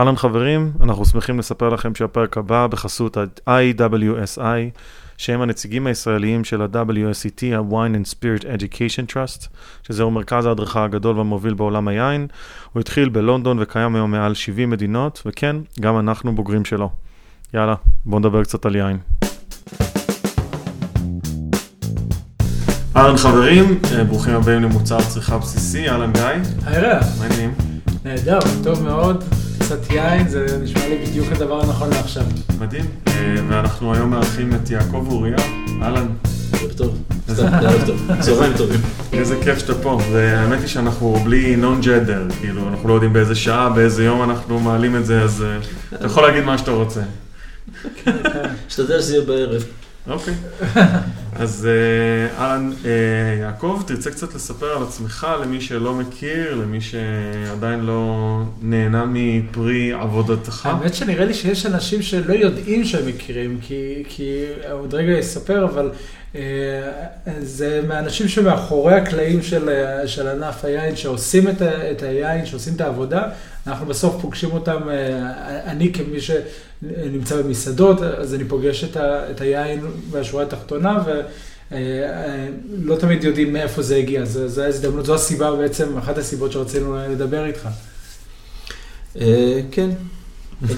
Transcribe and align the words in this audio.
אהלן 0.00 0.16
חברים, 0.16 0.72
אנחנו 0.80 1.04
שמחים 1.04 1.38
לספר 1.38 1.68
לכם 1.68 1.94
שהפרק 1.94 2.36
הבא 2.36 2.66
בחסות 2.66 3.16
ה-IWSI, 3.16 4.40
שהם 5.16 5.40
הנציגים 5.40 5.86
הישראליים 5.86 6.44
של 6.44 6.62
ה-WSET, 6.62 7.56
ה-Wine 7.56 7.94
and 7.94 8.14
Spirit 8.14 8.42
Education 8.42 9.12
Trust, 9.12 9.48
שזהו 9.82 10.10
מרכז 10.10 10.46
ההדרכה 10.46 10.84
הגדול 10.84 11.16
והמוביל 11.16 11.54
בעולם 11.54 11.88
היין. 11.88 12.26
הוא 12.72 12.80
התחיל 12.80 13.08
בלונדון 13.08 13.58
וקיים 13.60 13.94
היום 13.94 14.10
מעל 14.10 14.34
70 14.34 14.70
מדינות, 14.70 15.22
וכן, 15.26 15.56
גם 15.80 15.98
אנחנו 15.98 16.34
בוגרים 16.34 16.64
שלו. 16.64 16.90
יאללה, 17.54 17.74
בואו 18.04 18.20
נדבר 18.20 18.44
קצת 18.44 18.66
על 18.66 18.76
יין. 18.76 18.98
אהלן 22.96 23.16
חברים, 23.16 23.78
אה, 23.92 24.04
ברוכים 24.04 24.34
הבאים 24.34 24.62
למוצר 24.62 25.00
צריכה 25.00 25.38
בסיסי, 25.38 25.88
אהלן 25.88 26.12
גיא. 26.12 26.22
היי 26.66 26.80
רע, 26.80 27.00
מה 27.18 27.24
העניינים? 27.24 27.54
נהדר, 28.04 28.38
טוב 28.62 28.82
מאוד, 28.82 29.24
קצת 29.70 29.90
יין, 29.90 30.28
זה 30.28 30.58
נשמע 30.62 30.88
לי 30.88 30.98
בדיוק 31.06 31.32
הדבר 31.32 31.60
הנכון 31.60 31.90
לעכשיו. 31.90 32.22
מדהים, 32.60 32.84
אה, 33.06 33.34
ואנחנו 33.48 33.94
היום 33.94 34.10
מארחים 34.10 34.54
את 34.54 34.70
יעקב 34.70 35.06
אוריה, 35.10 35.36
אהלן. 35.82 36.06
ערב 36.52 36.72
טוב. 36.72 36.98
סתם, 37.30 37.46
ערב 37.46 37.86
טוב. 37.86 38.10
צהריים 38.20 38.52
טובים. 38.56 38.80
איזה 39.12 39.36
כיף 39.44 39.58
שאתה 39.58 39.74
פה, 39.74 40.00
והאמת 40.12 40.60
היא 40.60 40.68
שאנחנו 40.68 41.16
בלי 41.24 41.56
נון 41.56 41.80
ג'דר, 41.80 42.26
כאילו 42.40 42.68
אנחנו 42.68 42.88
לא 42.88 42.94
יודעים 42.94 43.12
באיזה 43.12 43.34
שעה, 43.34 43.70
באיזה 43.70 44.04
יום 44.04 44.30
אנחנו 44.30 44.60
מעלים 44.60 44.96
את 44.96 45.06
זה, 45.06 45.22
אז 45.22 45.42
אה, 45.42 45.58
אתה 45.96 46.06
יכול 46.06 46.22
להגיד 46.22 46.44
מה 46.44 46.58
שאתה 46.58 46.70
רוצה. 46.70 47.00
אשתדל 48.68 49.00
שזה 49.00 49.14
יהיה 49.16 49.26
בערב. 49.26 49.64
אוקיי. 50.06 50.34
אז 51.42 51.68
אה, 51.70 52.38
אהלן, 52.38 52.72
אה, 52.84 52.90
יעקב, 53.40 53.82
תרצה 53.86 54.10
קצת 54.10 54.34
לספר 54.34 54.76
על 54.76 54.82
עצמך 54.82 55.26
למי 55.42 55.60
שלא 55.60 55.94
מכיר, 55.94 56.54
למי 56.54 56.80
שעדיין 56.80 57.80
לא 57.80 58.42
נהנה 58.62 59.04
מפרי 59.08 59.92
עבודתך? 59.92 60.66
האמת 60.66 60.94
שנראה 60.94 61.24
לי 61.24 61.34
שיש 61.34 61.66
אנשים 61.66 62.02
שלא 62.02 62.32
יודעים 62.32 62.84
שהם 62.84 63.06
מכירים, 63.06 63.58
כי, 63.62 64.02
כי 64.08 64.44
עוד 64.70 64.94
רגע 64.94 65.20
אספר, 65.20 65.64
אבל 65.64 65.90
אה, 66.34 66.40
זה 67.40 67.82
מהאנשים 67.88 68.28
שמאחורי 68.28 68.94
הקלעים 68.94 69.42
של, 69.42 69.68
של 70.06 70.28
ענף 70.28 70.64
היין, 70.64 70.96
שעושים 70.96 71.48
את, 71.48 71.62
את 71.62 72.02
היין, 72.02 72.46
שעושים 72.46 72.74
את 72.74 72.80
העבודה, 72.80 73.22
אנחנו 73.66 73.86
בסוף 73.86 74.22
פוגשים 74.22 74.52
אותם, 74.52 74.88
אה, 74.90 75.70
אני 75.70 75.92
כמי 75.92 76.18
שנמצא 76.20 77.42
במסעדות, 77.42 78.02
אז 78.02 78.34
אני 78.34 78.44
פוגש 78.44 78.84
את, 78.84 78.96
ה, 78.96 79.30
את 79.30 79.40
היין 79.40 79.80
בשורה 80.10 80.42
התחתונה, 80.42 80.98
ו... 81.06 81.10
אה, 81.72 81.76
אה, 81.76 82.46
לא 82.82 82.96
תמיד 82.96 83.24
יודעים 83.24 83.52
מאיפה 83.52 83.82
זה 83.82 83.96
הגיע, 83.96 84.24
זו, 84.24 84.48
זו 84.48 84.62
ההזדמנות, 84.62 85.06
זו 85.06 85.14
הסיבה 85.14 85.56
בעצם, 85.56 85.98
אחת 85.98 86.18
הסיבות 86.18 86.52
שרצינו 86.52 86.96
לדבר 87.10 87.44
איתך. 87.44 87.68
כן. 89.70 89.90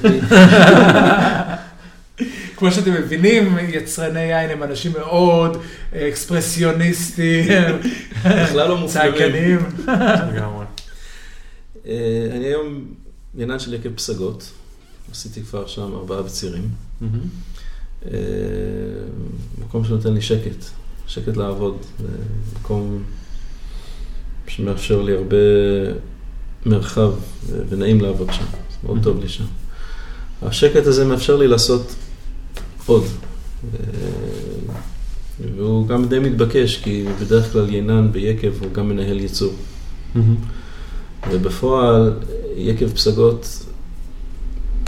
כמו 2.57 2.73
שאתם 2.73 2.93
מבינים, 2.93 3.59
יצרני 3.69 4.21
יין 4.21 4.51
הם 4.51 4.63
אנשים 4.63 4.93
מאוד 4.93 5.63
אקספרסיוניסטים, 5.95 7.45
בכלל 8.25 8.69
לא 8.69 8.79
מופלאים. 8.79 9.13
צעקנים. 9.13 9.59
לגמרי. 10.35 10.65
אה, 11.87 12.29
אני 12.37 12.45
היום 12.45 12.85
עניין 13.39 13.59
של 13.59 13.75
יקב 13.75 13.95
פסגות. 13.95 14.51
עשיתי 15.11 15.43
כבר 15.43 15.67
שם 15.67 15.93
ארבעה 15.95 16.23
בצירים. 16.23 16.69
אה, 18.07 18.11
מקום 19.59 19.85
שנותן 19.85 20.15
לי 20.15 20.21
שקט, 20.21 20.65
שקט 21.07 21.37
לעבוד. 21.37 21.77
אה, 22.01 22.07
מקום 22.61 23.03
שמאפשר 24.49 25.03
לי 25.03 25.17
הרבה 25.17 25.37
מרחב 26.67 27.13
ו- 27.47 27.63
ונעים 27.69 28.01
לעבוד 28.01 28.33
שם. 28.33 28.45
זה 28.45 28.77
מאוד 28.85 28.99
טוב 29.03 29.21
לי 29.21 29.29
שם. 29.29 29.45
השקט 30.43 30.87
הזה 30.87 31.05
מאפשר 31.05 31.37
לי 31.37 31.49
לעשות 31.49 31.95
עוד. 32.87 33.05
והוא 35.57 35.89
גם 35.89 36.09
די 36.09 36.19
מתבקש, 36.19 36.77
כי 36.77 37.05
בדרך 37.21 37.53
כלל 37.53 37.75
ינן 37.75 38.13
ביקב 38.13 38.63
הוא 38.63 38.73
גם 38.73 38.89
מנהל 38.89 39.21
ייצור. 39.21 39.53
מהמם. 40.15 40.37
ובפועל, 41.31 42.13
יקב 42.57 42.89
פסגות, 42.89 43.67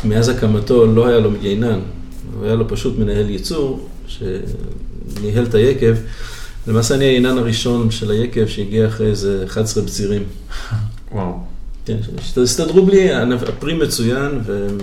מאז 0.04 0.28
הקמתו 0.28 0.86
לא 0.86 1.06
היה 1.06 1.18
לו 1.18 1.30
יינן, 1.42 1.80
הוא 2.34 2.44
היה 2.44 2.54
לו 2.54 2.68
פשוט 2.68 2.98
מנהל 2.98 3.30
ייצור 3.30 3.88
שניהל 4.06 5.44
את 5.44 5.54
היקב. 5.54 5.94
למעשה 6.66 6.94
אני 6.94 7.04
היינן 7.04 7.38
הראשון 7.38 7.90
של 7.90 8.10
היקב 8.10 8.46
שהגיע 8.46 8.86
אחרי 8.86 9.06
איזה 9.06 9.44
11 9.46 9.84
בצירים. 9.84 10.22
וואו. 11.12 11.38
כן, 11.86 11.96
שהסתדרו 12.20 12.86
בלי, 12.86 13.08
הפרי 13.12 13.74
מצוין 13.74 14.40
והם... 14.44 14.78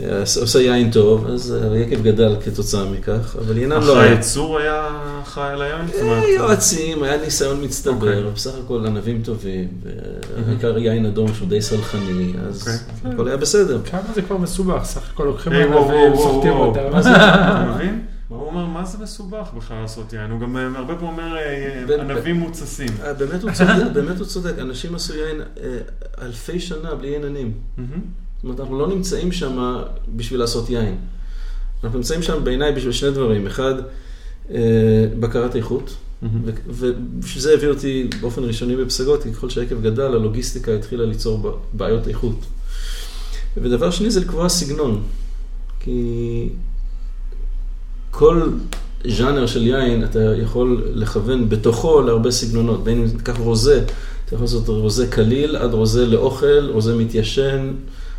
אה, 0.00 0.16
אה, 0.16 0.20
עושה 0.20 0.60
יין 0.60 0.90
טוב, 0.90 1.26
אז 1.26 1.56
היקב 1.72 2.02
גדל 2.02 2.36
כתוצאה 2.44 2.84
מכך, 2.84 3.36
אבל 3.36 3.72
אך 3.72 3.86
לא 3.86 3.98
היה. 3.98 4.10
הייצור 4.10 4.58
היה 4.58 4.88
אחראי 5.22 5.52
על 5.52 5.62
היין? 5.62 5.86
אה, 6.02 6.28
יועצים, 6.28 7.02
היה 7.02 7.16
ניסיון 7.16 7.52
אוקיי. 7.52 7.66
מצטבר, 7.66 8.30
בסך 8.34 8.52
הכל 8.64 8.86
ענבים 8.86 9.22
טובים, 9.22 9.68
בעיקר 10.46 10.78
יין 10.78 11.06
אדום 11.06 11.34
שהוא 11.34 11.48
די 11.48 11.62
סלחני, 11.62 12.32
אז 12.48 12.60
אוקיי. 12.60 13.12
הכל 13.12 13.28
היה 13.28 13.36
בסדר. 13.36 13.80
כמה 13.84 14.00
זה 14.14 14.22
כבר 14.22 14.36
מסובך, 14.36 14.84
סך 14.84 15.10
הכל 15.12 15.24
לוקחים 15.24 15.52
ענבים, 15.52 16.16
סוחטים 16.16 16.52
אותם. 16.52 16.80
מה 16.92 17.02
זה, 17.02 17.10
אתה 17.16 17.72
מבין? 17.74 18.02
הוא 18.28 18.46
אומר, 18.46 18.66
מה 18.66 18.84
זה 18.84 18.98
מסובך 18.98 19.50
בכלל 19.56 19.80
לעשות 19.80 20.12
יין? 20.12 20.30
הוא 20.30 20.40
גם 20.40 20.56
אה, 20.56 20.66
הרבה 20.76 20.94
פעמים 20.94 21.08
אומר 21.08 21.36
אה, 21.36 22.00
ענבים 22.00 22.36
מוצסים. 22.36 22.88
אה, 23.04 23.12
באמת 23.92 24.18
הוא 24.18 24.26
צודק, 24.26 24.58
אנשים 24.58 24.94
עשו 24.94 25.14
יין 25.14 25.40
אה, 25.40 25.78
אלפי 26.22 26.60
שנה 26.60 26.94
בלי 26.94 27.08
עיננים. 27.08 27.52
זאת 28.38 28.44
אומרת, 28.44 28.60
אנחנו 28.60 28.78
לא 28.78 28.88
נמצאים 28.88 29.32
שם 29.32 29.82
בשביל 30.16 30.40
לעשות 30.40 30.70
יין. 30.70 30.96
אנחנו 31.84 31.98
נמצאים 31.98 32.22
שם 32.22 32.44
בעיניי 32.44 32.72
בשביל 32.72 32.92
שני 32.92 33.10
דברים. 33.10 33.46
אחד, 33.46 33.74
אה, 34.50 35.06
בקרת 35.20 35.56
איכות. 35.56 35.96
ובשביל 36.66 37.42
זה 37.42 37.54
הביא 37.54 37.68
אותי 37.68 38.10
באופן 38.20 38.44
ראשוני 38.44 38.76
בפסגות, 38.76 39.22
כי 39.22 39.32
ככל 39.32 39.50
שהעקב 39.50 39.82
גדל, 39.82 40.14
הלוגיסטיקה 40.14 40.74
התחילה 40.74 41.04
ליצור 41.04 41.60
בעיות 41.72 42.08
איכות. 42.08 42.38
ודבר 43.56 43.90
שני 43.90 44.10
זה 44.10 44.20
לקבוע 44.20 44.48
סגנון, 44.48 45.02
כי 45.80 46.48
כל 48.10 48.48
ז'אנר 49.06 49.46
של 49.46 49.66
יין 49.66 50.04
אתה 50.04 50.18
יכול 50.18 50.84
לכוון 50.94 51.48
בתוכו 51.48 52.00
להרבה 52.02 52.30
סגנונות, 52.30 52.84
בין 52.84 52.98
אם 52.98 53.08
תיקח 53.08 53.38
רוזה, 53.38 53.84
אתה 54.24 54.34
יכול 54.34 54.44
לעשות 54.44 54.68
רוזה 54.68 55.06
קליל 55.06 55.56
עד 55.56 55.74
רוזה 55.74 56.06
לאוכל, 56.06 56.70
רוזה 56.70 56.96
מתיישן, 56.96 57.72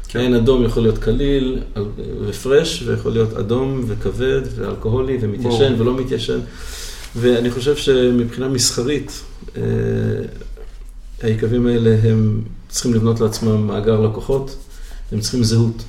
כן. 0.09 0.33
אדום 0.33 0.65
יכול 0.65 0.83
להיות 0.83 0.97
קליל 0.97 1.59
אל- 1.77 1.85
ופרש, 2.25 2.83
ויכול 2.85 3.11
להיות 3.11 3.33
אדום 3.33 3.83
וכבד 3.87 4.41
ואלכוהולי 4.55 5.17
ומתיישן. 5.21 5.75
ולא 5.77 5.97
מתיישן. 5.97 6.39
ואני 7.15 7.51
חושב 7.51 7.75
שמבחינה 7.75 8.47
מסחרית, 8.47 9.21
אה, 9.57 9.61
היקבים 11.21 11.67
האלה 11.67 11.95
הם 12.03 12.41
צריכים 12.69 12.93
לבנות 12.93 13.19
לעצמם 13.19 13.67
מאגר 13.67 13.99
לקוחות, 14.01 14.55
הם 15.11 15.19
צריכים 15.19 15.43
זהות. 15.43 15.83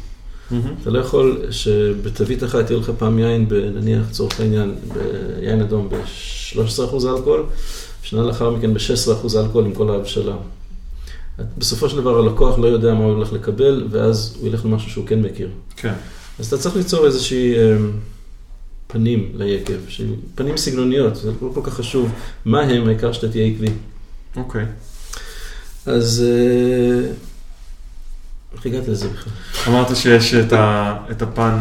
מהמם. 0.51 0.75
אתה 0.83 0.91
לא 0.91 0.99
יכול 0.99 1.39
שבתווית 1.51 2.45
אחת 2.45 2.71
יהיה 2.71 2.81
לך 2.81 2.91
פעם 2.99 3.19
יין, 3.19 3.47
נניח 3.75 4.03
לצורך 4.11 4.41
העניין, 4.41 4.75
ביין 5.41 5.61
אדום 5.61 5.89
ב-13% 5.89 6.81
אלכוהול, 7.09 7.43
שנה 8.03 8.23
לאחר 8.23 8.51
מכן 8.51 8.75
ב-16% 8.75 9.37
אלכוהול 9.39 9.65
עם 9.67 9.73
כל 9.75 9.91
ההבשלה. 9.91 10.35
בסופו 11.59 11.89
של 11.89 11.97
דבר 11.97 12.19
הלקוח 12.19 12.59
לא 12.59 12.67
יודע 12.67 12.95
מה 12.95 13.05
הוא 13.05 13.13
הולך 13.13 13.33
לקבל, 13.33 13.87
ואז 13.91 14.37
הוא 14.41 14.49
ילך 14.49 14.65
למשהו 14.65 14.91
שהוא 14.91 15.07
כן 15.07 15.23
מכיר. 15.23 15.49
כן. 15.77 15.93
אז 16.39 16.47
אתה 16.47 16.59
צריך 16.59 16.77
ליצור 16.77 17.07
איזושהי 17.07 17.55
אה, 17.59 17.77
פנים 18.87 19.33
ליקב, 19.35 19.75
פנים 20.35 20.57
סגנוניות, 20.57 21.17
זה 21.17 21.31
לא 21.43 21.51
כל 21.55 21.61
כך 21.65 21.75
חשוב 21.75 22.13
מה 22.45 22.61
הם, 22.61 22.87
העיקר 22.87 23.13
שאתה 23.13 23.29
תהיה 23.29 23.47
עקבי. 23.47 23.67
אוקיי. 24.37 24.67
אז 25.87 26.25
אה, 26.27 27.11
איך 28.55 28.67
הגעת 28.67 28.89
לזה 28.89 29.09
בכלל? 29.09 29.33
אמרת 29.69 29.97
שיש 29.97 30.35
את 30.35 30.53
ה- 30.53 30.97
את 31.11 31.23
הפן 31.23 31.59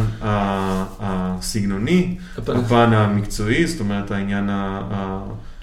הסגנוני, 0.99 2.17
הפן- 2.37 2.55
הפן 2.57 2.93
המקצועי, 2.93 3.67
זאת 3.67 3.79
אומרת 3.79 4.11
העניין 4.11 4.49
ה... 4.49 4.81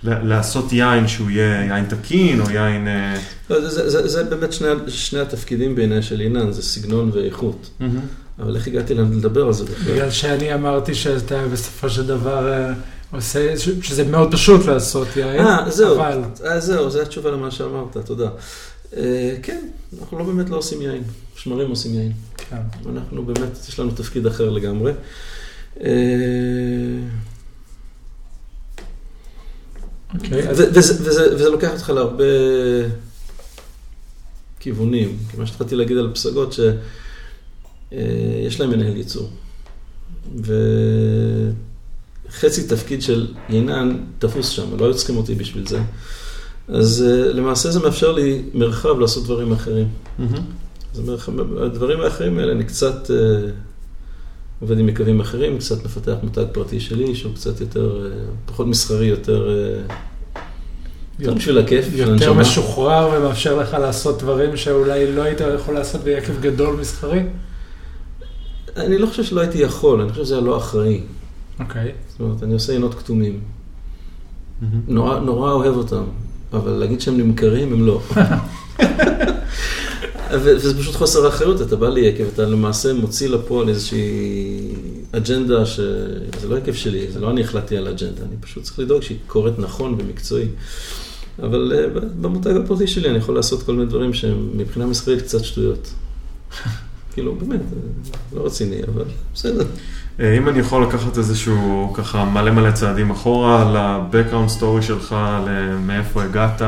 לעשות 0.02 0.72
יין 0.72 1.08
שהוא 1.08 1.30
יהיה 1.30 1.64
יין 1.64 1.84
תקין 1.84 2.40
או 2.40 2.50
יין... 2.50 2.88
אה, 2.88 3.16
לא, 3.50 3.60
זה, 3.60 3.68
זה, 3.68 3.90
זה, 3.90 4.08
זה 4.08 4.24
באמת 4.24 4.52
שני, 4.52 4.68
שני 4.88 5.20
התפקידים 5.20 5.74
בעיניי 5.74 6.02
של 6.02 6.20
עינן, 6.20 6.52
זה 6.52 6.62
סגנון 6.62 7.10
ואיכות. 7.14 7.70
אבל 8.38 8.56
איך 8.56 8.66
הגעתי 8.66 8.94
לדבר 8.94 9.46
על 9.46 9.52
זה 9.52 9.64
בכלל? 9.64 9.92
בגלל 9.92 10.10
שאני 10.10 10.54
אמרתי 10.54 10.94
שאתה 10.94 11.46
בסופו 11.52 11.90
של 11.90 12.06
דבר 12.06 12.52
אה, 12.52 12.72
עושה, 13.12 13.54
שזה 13.82 14.04
מאוד 14.04 14.32
פשוט 14.32 14.66
לעשות 14.66 15.08
יין, 15.16 15.46
אה, 15.46 15.70
זהו, 15.70 15.96
אבל 15.96 16.22
אה, 16.44 16.60
זהו, 16.60 16.90
זו 16.90 17.02
התשובה 17.02 17.30
למה 17.30 17.50
שאמרת, 17.50 17.96
תודה. 17.96 18.28
אה, 18.96 19.36
כן, 19.42 19.66
אנחנו 20.00 20.18
לא 20.18 20.24
באמת 20.24 20.50
לא 20.50 20.56
עושים 20.56 20.82
יין, 20.82 21.02
שמרים 21.36 21.70
עושים 21.70 21.94
יין. 21.94 22.12
כן. 22.36 22.56
אנחנו 22.96 23.24
באמת, 23.24 23.58
יש 23.68 23.80
לנו 23.80 23.90
תפקיד 23.90 24.26
אחר 24.26 24.50
לגמרי. 24.50 24.92
אה, 25.80 25.88
אוקיי, 30.16 30.48
אז 30.48 30.60
וזה, 31.02 31.48
לוקח 31.48 31.72
אותך 31.72 31.90
להרבה 31.90 32.24
כיוונים. 34.60 35.18
כי 35.30 35.36
מה 35.36 35.46
שהתחלתי 35.46 35.76
להגיד 35.76 35.96
על 35.96 36.10
פסגות, 36.14 36.52
שיש 36.52 38.60
להם 38.60 38.70
מנהל 38.70 38.96
ייצור. 38.96 39.30
וחצי 42.28 42.66
תפקיד 42.66 43.02
של 43.02 43.34
יינן 43.48 43.96
תפוס 44.18 44.48
שם, 44.48 44.78
לא 44.78 44.84
היו 44.84 44.94
צריכים 44.94 45.16
אותי 45.16 45.34
בשביל 45.34 45.66
זה. 45.66 45.80
אז 46.68 47.04
אה, 47.08 47.32
למעשה 47.32 47.70
זה 47.70 47.80
מאפשר 47.80 48.12
לי 48.12 48.42
מרחב 48.54 48.98
לעשות 48.98 49.24
דברים 49.24 49.52
אחרים. 49.52 49.88
אז 50.94 51.00
מרחב, 51.00 51.62
הדברים 51.62 52.00
האחרים 52.00 52.38
האלה, 52.38 52.52
אני 52.52 52.64
קצת 52.64 53.10
אה, 53.10 53.50
עובד 54.60 54.78
עם 54.78 54.88
יקבים 54.88 55.20
אחרים, 55.20 55.58
קצת 55.58 55.84
מפתח 55.84 56.14
מותג 56.22 56.44
פרטי 56.52 56.80
שלי, 56.80 57.14
שהוא 57.14 57.34
קצת 57.34 57.60
יותר, 57.60 58.06
אה, 58.06 58.10
פחות 58.46 58.66
מסחרי, 58.66 59.06
יותר... 59.06 59.48
יותר 61.18 61.34
בשביל 61.34 61.58
הכיף, 61.58 61.86
בשביל 61.86 62.00
יותר 62.00 62.12
הנשמה. 62.12 62.40
משוחרר 62.40 63.10
ומאפשר 63.12 63.56
לך 63.58 63.74
לעשות 63.74 64.22
דברים 64.22 64.56
שאולי 64.56 65.12
לא 65.12 65.22
היית 65.22 65.40
יכול 65.54 65.74
לעשות 65.74 66.00
ביקב 66.00 66.40
גדול 66.40 66.76
מסחרי? 66.80 67.22
אני 68.76 68.98
לא 68.98 69.06
חושב 69.06 69.24
שלא 69.24 69.40
הייתי 69.40 69.58
יכול, 69.58 70.00
אני 70.00 70.10
חושב 70.10 70.24
שזה 70.24 70.34
היה 70.34 70.44
לא 70.44 70.56
אחראי. 70.56 71.00
אוקיי. 71.60 71.92
זאת 72.08 72.20
אומרת, 72.20 72.42
אני 72.42 72.54
עושה 72.54 72.72
עינות 72.72 72.94
כתומים. 72.94 73.40
נורא, 74.88 75.20
נורא 75.20 75.52
אוהב 75.52 75.76
אותם, 75.76 76.04
אבל 76.52 76.70
להגיד 76.70 77.00
שהם 77.00 77.16
נמכרים, 77.18 77.72
הם 77.72 77.86
לא. 77.86 78.00
וזה 80.42 80.78
פשוט 80.78 80.94
חוסר 80.94 81.28
אחריות, 81.28 81.62
אתה 81.62 81.76
בא 81.76 81.88
ליקב, 81.88 82.24
אתה 82.34 82.42
למעשה 82.46 82.92
מוציא 82.92 83.28
לפועל 83.28 83.68
איזושהי 83.68 84.74
אג'נדה, 85.12 85.66
שזה 85.66 86.48
לא 86.48 86.56
יקב 86.56 86.72
שלי, 86.72 87.06
זה 87.12 87.20
לא 87.20 87.30
אני 87.30 87.40
החלטתי 87.40 87.76
על 87.76 87.88
אג'נדה, 87.88 88.22
אני 88.22 88.36
פשוט 88.40 88.62
צריך 88.62 88.78
לדאוג 88.78 89.02
שהיא 89.02 89.18
קורית 89.26 89.58
נכון 89.58 89.96
ומקצועי. 89.98 90.46
אבל 91.42 91.72
אה, 91.76 92.00
במותג 92.20 92.56
הפרטי 92.56 92.86
שלי 92.86 93.08
אני 93.10 93.18
יכול 93.18 93.34
לעשות 93.34 93.62
כל 93.62 93.72
מיני 93.72 93.86
דברים 93.86 94.14
שהם 94.14 94.50
מבחינה 94.54 94.86
מסחרית 94.86 95.22
קצת 95.22 95.44
שטויות. 95.44 95.92
כאילו, 97.14 97.34
באמת, 97.34 97.60
אה, 97.60 98.36
לא 98.36 98.46
רציני, 98.46 98.76
אבל 98.94 99.04
בסדר. 99.34 99.64
אה, 100.20 100.36
אם 100.36 100.48
אני 100.48 100.58
יכול 100.58 100.82
לקחת 100.82 101.18
איזשהו 101.18 101.92
ככה 101.94 102.24
מלא 102.24 102.50
מלא 102.50 102.70
צעדים 102.70 103.10
אחורה 103.10 103.72
ל-background 103.72 104.60
story 104.60 104.82
שלך, 104.82 105.16
מאיפה 105.86 106.22
הגעת, 106.22 106.62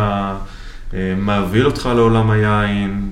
מה 1.17 1.39
הוביל 1.39 1.67
אותך 1.67 1.89
לעולם 1.97 2.31
היין, 2.31 3.11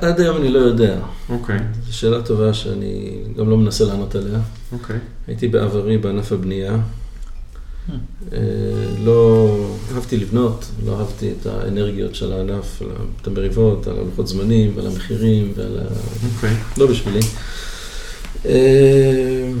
עד 0.00 0.20
היום 0.20 0.36
אני 0.36 0.48
לא 0.48 0.58
יודע. 0.58 0.98
אוקיי, 1.28 1.58
זו 1.86 1.96
שאלה 1.96 2.22
טובה 2.22 2.54
שאני 2.54 3.18
גם 3.36 3.50
לא 3.50 3.56
מנסה 3.56 3.84
לענות 3.84 4.14
עליה. 4.14 4.40
אוקיי. 4.72 4.98
הייתי 5.26 5.48
בעברי 5.48 5.98
בענף 5.98 6.32
הבנייה. 6.32 6.76
אה, 8.32 8.38
לא 9.04 9.48
אהבתי 9.94 10.16
לבנות, 10.16 10.64
לא 10.86 11.00
אהבתי 11.00 11.32
את 11.40 11.46
האנרגיות 11.46 12.14
של 12.14 12.32
הענף, 12.32 12.82
על 12.82 12.88
את 13.22 13.26
המריבות, 13.26 13.86
על 13.86 13.98
הלוחות 13.98 14.28
זמנים 14.28 14.72
ועל 14.74 14.86
המחירים 14.86 15.52
ועל 15.56 15.78
ה... 15.78 15.82
אוקיי. 16.34 16.56
לא 16.76 16.86
בשבילי. 16.86 17.20
אה, 18.46 19.52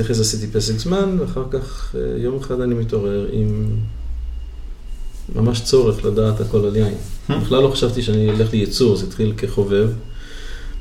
אחרי 0.00 0.14
זה 0.14 0.22
עשיתי 0.22 0.46
פסק 0.46 0.78
זמן, 0.78 1.16
ואחר 1.20 1.44
כך 1.50 1.94
אה, 1.98 2.18
יום 2.18 2.36
אחד 2.36 2.60
אני 2.60 2.74
מתעורר 2.74 3.28
עם 3.32 3.76
ממש 5.34 5.60
צורך 5.60 6.04
לדעת 6.04 6.40
הכל 6.40 6.64
על 6.64 6.76
יין. 6.76 6.94
בכלל 7.28 7.62
לא 7.62 7.68
חשבתי 7.68 8.02
שאני 8.02 8.30
אלך 8.30 8.52
לייצור, 8.52 8.96
זה 8.96 9.06
התחיל 9.06 9.32
כחובב. 9.36 9.88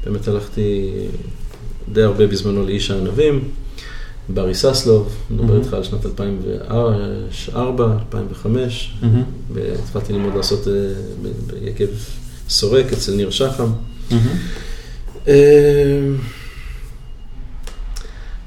באמת 0.06 0.28
הלכתי 0.28 0.92
די 1.94 2.02
הרבה 2.02 2.28
בזמנו 2.28 2.66
לאיש 2.66 2.92
הענבים, 2.92 3.44
ברי 4.30 4.56
ססלוב, 4.56 5.16
מדבר 5.32 5.58
איתך 5.58 5.74
על 5.74 5.84
שנת 5.84 6.06
2004, 6.06 7.98
2005, 8.00 8.94
מהמם. 9.02 9.24
והתחלתי 9.54 10.14
ללמוד 10.14 10.36
לעשות 10.36 10.68
אה, 10.68 10.74
ביקב 11.48 11.86
סורק 12.50 12.94
אצל 12.94 13.16
ניר 13.16 13.30
שחם. 13.30 13.72
אה, 15.28 16.10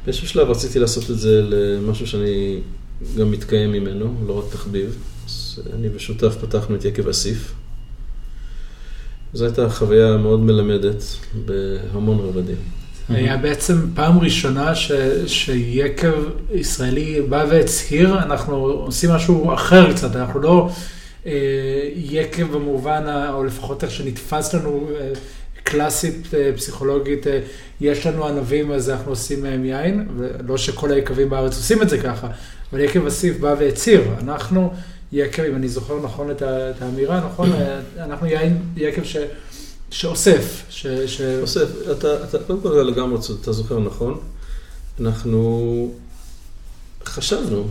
באיזשהו 0.05 0.29
שלב 0.29 0.51
רציתי 0.51 0.79
לעשות 0.79 1.11
את 1.11 1.19
זה 1.19 1.43
למשהו 1.43 2.07
שאני 2.07 2.61
גם 3.17 3.31
מתקיים 3.31 3.73
ממנו, 3.73 4.15
לא 4.27 4.39
רק 4.39 4.45
תחביב. 4.53 4.97
אני 5.73 5.89
ושותף 5.95 6.37
פתחנו 6.41 6.77
את 6.77 6.85
יקב 6.85 7.09
אסיף. 7.09 7.55
זו 9.33 9.45
הייתה 9.45 9.71
חוויה 9.71 10.17
מאוד 10.17 10.41
מלמדת 10.41 11.03
בהמון 11.47 12.19
רבדים. 12.19 12.57
היה 13.09 13.37
בעצם 13.37 13.75
פעם 13.95 14.19
ראשונה 14.19 14.75
ש, 14.75 14.93
שיקב 15.27 16.15
ישראלי 16.51 17.23
בא 17.29 17.45
והצהיר, 17.51 18.19
אנחנו 18.19 18.57
עושים 18.57 19.11
משהו 19.11 19.55
אחר 19.55 19.93
קצת, 19.93 20.17
אנחנו 20.17 20.41
לא 20.41 20.71
אה, 21.27 21.33
יקב 21.95 22.53
במובן, 22.53 23.27
או 23.33 23.45
לפחות 23.45 23.85
איך 23.85 23.93
שנתפס 23.93 24.55
לנו 24.55 24.89
אה, 25.01 25.13
קלאסית, 25.63 26.35
אה, 26.35 26.51
פסיכולוגית, 26.57 27.27
אה, 27.27 27.41
יש 27.81 28.07
לנו 28.07 28.27
ענבים 28.27 28.73
אז 28.73 28.91
אנחנו 28.91 29.13
עושים 29.13 29.43
מהם 29.43 29.65
יין, 29.65 30.09
ולא 30.17 30.57
שכל 30.57 30.93
היקבים 30.93 31.31
בארץ 31.31 31.57
עושים 31.57 31.83
את 31.83 31.89
זה 31.89 31.99
ככה, 31.99 32.29
אבל 32.73 32.81
יקב 32.81 33.07
אסיף 33.07 33.39
בא 33.39 33.55
והצהיר, 33.59 34.03
אנחנו 34.23 34.71
יקב, 35.13 35.43
אם 35.43 35.57
אני 35.57 35.69
זוכר 35.69 36.01
נכון 36.03 36.31
את 36.31 36.43
ה- 36.43 36.71
את 36.71 36.83
האמירה, 36.83 37.27
נכון, 37.27 37.51
אנחנו 38.07 38.27
יין 38.27 38.59
יקב 38.77 39.05
ש... 39.05 39.17
שאוסף, 39.91 40.63
ש... 40.71 40.87
ש... 40.87 41.21
יוסף, 41.21 41.69
אתה, 41.91 42.25
אתה 42.25 42.39
קודם 42.39 42.61
כל 42.61 42.69
לגמרי, 42.69 43.19
אתה 43.41 43.53
זוכר 43.53 43.79
נכון, 43.79 44.19
אנחנו 45.01 45.93
חשבנו 47.05 47.67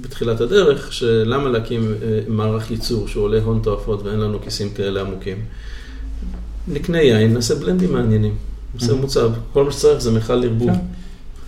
בתחילת 0.00 0.40
הדרך, 0.40 0.92
שלמה 0.92 1.48
להקים 1.48 1.94
אה, 2.02 2.20
מערך 2.28 2.70
ייצור 2.70 3.08
שעולה 3.08 3.42
הון 3.42 3.60
תועפות 3.62 4.02
ואין 4.02 4.18
לנו 4.20 4.40
כיסים 4.42 4.70
כאלה 4.74 5.00
עמוקים. 5.00 5.44
נקנה 6.68 7.02
יין, 7.02 7.34
נעשה 7.34 7.54
בלנדים 7.54 7.92
מעניינים, 7.92 8.34
נעשה 8.74 8.92
Mhm. 8.92 8.96
מוצב, 8.96 9.30
כל 9.52 9.64
מה 9.64 9.72
שצריך 9.72 9.98
זה 10.02 10.10
מכל 10.10 10.44
ערבוב. 10.44 10.70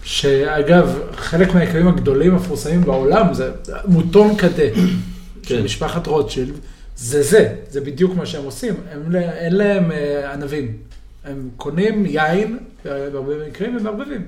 שאגב, 0.09 0.99
חלק 1.17 1.55
מהיקבים 1.55 1.89
הגדולים 1.89 2.33
המפורסמים 2.33 2.81
בעולם 2.81 3.35
זה 3.35 3.51
מוטון 3.85 4.37
קדה 4.37 4.75
של 5.47 5.57
כן. 5.57 5.63
משפחת 5.65 6.07
רוטשילד, 6.07 6.55
זה 6.97 7.23
זה, 7.23 7.55
זה 7.71 7.81
בדיוק 7.81 8.15
מה 8.15 8.27
שהם 8.27 8.45
עושים, 8.45 8.75
הם, 8.93 9.11
לא- 9.13 9.19
אין 9.19 9.57
להם 9.57 9.93
אה, 9.93 10.33
ענבים, 10.33 10.77
הם 11.25 11.49
קונים 11.57 12.07
יין, 12.07 12.59
אה, 12.87 13.11
בהרבה 13.11 13.49
מקרים 13.49 13.77
הם 13.77 13.83
מערבבים. 13.85 14.25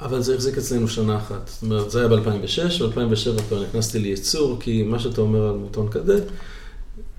אבל 0.00 0.22
זה 0.22 0.34
החזיק 0.34 0.58
אצלנו 0.58 0.88
שנה 0.88 1.16
אחת. 1.16 1.48
זאת 1.48 1.62
אומרת, 1.62 1.90
זה 1.90 1.98
היה 1.98 2.08
ב-2006, 2.08 2.82
ב-2007 2.82 3.42
כבר 3.48 3.62
נכנסתי 3.62 3.98
לייצור, 3.98 4.56
כי 4.60 4.82
מה 4.82 4.98
שאתה 4.98 5.20
אומר 5.20 5.48
על 5.48 5.54
מוטון 5.56 5.88
כזה, 5.90 6.24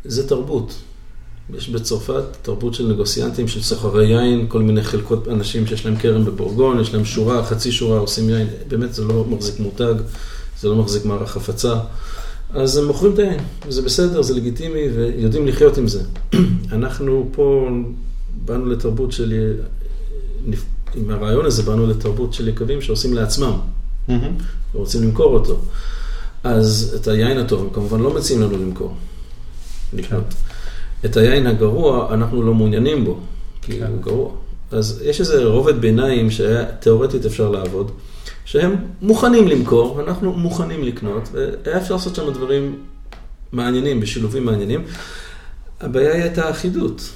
זה 0.05 0.29
תרבות. 0.29 0.75
יש 1.53 1.69
בצרפת 1.69 2.23
תרבות 2.41 2.73
של 2.73 2.87
נגוסיאנטים, 2.87 3.47
של 3.47 3.61
סוחרי 3.61 4.07
יין, 4.07 4.45
כל 4.47 4.61
מיני 4.61 4.83
חלקות 4.83 5.27
אנשים 5.27 5.67
שיש 5.67 5.85
להם 5.85 5.97
כרם 5.97 6.25
בבורגון, 6.25 6.79
יש 6.79 6.93
להם 6.93 7.05
שורה, 7.05 7.45
חצי 7.45 7.71
שורה, 7.71 7.99
עושים 7.99 8.29
יין. 8.29 8.47
באמת 8.67 8.93
זה 8.93 9.03
לא 9.03 9.25
מחזיק 9.29 9.59
מותג, 9.59 9.93
זה 10.59 10.69
לא 10.69 10.75
מחזיק 10.75 11.05
מערך 11.05 11.37
הפצה. 11.37 11.79
אז 12.49 12.77
הם 12.77 12.85
מוכרים 12.85 13.13
את 13.13 13.19
היין, 13.19 13.39
וזה 13.67 13.81
בסדר, 13.81 14.21
זה 14.21 14.33
לגיטימי, 14.33 14.87
ויודעים 14.95 15.47
לחיות 15.47 15.77
עם 15.77 15.87
זה. 15.87 16.03
אנחנו 16.71 17.29
פה 17.31 17.69
באנו 18.45 18.65
לתרבות 18.65 19.11
של... 19.11 19.53
עם 20.95 21.11
הרעיון 21.11 21.45
הזה 21.45 21.63
באנו 21.63 21.87
לתרבות 21.87 22.33
של 22.33 22.47
יקבים 22.47 22.81
שעושים 22.81 23.13
לעצמם, 23.13 23.53
מהמם. 24.07 24.31
ורוצים 24.75 25.03
למכור 25.03 25.33
אותו. 25.33 25.59
אז 26.43 26.97
את 27.01 27.07
היין 27.07 27.37
הטוב, 27.37 27.61
הם 27.61 27.69
כמובן 27.73 27.99
לא 27.99 28.13
מציעים 28.13 28.41
לנו 28.41 28.57
למכור, 28.57 28.95
לקנות. 29.93 30.33
את 31.05 31.17
היין 31.17 31.47
הגרוע, 31.47 32.13
אנחנו 32.13 32.43
לא 32.43 32.53
מעוניינים 32.53 33.05
בו, 33.05 33.19
כי 33.61 33.79
כן. 33.79 33.85
הוא 33.85 34.01
גרוע. 34.01 34.31
אז 34.71 35.01
יש 35.05 35.19
איזה 35.19 35.45
רובד 35.45 35.81
ביניים 35.81 36.27
שתאורטית 36.31 37.25
אפשר 37.25 37.49
לעבוד, 37.49 37.91
שהם 38.45 38.75
מוכנים 39.01 39.47
למכור, 39.47 40.01
אנחנו 40.01 40.33
מוכנים 40.33 40.83
לקנות, 40.83 41.29
והיה 41.31 41.77
אפשר 41.77 41.93
לעשות 41.93 42.15
שם 42.15 42.33
דברים 42.33 42.75
מעניינים, 43.51 43.99
בשילובים 43.99 44.45
מעניינים. 44.45 44.83
הבעיה 45.81 46.13
היא 46.13 46.21
הייתה 46.21 46.47
האחידות. 46.47 47.09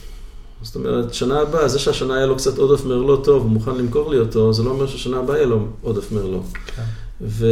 זאת 0.62 0.76
אומרת, 0.76 1.14
שנה 1.14 1.40
הבאה, 1.40 1.68
זה 1.68 1.80
שהשנה 1.80 2.16
היה 2.16 2.26
לו 2.26 2.36
קצת 2.36 2.58
עודף 2.58 2.86
מרלו 2.86 3.18
טוב, 3.18 3.44
הוא 3.44 3.52
מוכן 3.52 3.76
למכור 3.76 4.12
לי 4.12 4.18
אותו, 4.18 4.54
זה 4.54 4.64
לא 4.64 4.70
אומר 4.70 4.88
ששנה 4.88 5.18
הבאה 5.18 5.38
יהיה 5.38 5.48
לו 5.48 5.68
עודף 5.82 6.12
מרלו. 6.12 6.44
כן. 6.76 6.82
ו... 7.22 7.46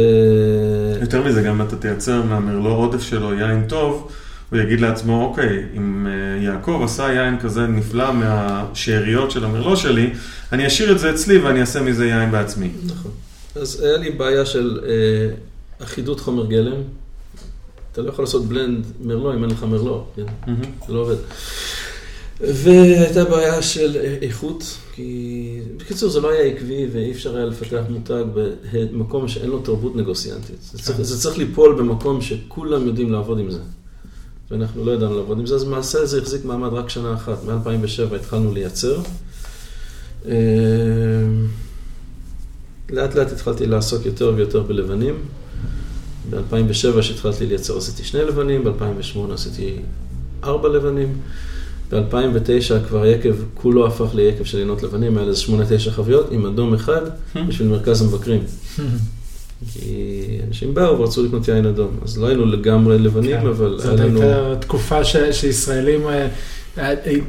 יותר 1.00 1.22
מזה, 1.22 1.42
גם 1.42 1.62
אתה 1.62 1.76
תייצר 1.76 2.22
מהמרלו 2.22 2.70
עודף 2.70 3.02
שלו 3.02 3.34
יין 3.34 3.64
טוב, 3.68 4.08
הוא 4.50 4.58
יגיד 4.58 4.80
לעצמו, 4.80 5.24
אוקיי, 5.24 5.64
אם 5.76 6.06
אה, 6.06 6.42
יעקב 6.44 6.80
עשה 6.84 7.12
יין 7.12 7.38
כזה 7.38 7.66
נפלא 7.66 8.12
מהשאריות 8.12 9.30
של 9.30 9.44
המרלו 9.44 9.76
שלי, 9.76 10.10
אני 10.52 10.66
אשאיר 10.66 10.92
את 10.92 10.98
זה 10.98 11.10
אצלי 11.10 11.38
ואני 11.38 11.60
אעשה 11.60 11.82
מזה 11.82 12.06
יין 12.06 12.30
בעצמי. 12.30 12.70
נכון. 12.86 13.10
אז 13.54 13.82
היה 13.82 13.96
לי 13.96 14.10
בעיה 14.10 14.46
של 14.46 14.80
אה, 14.86 15.34
אחידות 15.84 16.20
חומר 16.20 16.46
גלם. 16.46 16.82
אתה 17.92 18.02
לא 18.02 18.08
יכול 18.08 18.22
לעשות 18.22 18.46
בלנד 18.46 18.86
מרלו 19.00 19.34
אם 19.34 19.42
אין 19.42 19.50
לך 19.50 19.62
מרלו, 19.62 20.04
כן? 20.16 20.22
מהמם. 20.46 20.62
זה 20.86 20.92
לא 20.92 21.00
עובד. 21.00 21.16
והייתה 22.40 23.24
בעיה 23.24 23.62
של 23.62 23.96
איכות, 24.22 24.64
כי 24.94 25.60
בקיצור 25.76 26.10
זה 26.10 26.20
לא 26.20 26.30
היה 26.30 26.42
עקבי 26.42 26.86
ואי 26.92 27.12
אפשר 27.12 27.36
היה 27.36 27.46
לפתח 27.46 27.80
מותג 27.88 28.24
במקום 28.72 29.28
שאין 29.28 29.50
לו 29.50 29.58
תרבות 29.58 29.96
נגוסיאנטית. 29.96 30.56
זה 30.60 30.78
צריך, 30.78 31.02
זה 31.02 31.20
צריך 31.20 31.38
ליפול 31.38 31.74
במקום 31.78 32.20
שכולם 32.20 32.86
יודעים 32.86 33.12
לעבוד 33.12 33.38
עם 33.38 33.50
זה. 33.50 33.58
ואנחנו 34.50 34.84
לא 34.84 34.92
ידענו 34.92 35.16
לעבוד 35.16 35.38
עם 35.38 35.46
זה, 35.46 35.54
אז 35.54 35.64
למעשה 35.64 36.06
זה 36.06 36.18
החזיק 36.18 36.44
מעמד 36.44 36.72
רק 36.72 36.88
שנה 36.88 37.14
אחת. 37.14 37.38
מ-2007 37.44 38.14
התחלנו 38.14 38.52
לייצר. 38.52 39.00
אה, 40.26 40.32
לאט 42.90 43.14
לאט 43.14 43.32
התחלתי 43.32 43.66
לעסוק 43.66 44.06
יותר 44.06 44.32
ויותר 44.36 44.62
בלבנים. 44.62 45.14
ב-2007 46.30 47.00
כשהתחלתי 47.00 47.46
לייצר 47.46 47.76
עשיתי 47.78 48.04
שני 48.04 48.20
לבנים, 48.24 48.64
ב-2008 48.64 49.32
עשיתי 49.32 49.76
ארבע 50.44 50.68
לבנים. 50.68 51.20
ב-2009 51.92 52.88
כבר 52.88 53.02
היקב 53.02 53.34
כולו 53.54 53.86
הפך 53.86 54.14
ליקב 54.14 54.44
של 54.44 54.58
עינות 54.58 54.82
לבנים, 54.82 55.18
היה 55.18 55.26
לזה 55.26 55.40
שמונה 55.40 55.64
תשע 55.68 55.90
חביות 55.90 56.26
עם 56.30 56.46
אדום 56.46 56.74
אחד 56.74 57.00
בשביל 57.48 57.68
מרכז 57.68 58.02
המבקרים. 58.02 58.42
כי 59.72 59.94
אנשים 60.48 60.74
באו 60.74 60.98
ורצו 60.98 61.24
לקנות 61.26 61.48
יין 61.48 61.66
אדום, 61.66 61.90
אז 62.04 62.18
לא 62.18 62.26
היינו 62.26 62.46
לגמרי 62.46 62.98
לבנים, 62.98 63.40
כן. 63.40 63.46
אבל 63.46 63.68
היה 63.70 63.78
זאת 63.90 64.00
לנו... 64.00 64.22
הייתה 64.22 64.56
תקופה 64.60 65.04
ש- 65.04 65.16
שישראלים, 65.32 66.00
אה, 66.08 66.28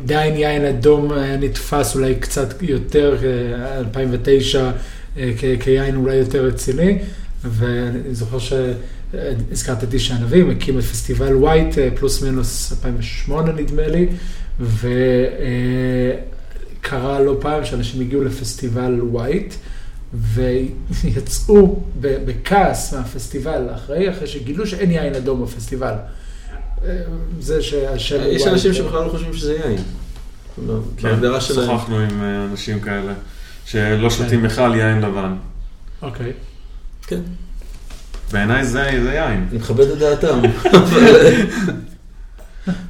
עדיין 0.03 0.35
יין 0.35 0.65
אדום 0.65 1.11
היה 1.11 1.37
נתפס 1.37 1.95
אולי 1.95 2.15
קצת 2.15 2.53
יותר, 2.61 3.15
אה, 3.23 3.77
2009, 3.79 4.71
אה, 5.17 5.31
כ- 5.37 5.63
כיין 5.63 5.95
אולי 5.95 6.15
יותר 6.15 6.45
רציני, 6.45 6.97
ואני 7.45 7.99
זוכר 8.15 8.37
שהזכרת 8.39 9.83
את 9.83 9.93
איש 9.93 10.11
הענבים, 10.11 10.49
הקים 10.49 10.79
את 10.79 10.83
פסטיבל 10.83 11.35
White, 11.35 11.77
אה, 11.77 11.89
פלוס 11.95 12.21
מינוס 12.23 12.71
2008 12.71 13.51
נדמה 13.51 13.87
לי, 13.87 14.07
וקרה 16.81 17.19
לא 17.19 17.37
פעם 17.41 17.65
שאנשים 17.65 18.01
הגיעו 18.01 18.23
לפסטיבל 18.23 18.99
White. 19.01 19.53
ויצאו 20.13 21.83
בכעס 21.99 22.93
מהפסטיבל 22.93 23.67
אחרי, 23.75 24.09
אחרי 24.09 24.27
שגילו 24.27 24.67
שאין 24.67 24.91
יין 24.91 25.15
אדום 25.15 25.43
בפסטיבל. 25.45 25.93
אה, 26.85 27.01
זה 27.39 27.61
שהשם... 27.61 28.15
יש 28.27 28.41
White- 28.41 28.51
אנשים 28.53 28.73
שבכלל 28.73 29.03
לא 29.05 29.09
חושבים 29.09 29.33
שזה 29.33 29.53
יין. 29.53 29.81
לא, 30.67 30.79
בהגדרה 31.01 31.41
שלהם. 31.41 31.67
שוחחנו 31.67 31.99
עם 31.99 32.21
אה, 32.21 32.45
אנשים 32.51 32.79
כאלה, 32.79 33.13
שלא 33.65 34.09
שותים 34.09 34.43
בכלל 34.43 34.75
יין 34.75 35.01
לבן. 35.01 35.35
אוקיי. 36.01 36.33
כן, 37.07 37.21
בעיניי 38.31 38.65
זה 38.65 38.79
יין. 38.81 39.47
אני 39.51 39.57
מכבד 39.57 39.87
את 39.89 39.97
דעתם. 39.97 40.41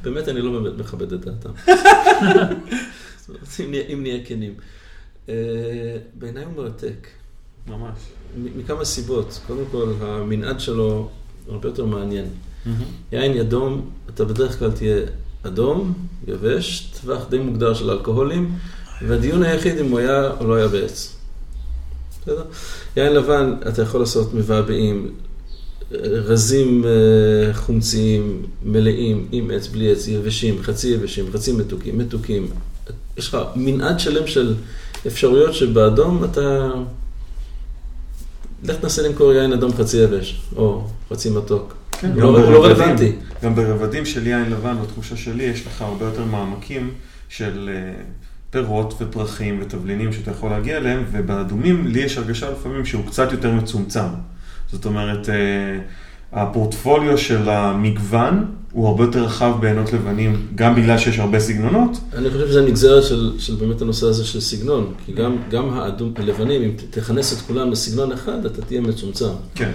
באמת 0.02 0.28
אני 0.28 0.40
לא 0.40 0.60
באמת 0.60 0.78
מכבד 0.78 1.12
את 1.12 1.20
דעתם. 1.20 1.50
אם 3.92 4.02
נהיה 4.02 4.18
כנים. 4.24 4.52
אה, 5.28 5.34
בעיניי 6.18 6.44
הוא 6.44 6.52
מרתק. 6.56 7.06
ממש. 7.66 7.98
מכמה 8.56 8.84
סיבות. 8.84 9.40
קודם 9.46 9.64
כל, 9.70 9.92
המנעד 10.00 10.60
שלו 10.60 11.08
הרבה 11.48 11.68
יותר 11.68 11.84
מעניין. 11.84 12.26
יין 13.12 13.38
אדום, 13.40 13.90
אתה 14.14 14.24
בדרך 14.24 14.58
כלל 14.58 14.70
תהיה 14.70 15.00
אדום, 15.42 15.94
יבש, 16.28 16.92
טווח 17.00 17.26
די 17.30 17.38
מוגדר 17.38 17.74
של 17.74 17.90
אלכוהולים, 17.90 18.54
והדיון 19.06 19.42
היחיד 19.42 19.78
אם 19.78 19.90
הוא 19.90 19.98
היה 19.98 20.30
או 20.30 20.46
לא 20.46 20.54
היה 20.54 20.68
בעץ. 20.68 21.16
בסדר? 22.22 22.44
יין 22.96 23.12
לבן, 23.12 23.54
אתה 23.68 23.82
יכול 23.82 24.00
לעשות 24.00 24.34
מבעבעים, 24.34 25.14
רזים 26.02 26.84
אה, 26.84 27.54
חומציים, 27.54 28.42
מלאים, 28.64 29.28
עם 29.32 29.50
עץ, 29.50 29.66
בלי 29.66 29.92
עץ, 29.92 30.08
יבשים, 30.08 30.62
חצי 30.62 30.88
יבשים, 30.88 31.32
חצי 31.32 31.52
מתוקים, 31.52 31.98
מתוקים. 31.98 32.50
יש 33.16 33.28
לך 33.28 33.38
מנעד 33.56 34.00
שלם 34.00 34.26
של 34.26 34.54
אפשרויות 35.06 35.54
שבאדום 35.54 36.24
אתה... 36.24 36.70
לך 38.64 38.76
תנסה 38.76 39.02
למכור 39.02 39.32
יין 39.32 39.52
אדום 39.52 39.72
חצי 39.72 39.96
יבש, 39.96 40.42
או 40.56 40.84
חצי 41.10 41.30
מתוק. 41.30 41.74
כן, 41.92 42.12
לא- 42.14 42.64
רלוונטי. 42.64 43.12
גם 43.42 43.54
ברבדים 43.54 44.06
של 44.06 44.26
יין 44.26 44.50
לבן, 44.50 44.76
בתחושה 44.82 45.16
שלי, 45.16 45.44
יש 45.44 45.66
לך 45.66 45.82
הרבה 45.82 46.04
יותר 46.04 46.24
מעמקים 46.24 46.90
של 47.28 47.70
אה, 47.72 48.02
פירות 48.50 48.94
ופרחים 49.00 49.58
ותבלינים 49.62 50.12
שאתה 50.12 50.30
יכול 50.30 50.50
להגיע 50.50 50.76
אליהם, 50.76 51.04
ובאדומים 51.12 51.86
לי 51.86 52.00
יש 52.00 52.18
הרגשה 52.18 52.50
לפעמים 52.50 52.86
שהוא 52.86 53.06
קצת 53.06 53.32
יותר 53.32 53.50
מצומצם. 53.50 54.08
זאת 54.72 54.84
אומרת, 54.84 55.28
אה, 55.28 55.34
הפורטפוליו 56.32 57.18
של 57.18 57.48
המגוון 57.48 58.44
הוא 58.72 58.88
הרבה 58.88 59.04
יותר 59.04 59.24
רחב 59.24 59.52
בעינות 59.60 59.92
לבנים, 59.92 60.46
גם 60.54 60.74
בגלל 60.74 60.98
שיש 60.98 61.18
הרבה 61.18 61.40
סגנונות. 61.40 61.90
אני 62.14 62.30
חושב 62.30 62.48
שזה 62.48 62.62
נגזרת 62.62 63.04
של, 63.04 63.32
של 63.38 63.54
באמת 63.54 63.82
הנושא 63.82 64.06
הזה 64.06 64.24
של 64.24 64.40
סגנון, 64.40 64.92
כי 65.06 65.12
גם, 65.12 65.36
גם 65.50 65.70
האדום, 65.70 66.12
הלבנים, 66.16 66.62
אם 66.62 66.70
תכנס 66.90 67.32
את 67.32 67.46
כולם 67.46 67.70
לסגנון 67.70 68.12
אחד, 68.12 68.44
אתה 68.46 68.62
תהיה 68.62 68.80
מצומצם. 68.80 69.26
כן. 69.54 69.70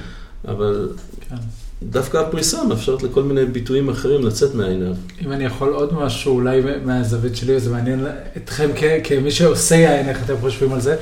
אבל 0.47 0.89
כן. 1.29 1.35
דווקא 1.83 2.17
הפריסה 2.17 2.63
מאפשרת 2.63 3.03
לכל 3.03 3.23
מיני 3.23 3.45
ביטויים 3.45 3.89
אחרים 3.89 4.25
לצאת 4.25 4.55
מהעיניו. 4.55 4.93
אם 5.25 5.31
אני 5.31 5.43
יכול 5.43 5.73
עוד 5.73 5.93
משהו, 5.93 6.33
אולי 6.35 6.61
מהזווית 6.85 7.35
שלי, 7.35 7.55
וזה 7.55 7.69
מעניין 7.71 8.05
אתכם 8.37 8.69
כ- 8.75 8.83
כמי 9.03 9.31
שעושה 9.31 9.75
יין, 9.75 10.09
איך 10.09 10.23
אתם 10.25 10.33
חושבים 10.41 10.73
על 10.73 10.81
זה. 10.81 10.95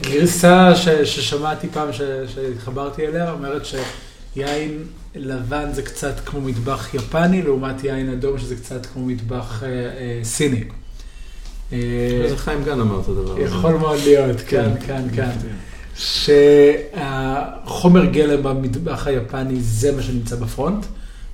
גרסה 0.00 0.76
ש, 0.76 0.88
ששמעתי 0.88 1.68
פעם, 1.68 1.92
ש, 1.92 2.00
שהתחברתי 2.34 3.06
אליה, 3.06 3.32
אומרת 3.32 3.62
שיין 3.64 4.84
לבן 5.14 5.72
זה 5.72 5.82
קצת 5.82 6.20
כמו 6.24 6.40
מטבח 6.40 6.94
יפני, 6.94 7.42
לעומת 7.42 7.84
יין 7.84 8.12
אדום 8.12 8.38
שזה 8.38 8.56
קצת 8.56 8.86
כמו 8.86 9.06
מטבח 9.06 9.62
אה, 9.62 9.68
אה, 9.68 10.20
סיני. 10.22 10.64
אה, 11.72 11.78
זה 12.28 12.36
חיים 12.36 12.64
גן 12.64 12.80
אמר 12.80 13.00
את 13.00 13.08
הדבר 13.08 13.32
הזה. 13.32 13.40
יכול 13.40 13.74
מאוד 13.74 13.98
להיות, 14.04 14.40
כן, 14.46 14.70
כן, 14.86 15.02
כן. 15.14 15.30
שהחומר 16.94 18.04
גלם 18.04 18.42
במטבח 18.42 19.06
היפני 19.06 19.60
זה 19.60 19.96
מה 19.96 20.02
שנמצא 20.02 20.36
בפרונט, 20.36 20.86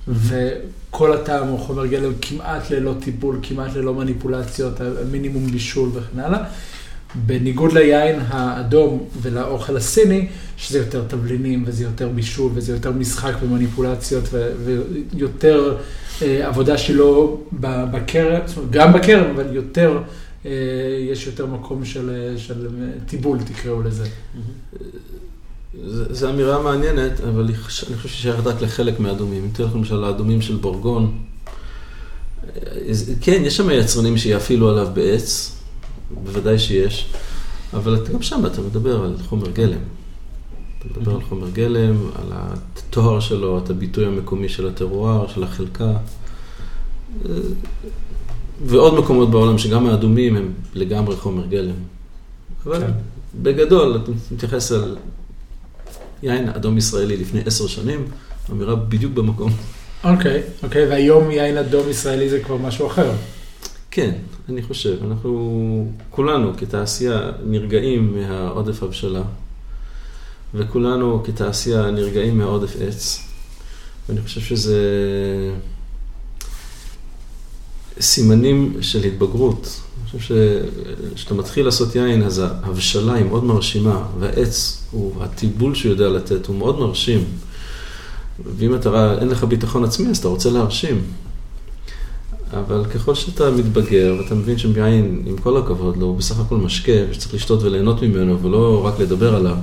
וכל 0.07 1.13
הטעם 1.13 1.47
הוא 1.47 1.59
חומר 1.59 1.85
גלם 1.85 2.11
כמעט 2.21 2.71
ללא 2.71 2.93
טיפול, 2.99 3.39
כמעט 3.43 3.75
ללא 3.75 3.93
מניפולציות, 3.93 4.73
מינימום 5.11 5.47
בישול 5.47 5.89
וכן 5.93 6.19
הלאה. 6.19 6.43
בניגוד 7.15 7.71
ליין 7.73 8.19
האדום 8.27 9.03
ולאוכל 9.21 9.77
הסיני, 9.77 10.27
שזה 10.57 10.77
יותר 10.77 11.03
תבלינים 11.07 11.63
וזה 11.67 11.83
יותר 11.83 12.09
בישול 12.09 12.51
וזה 12.55 12.73
יותר 12.73 12.91
משחק 12.91 13.33
ומניפולציות 13.43 14.23
ו- 14.31 14.51
ויותר 15.13 15.75
אה, 16.21 16.47
עבודה 16.47 16.77
שלו 16.77 17.41
ב- 17.59 17.85
בכרם, 17.91 18.41
זאת 18.45 18.57
אומרת, 18.57 18.71
גם 18.71 18.93
בכרם, 18.93 19.31
אבל 19.35 19.55
יותר, 19.55 19.99
אה, 20.45 20.51
יש 21.11 21.27
יותר 21.27 21.45
מקום 21.45 21.85
של, 21.85 22.09
אה, 22.09 22.37
של 22.37 22.65
אה, 22.81 22.87
טיבול 23.05 23.37
תקראו 23.43 23.81
לזה. 23.81 24.05
ז- 25.87 26.07
זו 26.11 26.29
אמירה 26.29 26.61
מעניינת, 26.63 27.21
אבל 27.21 27.43
אני 27.43 27.55
חושב 27.55 27.87
שהיא 27.87 28.09
שייכת 28.11 28.47
רק 28.47 28.61
לחלק 28.61 28.99
מהאדומים. 28.99 29.43
אם 29.43 29.49
תראה 29.53 29.69
לך 29.69 29.75
למשל 29.75 30.03
האדומים 30.03 30.41
של 30.41 30.55
בורגון, 30.55 31.17
כן, 33.21 33.41
יש 33.45 33.57
שם 33.57 33.69
יצרנים 33.69 34.17
שיאפילו 34.17 34.69
עליו 34.69 34.87
בעץ, 34.93 35.55
בוודאי 36.23 36.59
שיש, 36.59 37.13
אבל 37.73 38.05
גם 38.13 38.21
שם 38.21 38.45
אתה 38.45 38.61
מדבר 38.61 39.03
על 39.03 39.15
חומר 39.27 39.49
גלם. 39.51 39.79
אתה 40.79 40.99
מדבר 40.99 41.15
על 41.15 41.21
חומר 41.21 41.49
גלם, 41.49 41.95
על 42.15 42.31
התואר 42.31 43.19
שלו, 43.19 43.57
את 43.57 43.69
הביטוי 43.69 44.05
המקומי 44.05 44.49
של 44.49 44.67
הטרואר, 44.67 45.27
של 45.27 45.43
החלקה. 45.43 45.93
ועוד 48.65 48.99
מקומות 48.99 49.31
בעולם 49.31 49.57
שגם 49.57 49.87
האדומים 49.87 50.35
הם 50.35 50.53
לגמרי 50.73 51.15
חומר 51.15 51.45
גלם. 51.45 51.75
אבל 52.65 52.79
כן. 52.79 52.91
בגדול, 53.41 54.01
אתה 54.03 54.11
מתייחס 54.31 54.71
על 54.71 54.97
יין 56.23 56.49
אדום 56.49 56.77
ישראלי 56.77 57.17
לפני 57.17 57.41
עשר 57.45 57.67
שנים, 57.67 58.07
אמירה 58.51 58.75
בדיוק 58.75 59.13
במקום. 59.13 59.51
אוקיי, 60.03 60.41
אוקיי, 60.63 60.87
והיום 60.87 61.31
יין 61.31 61.57
אדום 61.57 61.89
ישראלי 61.89 62.29
זה 62.29 62.39
כבר 62.39 62.57
משהו 62.57 62.87
אחר. 62.87 63.11
כן, 63.91 64.11
אני 64.49 64.61
חושב, 64.63 64.97
אנחנו 65.03 65.91
כולנו 66.09 66.57
כתעשייה 66.57 67.31
נרגעים 67.45 68.17
מהעודף 68.17 68.83
הבשלה, 68.83 69.23
וכולנו 70.53 71.23
כתעשייה 71.25 71.91
נרגעים 71.91 72.37
מהעודף 72.37 72.75
עץ, 72.81 73.19
ואני 74.09 74.21
חושב 74.21 74.41
שזה 74.41 74.81
סימנים 77.99 78.77
של 78.81 79.03
התבגרות. 79.03 79.81
אני 80.01 80.19
חושב 80.19 80.35
שכשאתה 81.13 81.33
מתחיל 81.33 81.65
לעשות 81.65 81.95
יין, 81.95 82.23
אז 82.23 82.39
ההבשלה 82.39 83.13
היא 83.13 83.25
מאוד 83.25 83.43
מרשימה, 83.43 84.07
והעץ, 84.19 84.83
הוא, 84.91 85.23
הטיבול 85.23 85.75
שהוא 85.75 85.91
יודע 85.91 86.09
לתת, 86.09 86.45
הוא 86.45 86.55
מאוד 86.55 86.79
מרשים. 86.79 87.23
ואם 88.57 88.75
אתה, 88.75 89.17
אין 89.19 89.27
לך 89.27 89.43
ביטחון 89.43 89.83
עצמי, 89.83 90.09
אז 90.09 90.17
אתה 90.17 90.27
רוצה 90.27 90.49
להרשים. 90.49 91.01
אבל 92.53 92.85
ככל 92.85 93.15
שאתה 93.15 93.51
מתבגר, 93.51 94.15
ואתה 94.19 94.35
מבין 94.35 94.57
שיין, 94.57 95.23
עם 95.25 95.37
כל 95.37 95.57
הכבוד 95.57 95.97
לו, 95.97 96.05
הוא 96.05 96.17
בסך 96.17 96.39
הכל 96.39 96.57
משקה, 96.57 96.91
ושצריך 97.09 97.33
לשתות 97.33 97.63
וליהנות 97.63 98.01
ממנו, 98.01 98.41
ולא 98.41 98.85
רק 98.85 98.99
לדבר 98.99 99.35
עליו, 99.35 99.57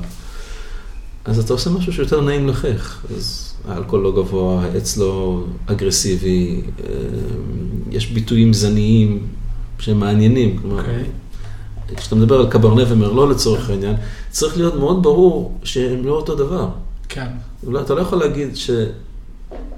אז 1.24 1.38
אתה 1.38 1.52
עושה 1.52 1.70
משהו 1.70 1.92
שיותר 1.92 2.20
נעים 2.20 2.48
לחך. 2.48 3.04
אז 3.16 3.54
האלכוהול 3.68 4.04
לא 4.04 4.12
גבוה, 4.12 4.62
העץ 4.62 4.96
לא 4.96 5.44
אגרסיבי, 5.66 6.60
אה, 6.84 6.92
יש 7.90 8.06
ביטויים 8.06 8.52
זניים 8.52 9.26
שהם 9.78 10.00
מעניינים. 10.00 10.58
כלומר, 10.58 10.80
אוקיי. 10.80 11.04
כשאתה 11.96 12.14
מדבר 12.14 12.40
על 12.40 12.50
קברנה 12.50 12.82
ומרלו 12.88 13.30
לצורך 13.30 13.70
העניין, 13.70 13.94
צריך 14.30 14.56
להיות 14.56 14.74
מאוד 14.74 15.02
ברור 15.02 15.58
שהם 15.64 16.04
לא 16.04 16.12
אותו 16.12 16.34
דבר. 16.34 16.68
כן. 17.08 17.26
אתה 17.80 17.94
לא 17.94 18.00
יכול 18.00 18.18
להגיד 18.18 18.56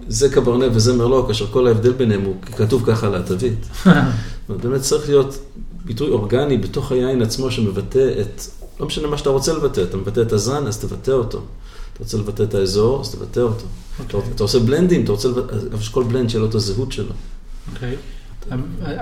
זה 0.09 0.29
קברנה 0.29 0.67
וזה 0.73 0.93
מרלו, 0.93 1.27
כאשר 1.27 1.47
כל 1.47 1.67
ההבדל 1.67 1.93
ביניהם 1.93 2.25
הוא 2.25 2.35
כתוב 2.43 2.83
ככה 2.87 3.07
על 3.07 3.15
התווית. 3.15 3.67
באמת 4.63 4.81
צריך 4.81 5.09
להיות 5.09 5.39
ביטוי 5.85 6.11
אורגני 6.11 6.59
בתוך 6.59 6.93
היין 6.93 7.23
עצמו 7.23 7.51
שמבטא 7.51 8.11
את, 8.21 8.43
לא 8.81 8.87
משנה 8.87 9.09
מה 9.09 9.19
שאתה 9.19 9.31
רוצה 9.31 9.53
לבטא, 9.53 9.81
אתה 9.81 9.97
מבטא 9.97 10.21
את 10.21 10.33
הזן, 10.33 10.67
אז 10.67 10.79
תבטא 10.79 11.11
אותו. 11.11 11.39
אתה 11.93 11.99
רוצה 11.99 12.19
לבטא 12.19 12.43
את 12.43 12.55
האזור, 12.55 13.01
אז 13.01 13.15
תבטא 13.15 13.41
אותו. 13.41 13.65
Okay. 13.65 14.03
אתה, 14.07 14.19
אתה 14.35 14.43
עושה 14.43 14.59
בלנדים, 14.59 15.05
אתה 15.05 15.13
רוצה 15.13 15.29
לבטא, 15.29 15.55
אז 15.55 15.83
שכל 15.83 16.03
בלנד 16.03 16.31
שיהיה 16.31 16.43
לו 16.43 16.49
את 16.49 16.55
הזהות 16.55 16.93
שלו. 16.93 17.13
אוקיי. 17.75 17.97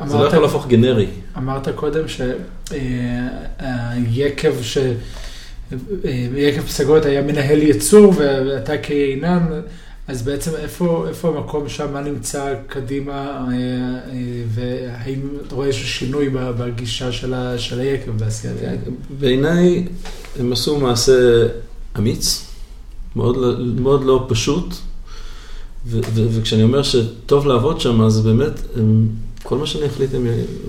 זה 0.06 0.18
לא 0.18 0.26
יכול 0.26 0.38
להפוך 0.38 0.66
גנרי. 0.66 1.06
אמרת 1.36 1.68
קודם 1.68 2.04
שהיקב 3.78 4.52
ש... 4.62 4.78
יקב 6.36 6.62
פסגות 6.62 7.04
היה 7.04 7.22
מנהל 7.22 7.62
ייצור 7.62 8.14
ואתה 8.16 8.78
כיינן, 8.78 9.46
אז 10.08 10.22
בעצם 10.22 10.50
איפה, 10.56 11.04
איפה 11.08 11.28
המקום 11.28 11.68
שם, 11.68 11.92
מה 11.92 12.00
נמצא 12.00 12.54
קדימה, 12.66 13.46
והאם 14.48 15.20
אתה 15.46 15.54
רואה 15.54 15.66
איזשהו 15.66 15.88
שינוי 15.88 16.28
בגישה 16.32 17.12
של, 17.12 17.34
ה, 17.34 17.58
של 17.58 17.80
היקב 17.80 18.10
בעשיית 18.10 18.56
היקב? 18.60 18.90
בעיניי 19.20 19.88
הם 20.38 20.52
עשו 20.52 20.78
מעשה 20.78 21.46
אמיץ, 21.98 22.44
מאוד, 23.16 23.36
לא- 23.36 23.54
מאוד 23.80 24.04
לא 24.04 24.26
פשוט, 24.28 24.74
ו- 25.86 26.00
ו- 26.14 26.26
וכשאני 26.30 26.62
אומר 26.62 26.82
שטוב 26.82 27.46
לעבוד 27.46 27.80
שם, 27.80 28.00
אז 28.00 28.20
באמת, 28.20 28.60
הם, 28.76 29.08
כל 29.42 29.58
מה 29.58 29.66
שאני 29.66 29.86
אחליט, 29.86 30.14
הם 30.14 30.26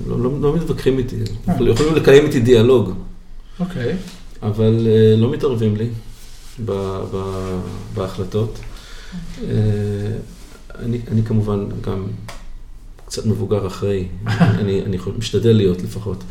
לא, 0.08 0.20
לא, 0.20 0.32
לא 0.41 0.56
מתווכחים 0.56 0.98
איתי, 0.98 1.15
הם 1.48 1.67
יכולים 1.67 1.96
לקיים 1.96 2.25
איתי 2.25 2.39
דיאלוג. 2.39 2.94
אוקיי. 3.60 3.96
אבל 4.44 4.77
uh, 4.79 5.20
לא 5.20 5.32
מתערבים 5.32 5.75
לי 5.75 5.89
ב- 6.65 7.01
ב- 7.13 7.60
בהחלטות. 7.96 8.60
Uh, 9.14 9.42
אני, 10.80 11.00
אני 11.12 11.24
כמובן 11.24 11.66
גם 11.82 12.08
קצת 13.06 13.26
מבוגר 13.26 13.68
אחרי, 13.68 14.08
אני, 14.60 14.82
אני 14.82 14.98
משתדל 15.18 15.56
להיות 15.56 15.82
לפחות. 15.82 16.24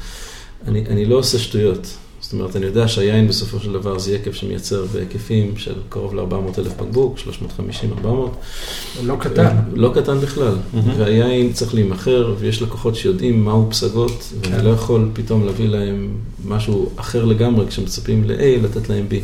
אני, 0.66 0.84
אני 0.86 1.04
לא 1.04 1.16
עושה 1.16 1.38
שטויות. 1.38 1.96
זאת 2.20 2.32
אומרת, 2.32 2.56
אני 2.56 2.66
יודע 2.66 2.88
שהיין 2.88 3.28
בסופו 3.28 3.60
של 3.60 3.72
דבר 3.72 3.98
זה 3.98 4.14
יקב 4.14 4.32
שמייצר 4.32 4.84
בהיקפים 4.92 5.56
של 5.56 5.74
קרוב 5.88 6.14
ל-400 6.14 6.58
אלף 6.58 6.72
בקבוק, 6.80 7.18
350-400. 8.02 8.06
לא 9.02 9.16
קטן. 9.20 9.56
לא 9.74 9.92
קטן 9.94 10.20
בכלל. 10.20 10.54
Mm-hmm. 10.54 10.76
והיין 10.96 11.52
צריך 11.52 11.74
להימכר, 11.74 12.34
ויש 12.38 12.62
לקוחות 12.62 12.96
שיודעים 12.96 13.44
מהו 13.44 13.70
פסגות, 13.70 14.32
ואני 14.40 14.56
כן. 14.56 14.64
לא 14.64 14.70
יכול 14.70 15.10
פתאום 15.12 15.46
להביא 15.46 15.68
להם 15.68 16.16
משהו 16.44 16.90
אחר 16.96 17.24
לגמרי, 17.24 17.66
כשמצפים 17.66 18.24
ל-A, 18.24 18.62
לתת 18.62 18.88
להם 18.88 19.06
B. 19.10 19.14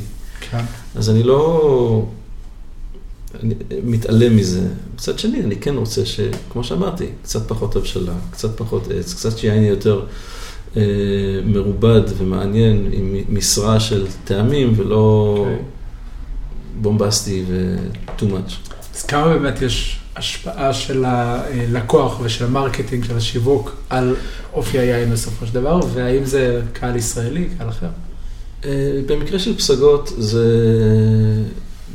כן. 0.50 0.64
אז 0.94 1.10
אני 1.10 1.22
לא 1.22 2.04
אני 3.42 3.54
מתעלם 3.84 4.36
מזה. 4.36 4.60
מצד 4.94 5.18
שני, 5.18 5.40
אני 5.42 5.56
כן 5.56 5.76
רוצה 5.76 6.06
ש, 6.06 6.20
כמו 6.50 6.64
שאמרתי, 6.64 7.06
קצת 7.22 7.48
פחות 7.48 7.76
הבשלה, 7.76 8.14
קצת 8.30 8.58
פחות 8.58 8.88
עץ, 8.90 9.14
קצת 9.14 9.38
שיין 9.38 9.62
יותר 9.62 10.04
אה, 10.76 10.82
מרובד 11.44 12.02
ומעניין, 12.18 12.88
עם 12.92 13.16
משרה 13.28 13.80
של 13.80 14.06
טעמים, 14.24 14.72
ולא 14.76 15.34
אוקיי. 15.38 15.56
בומבסטי 16.80 17.44
ו-too 17.48 18.22
much. 18.22 18.72
אז 18.94 19.02
כמה 19.02 19.28
באמת 19.28 19.62
יש 19.62 19.98
השפעה 20.16 20.74
של 20.74 21.04
הלקוח 21.04 22.20
ושל 22.22 22.44
ה 22.44 22.50
marketing, 22.50 23.04
של 23.04 23.16
השיווק, 23.16 23.76
על 23.90 24.16
אופי 24.52 24.78
היין 24.78 25.12
בסופו 25.12 25.46
של 25.46 25.54
דבר, 25.54 25.80
והאם 25.94 26.24
זה 26.24 26.62
קהל 26.72 26.96
ישראלי, 26.96 27.48
קהל 27.58 27.68
אחר? 27.68 27.88
אה, 28.64 29.00
במקרה 29.06 29.38
של 29.38 29.56
פסגות 29.56 30.12
זה 30.18 30.46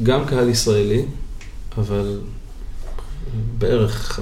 גם 0.04 0.26
קהל 0.26 0.50
ישראלי, 0.50 1.06
אבל 1.78 2.20
בערך 3.58 4.20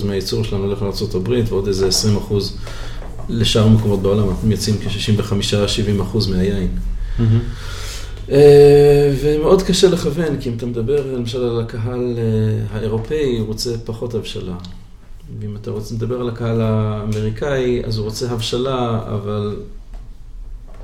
50% 0.00 0.04
מהייצור 0.04 0.44
שלנו 0.44 0.64
הולך 0.64 0.82
לארה"ב 0.82 1.28
ועוד 1.48 1.66
איזה 1.66 1.88
20% 2.30 2.34
לשאר 3.28 3.62
המקומות 3.62 4.02
בעולם, 4.02 4.28
אנחנו 4.28 4.48
מייצאים 4.48 4.76
כ-65-70% 4.76 6.30
מהיין. 6.30 6.68
אה, 8.30 9.14
ומאוד 9.22 9.62
קשה 9.62 9.88
לכוון, 9.88 10.40
כי 10.40 10.48
אם 10.48 10.54
אתה 10.56 10.66
מדבר 10.66 11.06
למשל 11.16 11.42
על 11.44 11.60
הקהל 11.60 12.14
אה, 12.18 12.76
האירופאי, 12.78 13.38
הוא 13.38 13.46
רוצה 13.46 13.70
פחות 13.84 14.14
הבשלה. 14.14 14.54
ואם 15.40 15.56
אתה 15.56 15.70
רוצה 15.70 15.94
לדבר 15.94 16.20
על 16.20 16.28
הקהל 16.28 16.60
האמריקאי, 16.60 17.82
אז 17.84 17.98
הוא 17.98 18.04
רוצה 18.04 18.30
הבשלה, 18.30 19.00
אבל 19.14 19.56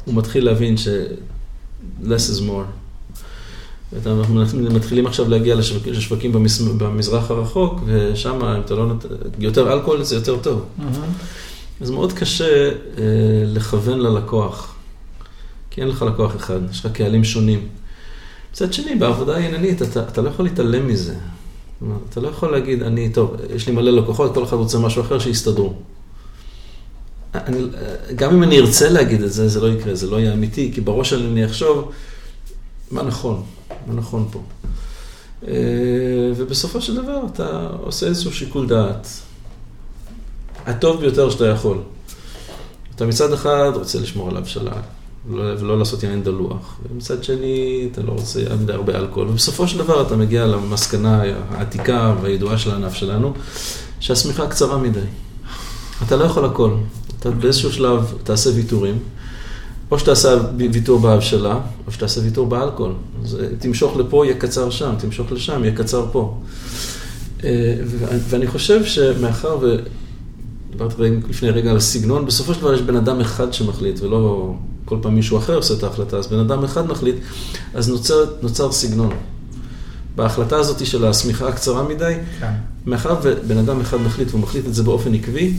הוא 0.05 0.15
מתחיל 0.15 0.45
להבין 0.45 0.77
ש- 0.77 0.89
less 2.03 2.31
is 2.37 2.41
more. 2.41 2.84
אנחנו 4.07 4.45
מתחילים 4.75 5.07
עכשיו 5.07 5.29
להגיע 5.29 5.55
לשווקים, 5.85 6.33
במזרח 6.79 7.31
הרחוק, 7.31 7.81
ושם 7.87 8.45
אם 8.45 8.61
אתה 8.61 8.75
לא 8.75 8.87
נות... 8.87 9.07
יותר 9.39 9.73
אלכוהול 9.73 10.03
זה 10.03 10.15
יותר 10.15 10.39
טוב. 10.39 10.65
אז 11.81 11.91
מאוד 11.91 12.13
קשה 12.13 12.69
אה, 12.99 13.05
לכוון 13.47 14.01
ללקוח, 14.01 14.75
כי 15.71 15.81
אין 15.81 15.89
לך 15.89 16.03
לקוח 16.03 16.37
אחד, 16.37 16.61
יש 16.71 16.87
לך 16.87 16.93
קהלים 16.93 17.25
שונים. 17.25 17.69
מצד 18.53 18.73
שני, 18.73 18.95
בעבודה 18.95 19.37
העניינית 19.37 19.83
אתה, 19.83 20.03
אתה 20.09 20.23
לא 20.23 20.29
יכול 20.29 20.45
להתעלם 20.45 20.89
מזה. 20.89 21.15
אתה 22.11 22.21
לא 22.21 22.29
יכול 22.29 22.53
להגיד, 22.53 22.83
אני, 22.83 23.11
טוב, 23.11 23.37
יש 23.55 23.67
לי 23.67 23.73
מלא 23.73 23.91
לקוחות, 23.91 24.35
כל 24.35 24.45
אחד 24.45 24.57
רוצה 24.57 24.79
משהו 24.79 25.03
אחר, 25.03 25.19
שיסתדרו. 25.19 25.75
אני, 27.35 27.59
גם 28.17 28.35
אם 28.35 28.43
אני 28.43 28.59
ארצה 28.59 28.89
להגיד 28.89 29.23
את 29.23 29.33
זה, 29.33 29.49
זה 29.49 29.61
לא 29.61 29.67
יקרה, 29.67 29.95
זה 29.95 30.11
לא 30.11 30.21
יהיה 30.21 30.33
אמיתי, 30.33 30.71
כי 30.75 30.81
בראש 30.81 31.11
שלי 31.11 31.27
אני 31.27 31.47
אחשוב, 31.47 31.91
מה 32.91 33.03
נכון, 33.03 33.43
מה 33.87 33.95
נכון 33.95 34.29
פה. 34.31 34.43
אה, 35.49 35.53
ובסופו 36.37 36.81
של 36.81 36.97
דבר 36.97 37.21
אתה 37.33 37.69
עושה 37.81 38.07
איזשהו 38.07 38.33
שיקול 38.33 38.67
דעת. 38.69 39.09
הטוב 40.67 41.01
ביותר 41.01 41.31
שאתה 41.31 41.47
יכול. 41.47 41.79
אתה 42.97 43.07
מצד 43.07 43.33
אחד 43.33 43.71
רוצה 43.75 43.99
לשמור 43.99 44.29
על 44.31 44.37
הבשלה, 44.37 44.73
ולא, 45.29 45.61
ולא 45.61 45.79
לעשות 45.79 46.03
יין 46.03 46.23
דלוח, 46.23 46.79
ומצד 46.91 47.25
שני 47.25 47.89
אתה 47.93 48.03
לא 48.03 48.13
רוצה 48.13 48.41
מדי 48.61 48.73
הרבה 48.73 48.99
אלכוהול, 48.99 49.29
ובסופו 49.29 49.69
של 49.69 49.79
דבר 49.79 50.07
אתה 50.07 50.17
מגיע 50.17 50.47
למסקנה 50.47 51.23
העתיקה 51.51 52.15
והידועה 52.23 52.59
של 52.59 52.71
הענף 52.71 52.95
שלנו, 52.95 53.33
שהשמיכה 54.01 54.47
קצרה 54.47 54.79
מדי. 54.79 55.01
אתה 56.07 56.17
לא 56.17 56.25
יכול 56.25 56.45
הכל. 56.45 56.71
אתה 57.19 57.31
באיזשהו 57.31 57.73
שלב 57.73 58.15
תעשה 58.25 58.51
ויתורים, 58.55 58.99
או 59.95 59.99
שתעשה 59.99 60.39
ויתור 60.57 60.99
בהבשלה, 60.99 61.59
או 61.87 61.93
שתעשה 61.93 62.21
ויתור 62.21 62.47
באלכוהול. 62.47 62.93
אז 63.25 63.37
אה, 63.41 63.47
תמשוך 63.59 63.97
לפה, 63.97 64.27
יהיה 64.27 64.37
קצר 64.37 64.71
שם, 64.71 64.95
תמשוך 64.99 65.33
לשם, 65.33 65.65
יהיה 65.65 65.77
קצר 65.77 66.07
פה. 66.13 66.39
אה, 67.45 67.75
ואני 68.29 68.47
חושב 68.47 68.85
שמאחר 68.85 69.59
ו... 69.61 69.77
דיברתי 70.71 71.03
לפני 71.29 71.51
רגע 71.51 71.71
על 71.71 71.77
הסגנון, 71.77 72.27
בסופו 72.27 72.55
של 72.55 72.61
דבר 72.61 72.75
יש 72.75 72.81
בן 72.81 72.97
אדם 72.97 73.21
אחד 73.21 73.53
שמחליט, 73.53 74.01
ולא 74.01 74.55
כל 74.85 74.99
פעם 75.03 75.15
מישהו 75.15 75.39
אחר 75.39 75.57
עושה 75.57 75.75
את 75.75 75.83
ההחלטה, 75.83 76.17
אז 76.17 76.27
בן 76.27 76.39
אדם 76.39 76.65
אחד 76.65 76.87
מחליט, 76.87 77.17
אז 77.75 77.89
נוצר, 77.89 78.25
נוצר 78.43 78.73
סגנון. 78.73 79.13
בהחלטה 80.17 80.57
הזאת 80.57 80.87
של 80.87 81.05
השמיכה 81.05 81.49
הקצרה 81.49 81.83
מדי, 81.83 82.15
כן. 82.41 82.53
מאחר 82.87 83.17
ובן 83.23 83.59
אדם 83.59 83.81
אחד 83.81 83.97
מחליט, 83.97 84.29
והוא 84.31 84.41
מחליט 84.41 84.67
את 84.67 84.75
זה 84.75 84.83
באופן 84.83 85.15
עקבי, 85.15 85.53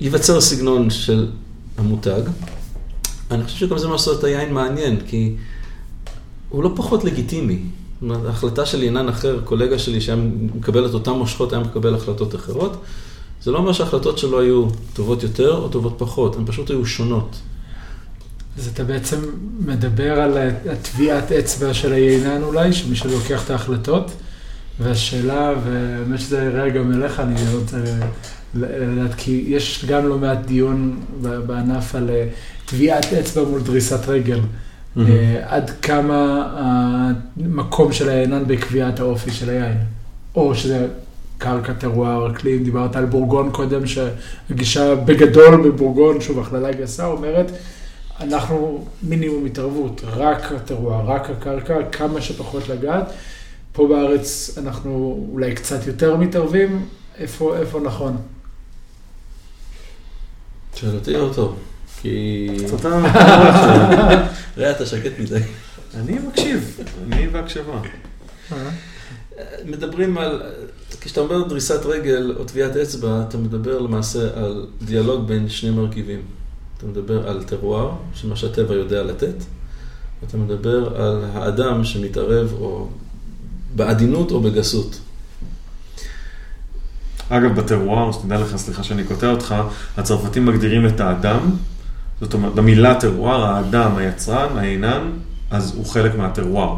ייווצר 0.00 0.40
סגנון 0.40 0.90
של 0.90 1.28
המותג. 1.78 2.22
אני 3.30 3.44
חושב 3.44 3.56
שגם 3.66 3.78
זה 3.78 3.88
מה 3.88 3.98
שעושה 3.98 4.18
את 4.18 4.24
היין 4.24 4.52
מעניין, 4.52 5.00
כי 5.06 5.34
הוא 6.48 6.62
לא 6.62 6.70
פחות 6.76 7.04
לגיטימי. 7.04 7.58
ההחלטה 8.10 8.66
של 8.66 8.82
עינן 8.82 9.08
אחר, 9.08 9.40
קולגה 9.44 9.78
שלי 9.78 10.00
שהיה 10.00 10.18
מקבל 10.54 10.86
את 10.86 10.94
אותן 10.94 11.10
מושכות, 11.10 11.52
היה 11.52 11.62
מקבל 11.62 11.94
החלטות 11.94 12.34
אחרות. 12.34 12.82
זה 13.42 13.50
לא 13.50 13.58
אומר 13.58 13.72
שההחלטות 13.72 14.18
שלו 14.18 14.40
היו 14.40 14.66
טובות 14.94 15.22
יותר 15.22 15.56
או 15.56 15.68
טובות 15.68 15.94
פחות, 15.98 16.36
הן 16.36 16.46
פשוט 16.46 16.70
היו 16.70 16.86
שונות. 16.86 17.36
אז 18.58 18.68
אתה 18.68 18.84
בעצם 18.84 19.20
מדבר 19.66 20.20
על 20.20 20.38
הטביעת 20.72 21.32
אצבע 21.32 21.74
של 21.74 21.92
היינן 21.92 22.42
אולי, 22.42 22.72
שמי 22.72 22.96
שלוקח 22.96 23.44
את 23.44 23.50
ההחלטות, 23.50 24.10
והשאלה, 24.80 25.54
ובאמת 25.64 26.20
שזה 26.20 26.38
יראה 26.38 26.68
גם 26.68 26.92
אליך, 26.92 27.20
אני 27.20 27.34
רוצה 27.54 27.76
לדעת, 28.54 29.14
כי 29.16 29.44
יש 29.48 29.84
גם 29.88 30.08
לא 30.08 30.18
מעט 30.18 30.38
דיון 30.46 31.00
בענף 31.20 31.94
על 31.94 32.10
אה, 32.10 32.28
טביעת 32.66 33.12
אצבע 33.12 33.44
מול 33.44 33.60
דריסת 33.60 34.08
רגל. 34.08 34.40
Mm-hmm. 34.40 35.00
עד 35.42 35.70
כמה 35.70 36.48
המקום 36.56 37.92
של 37.92 38.08
היינן 38.08 38.44
בקביעת 38.46 39.00
האופי 39.00 39.30
של 39.30 39.50
היין. 39.50 39.76
או 40.34 40.54
שזה 40.54 40.88
קרקע, 41.38 41.72
טרואר, 41.72 42.30
אקלים, 42.30 42.64
דיברת 42.64 42.96
על 42.96 43.04
בורגון 43.04 43.50
קודם, 43.52 43.82
שהגישה 43.86 44.94
בגדול 44.94 45.68
בבורגון, 45.70 46.20
שוב, 46.20 46.38
הכללה 46.38 46.72
גסה, 46.72 47.06
אומרת, 47.06 47.50
אנחנו 48.20 48.84
מינימום 49.02 49.46
התערבות, 49.46 50.00
רק 50.06 50.52
הטרואר, 50.52 51.06
רק 51.06 51.30
הקרקע, 51.30 51.74
כמה 51.92 52.20
שפחות 52.20 52.68
לגעת. 52.68 53.12
פה 53.72 53.88
בארץ 53.88 54.58
אנחנו 54.58 55.26
אולי 55.32 55.54
קצת 55.54 55.86
יותר 55.86 56.16
מתערבים, 56.16 56.86
איפה, 57.18 57.56
איפה 57.56 57.80
נכון? 57.80 58.16
שואל 60.74 60.94
אותי 60.94 61.12
לא 61.12 61.30
טוב, 61.34 61.56
כי... 62.02 62.48
קצת 62.66 62.84
ראה, 64.56 64.70
אתה 64.70 64.86
שקט 64.86 65.18
מדי. 65.18 65.40
אני 65.94 66.18
מקשיב, 66.18 66.80
אני 67.06 67.28
בהקשבה. 67.28 67.80
מדברים 69.64 70.18
על, 70.18 70.42
כשאתה 71.00 71.20
אומר 71.20 71.48
דריסת 71.48 71.86
רגל 71.86 72.34
או 72.38 72.44
טביעת 72.44 72.76
אצבע, 72.76 73.24
אתה 73.28 73.38
מדבר 73.38 73.78
למעשה 73.78 74.28
על 74.34 74.66
דיאלוג 74.82 75.28
בין 75.28 75.48
שני 75.48 75.70
מרכיבים. 75.70 76.20
אתה 76.78 76.86
מדבר 76.86 77.28
על 77.28 77.42
טרואר, 77.42 77.92
שמה 78.14 78.36
שהטבע 78.36 78.74
יודע 78.74 79.02
לתת, 79.02 79.34
ואתה 80.22 80.36
מדבר 80.36 81.02
על 81.02 81.24
האדם 81.32 81.84
שמתערב 81.84 82.52
או 82.52 82.88
בעדינות 83.74 84.30
או 84.30 84.40
בגסות. 84.40 85.00
אגב, 87.28 87.60
בטרואר, 87.60 88.12
שתדע 88.12 88.40
לך, 88.40 88.56
סליחה 88.56 88.82
שאני 88.82 89.04
קוטע 89.04 89.30
אותך, 89.30 89.54
הצרפתים 89.96 90.46
מגדירים 90.46 90.86
את 90.86 91.00
האדם, 91.00 91.50
זאת 92.20 92.34
אומרת, 92.34 92.54
במילה 92.54 93.00
טרואר, 93.00 93.44
האדם, 93.44 93.96
היצרן, 93.96 94.58
העינן, 94.58 95.10
אז 95.50 95.74
הוא 95.76 95.86
חלק 95.86 96.14
מהטרואר. 96.14 96.76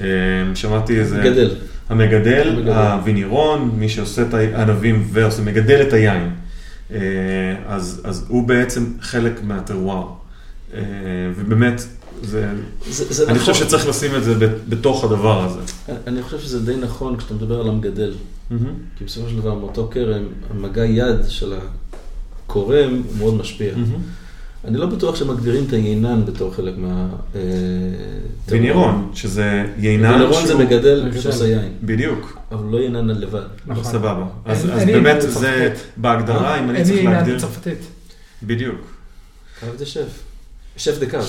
אה, 0.00 0.06
שמעתי 0.54 1.00
איזה... 1.00 1.18
מגדל. 1.18 1.54
המגדל, 1.88 2.48
המגדל. 2.48 2.72
הווינירון, 2.72 3.70
מי 3.74 3.88
שעושה 3.88 4.22
את 4.22 4.34
הענבים 4.34 5.08
ועושה, 5.12 5.42
מגדל 5.42 5.82
את 5.88 5.92
היין. 5.92 6.30
אה, 6.92 6.98
אז, 7.66 8.00
אז 8.04 8.26
הוא 8.28 8.48
בעצם 8.48 8.84
חלק 9.00 9.42
מהטרואר. 9.42 10.06
אה, 10.74 10.80
ובאמת, 11.36 11.82
זה, 12.22 12.48
זה, 12.90 13.04
זה 13.10 13.24
אני 13.28 13.38
נכון. 13.38 13.52
חושב 13.52 13.66
שצריך 13.66 13.88
לשים 13.88 14.14
את 14.16 14.24
זה 14.24 14.34
בתוך 14.68 15.04
הדבר 15.04 15.44
הזה. 15.44 15.60
אני 16.06 16.22
חושב 16.22 16.38
שזה 16.40 16.60
די 16.66 16.76
נכון 16.76 17.16
כשאתה 17.16 17.34
מדבר 17.34 17.60
על 17.60 17.68
המגדל. 17.68 18.12
כי 18.96 19.04
בסופו 19.04 19.28
של 19.28 19.36
דבר, 19.36 19.54
מאותו 19.54 19.88
כרם, 19.92 20.22
המגע 20.50 20.84
יד 20.84 21.16
של 21.28 21.54
הכורם 22.46 23.02
הוא 23.06 23.16
מאוד 23.18 23.34
משפיע. 23.34 23.74
אני 24.64 24.78
לא 24.78 24.86
בטוח 24.86 25.16
שמגדירים 25.16 25.64
את 25.68 25.72
היינן 25.72 26.24
בתור 26.26 26.54
חלק 26.54 26.74
מה... 26.78 27.06
אה, 27.34 27.40
וינירון, 28.48 29.10
שזה 29.14 29.64
יינן 29.78 30.10
וינירון 30.10 30.42
זה 30.46 30.52
שהוא- 30.52 30.60
מגדל 30.62 31.02
מגדל. 31.06 31.20
שעושה 31.20 31.46
יין, 31.48 31.72
בדיוק, 31.82 32.38
אבל 32.52 32.64
לא 32.70 32.78
יינן 32.78 33.08
לבד. 33.08 33.42
נכון. 33.66 33.84
סבבה. 33.84 34.24
אז 34.44 34.70
אין- 34.70 34.78
אין 34.88 35.02
באמת. 35.02 35.22
זה 35.22 35.72
בהגדרה, 35.96 36.58
אם 36.58 36.70
אני 36.70 36.78
אין 36.78 36.84
צריך 36.84 36.94
לי 36.96 37.00
עניין 37.00 37.16
להגדיר... 37.16 37.36
בצרפתית. 37.36 37.78
בדיוק. 38.42 38.80
קו 39.60 39.66
זה 39.78 39.86
שף. 39.86 40.00
שף 40.76 40.98
דה 41.00 41.10
קו. 41.10 41.22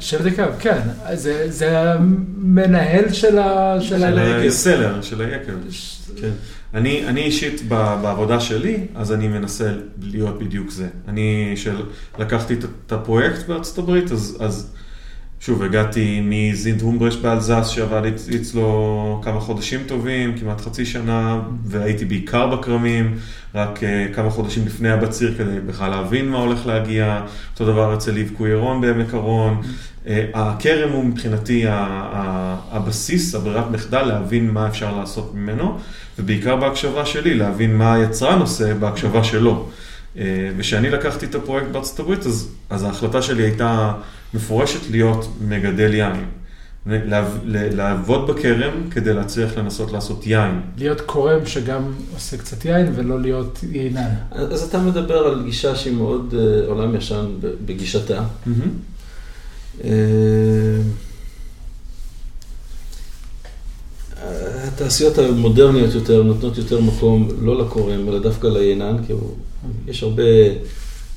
שף 0.00 0.20
דקה, 0.22 0.46
כן. 0.58 0.78
זה- 1.14 1.46
זה 1.50 1.92
המנהל 1.92 3.12
של 3.12 3.38
ה... 3.38 3.76
של. 3.80 4.18
הסלר, 4.48 5.02
של 5.02 5.20
היקב. 5.20 5.52
אני, 6.74 7.06
אני 7.08 7.20
אישית 7.22 7.62
ב- 7.68 7.94
בעבודה 8.02 8.40
שלי, 8.40 8.76
אז 8.94 9.12
אני 9.12 9.28
מנסה 9.28 9.72
להיות 10.02 10.38
בדיוק 10.38 10.70
זה. 10.70 10.88
אני 11.08 11.52
של, 11.56 11.82
לקחתי 12.18 12.54
את, 12.54 12.92
הפרויקט 12.92 13.46
בארצות 13.48 13.78
הברית, 13.78 14.12
אז, 14.12 14.36
אז 14.40 14.72
שוב, 15.40 15.62
הגעתי 15.62 16.20
מזינט 16.24 16.82
הומברש 16.82 17.16
באלזס, 17.16 17.66
שעבד 17.66 18.02
אצ- 18.06 18.34
אצלו 18.34 19.20
כמה 19.24 19.40
חודשים 19.40 19.80
טובים, 19.86 20.38
כמעט 20.38 20.60
חצי 20.60 20.84
שנה, 20.86 21.40
והייתי 21.64 22.04
בעיקר 22.04 22.46
בכרמים, 22.56 23.16
רק 23.54 23.78
uh, 23.78 24.14
כמה 24.14 24.30
חודשים 24.30 24.66
לפני 24.66 24.90
הבציר 24.90 25.34
כדי 25.38 25.60
בכלל 25.66 25.90
להבין 25.90 26.28
מה 26.28 26.38
הולך 26.38 26.66
להגיע. 26.66 27.24
אותו 27.52 27.64
דבר 27.72 27.94
אצל 27.94 28.10
ליב 28.12 28.32
קוירון 28.36 28.80
בעמק 28.80 29.14
הרון. 29.14 29.60
Uh, 30.04 30.08
הכרם 30.34 30.92
הוא 30.92 31.04
מבחינתי 31.04 31.66
ה- 31.66 31.72
ה- 32.12 32.56
הבסיס, 32.70 33.34
הברירת 33.34 33.70
מחדל, 33.70 34.02
להבין 34.02 34.50
מה 34.50 34.68
אפשר 34.68 34.96
לעשות 34.96 35.34
ממנו, 35.34 35.78
ובעיקר 36.18 36.56
בהקשבה 36.56 37.06
שלי, 37.06 37.34
להבין 37.34 37.76
מה 37.76 37.94
היצרן 37.94 38.40
עושה 38.40 38.74
בהקשבה 38.74 39.24
שלו. 39.24 39.68
אה, 40.18 40.50
וכשאני 40.56 40.90
לקחתי 40.90 41.26
את 41.26 41.34
הפרויקט 41.34 41.66
בארצות 41.72 42.00
הברית, 42.00 42.26
אז, 42.26 42.48
אז 42.70 42.82
ההחלטה 42.82 43.22
שלי 43.22 43.42
הייתה 43.42 43.92
מפורשת 44.34 44.90
להיות 44.90 45.28
מגדל 45.40 45.94
יין. 45.94 46.24
לעבוד 47.72 48.30
בכרם 48.30 48.90
כדי 48.90 49.14
להצליח 49.14 49.56
לנסות 49.58 49.92
לעשות 49.92 50.26
יין. 50.26 50.60
להיות 50.78 51.00
קורם 51.00 51.46
שגם 51.46 51.82
עושה 52.14 52.36
קצת 52.36 52.64
יין 52.64 52.92
ולא 52.94 53.20
להיות 53.20 53.60
יינן. 53.72 54.08
אז 54.30 54.62
אתה 54.62 54.78
מדבר 54.78 55.18
על 55.18 55.42
גישה 55.44 55.76
שהיא 55.76 55.96
מאוד 55.96 56.34
אה, 56.38 56.66
עולם 56.66 56.96
ישן 56.96 57.26
בגישתה. 57.66 58.14
אה, 58.18 58.52
התעשיות 64.80 65.18
המודרניות 65.18 65.94
יותר 65.94 66.22
נותנות 66.22 66.58
יותר 66.58 66.80
מקום 66.80 67.28
לא 67.40 67.58
לקורם, 67.64 68.08
אלא 68.08 68.18
דווקא 68.18 68.46
ליינן, 68.46 68.96
כי 69.06 69.12
יש 69.86 70.02
הרבה 70.02 70.22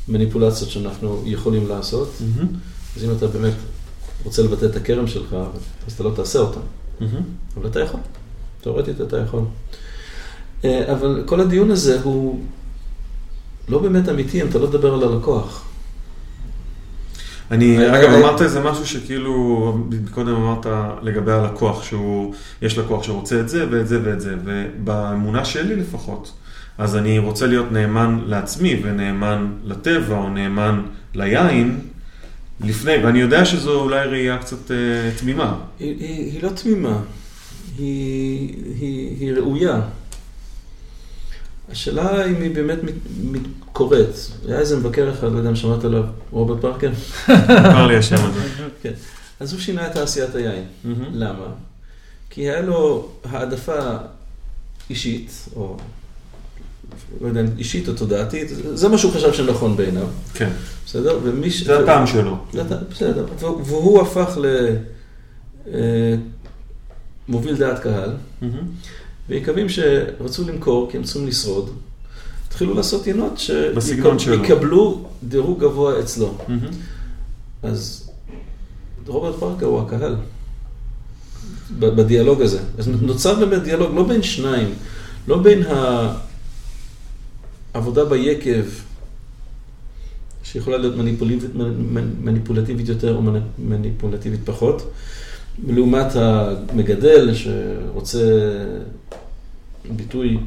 מניפולציות 0.07 0.69
שאנחנו 0.69 1.23
יכולים 1.25 1.67
לעשות. 1.67 2.09
אז 2.97 3.03
אם 3.03 3.09
אתה 3.17 3.27
באמת 3.27 3.53
רוצה 4.23 4.43
לבטא 4.43 4.65
את 4.65 4.75
הכרם 4.75 5.07
שלך, 5.07 5.35
אז 5.87 5.93
אתה 5.93 6.03
לא 6.03 6.11
תעשה 6.15 6.39
אותם. 6.39 6.59
אבל 7.57 7.67
אתה 7.69 7.79
יכול, 7.79 7.99
תאורטית 8.61 9.01
אתה 9.01 9.17
יכול. 9.17 9.41
אה, 10.65 10.93
אבל 10.93 11.23
כל 11.25 11.39
הדיון 11.39 11.71
הזה 11.71 12.01
הוא 12.01 12.39
לא 13.69 13.79
באמת 13.79 14.09
אמיתי 14.09 14.41
אם 14.41 14.47
אתה 14.47 14.59
לא 14.59 14.67
תדבר 14.67 14.93
על 14.93 15.03
הלקוח. 15.03 15.63
אני, 17.53 17.77
אה, 17.77 17.99
אגב, 17.99 18.09
אה, 18.09 18.19
אמרת 18.19 18.41
איזה 18.41 18.59
משהו 18.59 18.87
שכאילו, 18.87 19.77
קודם 20.11 20.35
אמרת 20.35 20.65
לגבי 21.01 21.31
הלקוח, 21.31 21.83
שהוא, 21.83 22.33
יש 22.61 22.77
לקוח 22.77 23.03
שרוצה 23.03 23.39
את 23.39 23.49
זה 23.49 23.65
ואת 23.71 23.87
זה 23.87 23.99
ואת 24.03 24.21
זה, 24.21 24.35
ובאמונה 24.43 25.45
שלי 25.45 25.75
לפחות, 25.75 26.33
אז 26.77 26.95
אני 26.95 27.19
רוצה 27.19 27.47
להיות 27.47 27.71
נאמן 27.71 28.19
לעצמי 28.25 28.81
ונאמן 28.83 29.47
לטבע 29.63 30.17
או 30.17 30.29
נאמן 30.29 30.81
ליין 31.15 31.79
לפני, 32.61 32.97
ואני 33.03 33.19
יודע 33.19 33.45
שזו 33.45 33.81
אולי 33.81 34.07
ראייה 34.07 34.37
קצת 34.37 34.71
אה, 34.71 34.77
תמימה. 35.17 35.55
היא, 35.79 35.95
היא, 35.99 36.31
היא 36.31 36.43
לא 36.43 36.49
תמימה, 36.49 36.99
היא, 37.77 38.55
היא, 38.79 39.17
היא 39.19 39.33
ראויה. 39.33 39.81
השאלה 41.73 42.25
אם 42.25 42.41
היא 42.41 42.55
באמת 42.55 42.83
מת, 42.83 42.93
מת, 43.31 43.41
קורית. 43.71 44.31
היה 44.47 44.59
איזה 44.59 44.77
מבקר 44.77 45.11
אחד, 45.13 45.31
לא 45.31 45.37
יודע 45.37 45.49
אם 45.49 45.55
שמעת 45.55 45.83
עליו, 45.85 46.03
רוברט 46.31 46.61
פארקר, 46.61 46.89
מוכר 47.29 47.87
לי 47.87 47.97
השם 47.97 48.15
הזה. 48.19 48.39
אז 49.39 49.53
הוא 49.53 49.61
שינה 49.61 49.87
את 49.87 49.91
תעשיית 49.91 50.35
היין. 50.35 50.63
למה? 51.13 51.45
כי 52.29 52.41
היה 52.41 52.61
לו 52.61 53.09
העדפה 53.25 53.79
אישית, 54.89 55.45
או 55.55 55.77
לא 57.21 57.27
יודע, 57.27 57.41
אישית 57.57 57.87
או 57.89 57.93
תודעתית, 57.93 58.47
זה 58.73 58.89
מה 58.89 58.97
שהוא 58.97 59.11
חשב 59.11 59.33
שנכון 59.33 59.77
בעיניו, 59.77 60.07
כן, 60.33 60.49
בסדר? 60.85 61.19
ומי 61.23 61.51
ש... 61.51 61.63
זה 61.63 61.79
הטעם 61.79 62.07
שלו. 62.07 62.37
בסדר. 62.91 63.25
והוא- 63.39 63.61
והוא 63.65 64.01
הפך 64.01 64.37
למוביל 67.29 67.55
דעת 67.57 67.79
קהל, 67.79 68.11
ויקבים 69.29 69.69
שרצו 69.69 70.47
למכור 70.47 70.91
כי 70.91 70.97
הם 70.97 71.03
צריכים 71.03 71.27
לשרוד, 71.27 71.69
התחילו 72.47 72.73
לעשות 72.73 73.07
ינות. 73.07 73.41
שיקבלו 74.19 75.05
דירוג 75.23 75.59
גבוה 75.59 75.99
אצלו. 75.99 76.37
אז 77.63 78.09
רוברט 79.07 79.39
פארקר 79.39 79.65
הוא 79.65 79.81
הקהל 79.81 80.15
בדיאלוג 81.79 82.41
הזה. 82.41 82.59
אז 82.77 82.87
נוצר 82.87 83.39
באמת 83.45 83.63
דיאלוג 83.63 83.95
לא 83.95 84.03
בין 84.03 84.23
שניים, 84.23 84.73
לא 85.27 85.37
בין 85.37 85.63
העבודה 87.73 88.05
ביקב, 88.05 88.65
שיכולה 90.43 90.77
להיות 90.77 90.95
מניפולטיבית 92.21 92.89
יותר 92.89 93.15
או 93.15 93.21
מניפולטיבית 93.59 94.39
פחות, 94.45 94.91
לעומת 95.67 96.15
המגדל 96.15 97.33
שרוצה 97.33 98.19
ביטוי 99.95 100.37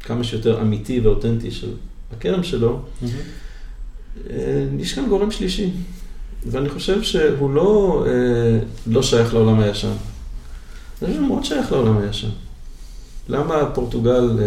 כמה 0.00 0.24
שיותר 0.24 0.60
אמיתי 0.60 1.00
ואותנטי 1.00 1.50
של 1.50 1.70
הכרם 2.16 2.42
שלו, 2.42 2.80
אה, 4.30 4.66
יש 4.78 4.94
כאן 4.94 5.08
גורם 5.08 5.30
שלישי, 5.30 5.70
ואני 6.46 6.68
חושב 6.68 7.02
שהוא 7.02 7.54
לא, 7.54 8.04
אה, 8.06 8.58
לא 8.86 9.02
שייך 9.02 9.34
לעולם 9.34 9.60
הישן. 9.60 9.88
אני 9.88 9.96
חושב 11.00 11.14
שהוא 11.14 11.28
מאוד 11.28 11.44
שייך 11.44 11.72
לעולם 11.72 11.98
הישן. 11.98 12.28
למה 13.28 13.70
פורטוגל 13.74 14.38
אה, 14.40 14.46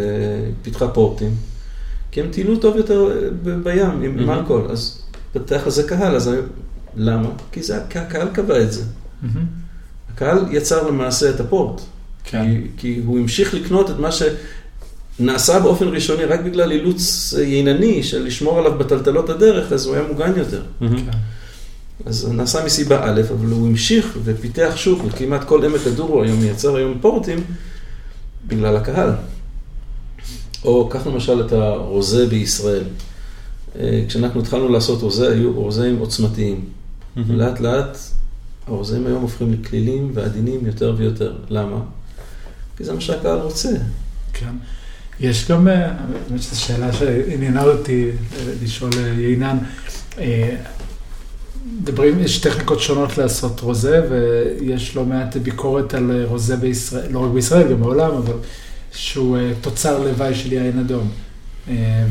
פיתחה 0.61 0.87
פורטים? 0.87 1.35
כי 2.11 2.21
הם 2.21 2.31
טיילו 2.31 2.57
טוב 2.57 2.75
יותר 2.75 3.09
בים 3.63 4.01
עם. 4.01 4.29
אלכוהול, 4.29 4.71
אז 4.71 5.01
פתח 5.33 5.61
לזה 5.67 5.83
קהל, 5.83 6.15
אז 6.15 6.31
למה? 6.95 7.29
כי 7.51 7.63
זה, 7.63 7.83
הקהל 7.83 8.27
קבע 8.33 8.61
את 8.61 8.71
זה. 8.71 8.83
הקהל 10.13 10.45
יצר 10.51 10.87
למעשה 10.87 11.29
את 11.29 11.39
הפורט. 11.39 11.81
כן. 12.23 12.45
כי, 12.45 12.67
כי 12.77 13.01
הוא 13.05 13.19
המשיך 13.19 13.53
לקנות 13.53 13.89
את 13.89 13.95
מה 13.99 14.09
שנעשה 14.11 15.59
באופן 15.59 15.87
ראשוני 15.87 16.25
רק 16.25 16.39
בגלל 16.39 16.71
אילוץ 16.71 17.33
יינני 17.37 18.03
של 18.03 18.23
לשמור 18.23 18.59
עליו 18.59 18.77
בטלטלות 18.77 19.29
הדרך, 19.29 19.71
אז 19.71 19.85
הוא 19.85 19.95
היה 19.95 20.07
מוגן 20.07 20.33
יותר. 20.37 20.61
כן. 20.79 21.17
אז 22.05 22.15
זה 22.15 22.33
נעשה 22.33 22.65
מסיבה 22.65 23.03
א', 23.03 23.21
אבל 23.33 23.47
הוא 23.47 23.67
המשיך 23.67 24.17
ופיתח 24.23 24.73
שוק, 24.75 25.01
וכמעט 25.05 25.43
כל 25.43 25.65
עמק 25.65 25.87
הדורו 25.87 26.23
היום 26.23 26.39
מייצר 26.39 26.75
היום 26.75 26.97
פורטים 27.01 27.43
בגלל 28.47 28.77
הקהל. 28.77 29.09
או 30.65 30.89
קח 30.89 31.07
למשל 31.07 31.41
את 31.45 31.51
הרוזה 31.51 32.27
בישראל. 32.27 32.83
אה, 33.79 34.03
כשאנחנו 34.07 34.41
התחלנו 34.41 34.69
לעשות 34.69 35.01
רוזה, 35.01 35.31
היו 35.31 35.53
רוזים 35.53 35.97
עוצמתיים. 35.99 36.65
לאט 37.29 37.59
לאט 37.59 37.97
הרוזים 38.67 39.07
היום 39.07 39.21
הופכים 39.21 39.53
לכלילים 39.53 40.11
ועדינים 40.13 40.65
יותר 40.65 40.95
ויותר. 40.97 41.35
למה? 41.49 41.79
כי 42.77 42.83
זה 42.83 42.93
מה 42.93 43.01
שהקהל 43.01 43.39
רוצה. 43.39 43.69
כן. 44.33 44.53
יש 45.19 45.51
גם, 45.51 45.67
אה, 45.67 45.85
האמת 45.85 46.41
שזו 46.41 46.61
שאלה 46.61 46.93
שעניינה 46.93 47.63
אותי 47.63 48.09
אה, 48.09 48.53
לשאול 48.63 48.91
יינן. 49.17 49.57
אה, 50.19 50.55
מדברים, 51.81 52.19
יש 52.19 52.41
טכניקות 52.41 52.79
שונות 52.79 53.17
לעשות 53.17 53.59
רוזה, 53.59 54.01
ויש 54.09 54.95
לא 54.95 55.05
מעט 55.05 55.37
ביקורת 55.37 55.93
על 55.93 56.25
רוזה 56.25 56.55
בישראל, 56.55 57.11
לא 57.11 57.19
רק 57.19 57.31
בישראל, 57.31 57.71
גם 57.71 57.79
בעולם, 57.79 58.11
אבל 58.11 58.33
שהוא 58.91 59.37
תוצר 59.61 60.03
לוואי 60.03 60.35
של 60.35 60.53
יין 60.53 60.79
אדום, 60.79 61.09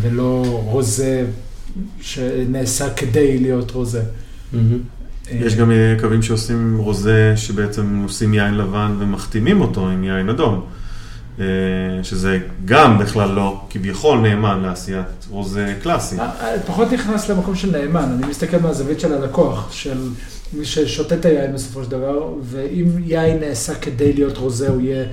ולא 0.01 0.61
רוזה 0.65 1.27
שנעשה 2.01 2.95
כדי 2.95 3.39
להיות 3.39 3.71
רוזה. 3.71 4.03
אה, 4.55 4.61
יש 5.31 5.57
גם 5.57 5.71
אה, 5.71 5.97
קווים 6.01 6.23
שעושים 6.23 6.79
רוזה, 6.79 7.33
שבעצם 7.37 8.03
עושים 8.03 8.35
יין 8.35 8.55
לבן 8.55 8.97
ומחתימים 8.99 9.61
אותו 9.61 9.89
עם 9.89 10.05
יין 10.05 10.29
אדום. 10.29 10.67
אה, 11.41 11.45
שזה 12.03 12.39
גם 12.65 12.99
בכלל 12.99 13.31
לא 13.31 13.65
כביכול 13.71 14.19
נאמן 14.19 14.61
לעשיית 14.63 15.27
רוזה 15.31 15.75
קלאסי. 15.83 16.19
אה, 16.21 16.61
פחות 16.67 16.93
נכנס 16.93 17.31
למקום 17.31 17.55
של 17.55 17.71
נאמן, 17.71 18.17
אני 18.19 18.27
מסתכל 18.31 18.57
מהזווית 18.57 19.01
של 19.01 19.13
הלקוח, 19.13 19.73
של 19.73 19.99
מי 20.53 20.65
ששותה 20.65 21.15
את 21.15 21.25
היין 21.25 21.53
בסופו 21.53 21.85
של 21.85 21.91
דבר, 21.91 22.33
ואם 22.43 22.87
יין 22.99 23.41
נעשה 23.41 23.75
כדי 23.75 24.13
להיות 24.13 24.37
רוזה, 24.37 24.69
הוא 24.69 24.81
יהיה 24.81 25.05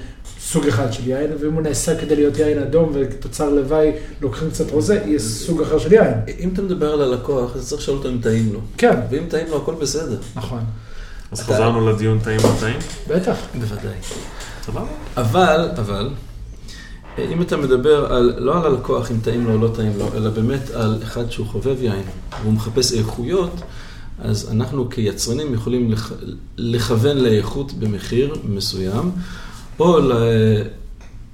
סוג 0.51 0.67
אחד 0.67 0.93
של 0.93 1.07
יין, 1.07 1.31
ואם 1.39 1.53
הוא 1.53 1.61
נעשה 1.61 1.99
כדי 1.99 2.15
להיות 2.15 2.37
יין 2.37 2.59
אדום 2.59 2.91
וכתוצר 2.93 3.49
לוואי 3.49 3.91
לוקחים 4.21 4.49
קצת 4.49 4.71
רוזה, 4.71 5.01
יהיה 5.05 5.19
סוג 5.19 5.61
אחר 5.61 5.79
של 5.79 5.93
יין. 5.93 6.13
אם 6.39 6.49
אתה 6.53 6.61
מדבר 6.61 6.93
על 6.93 7.01
הלקוח, 7.01 7.55
אז 7.55 7.69
צריך 7.69 7.81
לשאול 7.81 7.97
אותו 7.97 8.09
אם 8.09 8.17
טעים 8.21 8.53
לו. 8.53 8.59
כן, 8.77 8.99
ואם 9.09 9.23
טעים 9.29 9.47
לו, 9.49 9.57
הכל 9.57 9.75
בסדר. 9.81 10.17
נכון. 10.35 10.59
אז 11.31 11.41
חזרנו 11.41 11.89
לדיון 11.89 12.19
טעים 12.19 12.39
לא 12.43 12.51
טעים. 12.59 12.79
בטח. 13.07 13.35
בוודאי. 13.59 13.97
סבבה? 14.65 14.85
אבל, 15.17 15.69
אבל, 15.77 16.09
אם 17.19 17.41
אתה 17.41 17.57
מדבר 17.57 18.13
על, 18.13 18.33
לא 18.37 18.57
על 18.57 18.65
הלקוח 18.65 19.11
אם 19.11 19.17
טעים 19.23 19.47
לו 19.47 19.53
או 19.53 19.57
לא 19.57 19.67
טעים 19.75 19.91
לו, 19.97 20.09
אלא 20.15 20.29
באמת 20.29 20.69
על 20.69 20.99
אחד 21.03 21.31
שהוא 21.31 21.47
חובב 21.47 21.83
יין, 21.83 22.03
והוא 22.41 22.53
מחפש 22.53 22.93
איכויות, 22.93 23.61
אז 24.19 24.51
אנחנו 24.51 24.89
כיצרנים 24.89 25.53
יכולים 25.53 25.91
לכ... 25.91 26.13
לכוון 26.57 27.17
לאיכות 27.17 27.73
במחיר 27.73 28.35
מסוים, 28.43 29.11
או. 29.79 29.99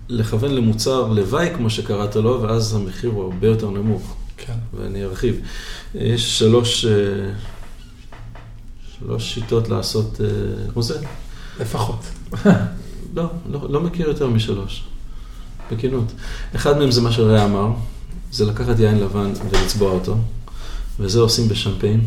לכוון 0.09 0.51
למוצר 0.51 1.07
לוואי, 1.07 1.49
כמו 1.55 1.69
שקראת 1.69 2.15
לו, 2.15 2.41
ואז 2.41 2.75
המחיר 2.75 3.09
הוא 3.09 3.23
הרבה 3.23 3.47
יותר 3.47 3.69
נמוך. 3.69 4.15
כן. 4.37 4.53
ואני 4.73 5.03
ארחיב. 5.03 5.39
יש 5.95 6.39
שלוש, 6.39 6.85
אה, 6.85 6.91
שלוש 8.97 9.33
שיטות 9.33 9.69
לעשות 9.69 10.21
אה, 10.21 10.27
רוזה. 10.73 10.99
לפחות. 11.59 11.99
לא, 13.15 13.23
לא, 13.49 13.69
לא 13.69 13.81
מכיר 13.81 14.07
יותר 14.07 14.27
משלוש, 14.27 14.83
בכנות. 15.71 16.11
אחד 16.55 16.77
מהם 16.77 16.91
זה 16.91 17.01
מה 17.01 17.11
שרע 17.11 17.45
אמר, 17.45 17.67
זה 18.31 18.45
לקחת 18.45 18.79
יין 18.79 18.99
לבן 18.99 19.33
ולצבוע 19.49 19.91
אותו, 19.91 20.15
וזה 20.99 21.19
עושים 21.19 21.47
בשמפיין, 21.47 22.05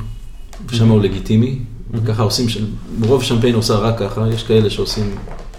ושם 0.67 0.89
הוא 0.89 1.01
לגיטימי, 1.01 1.59
וככה 1.93 2.23
עושים, 2.23 2.47
רוב 3.03 3.23
שמפיין 3.23 3.55
עושה 3.55 3.75
רק 3.75 3.99
ככה, 3.99 4.29
יש 4.29 4.43
כאלה 4.43 4.71
שעושים 4.71 5.15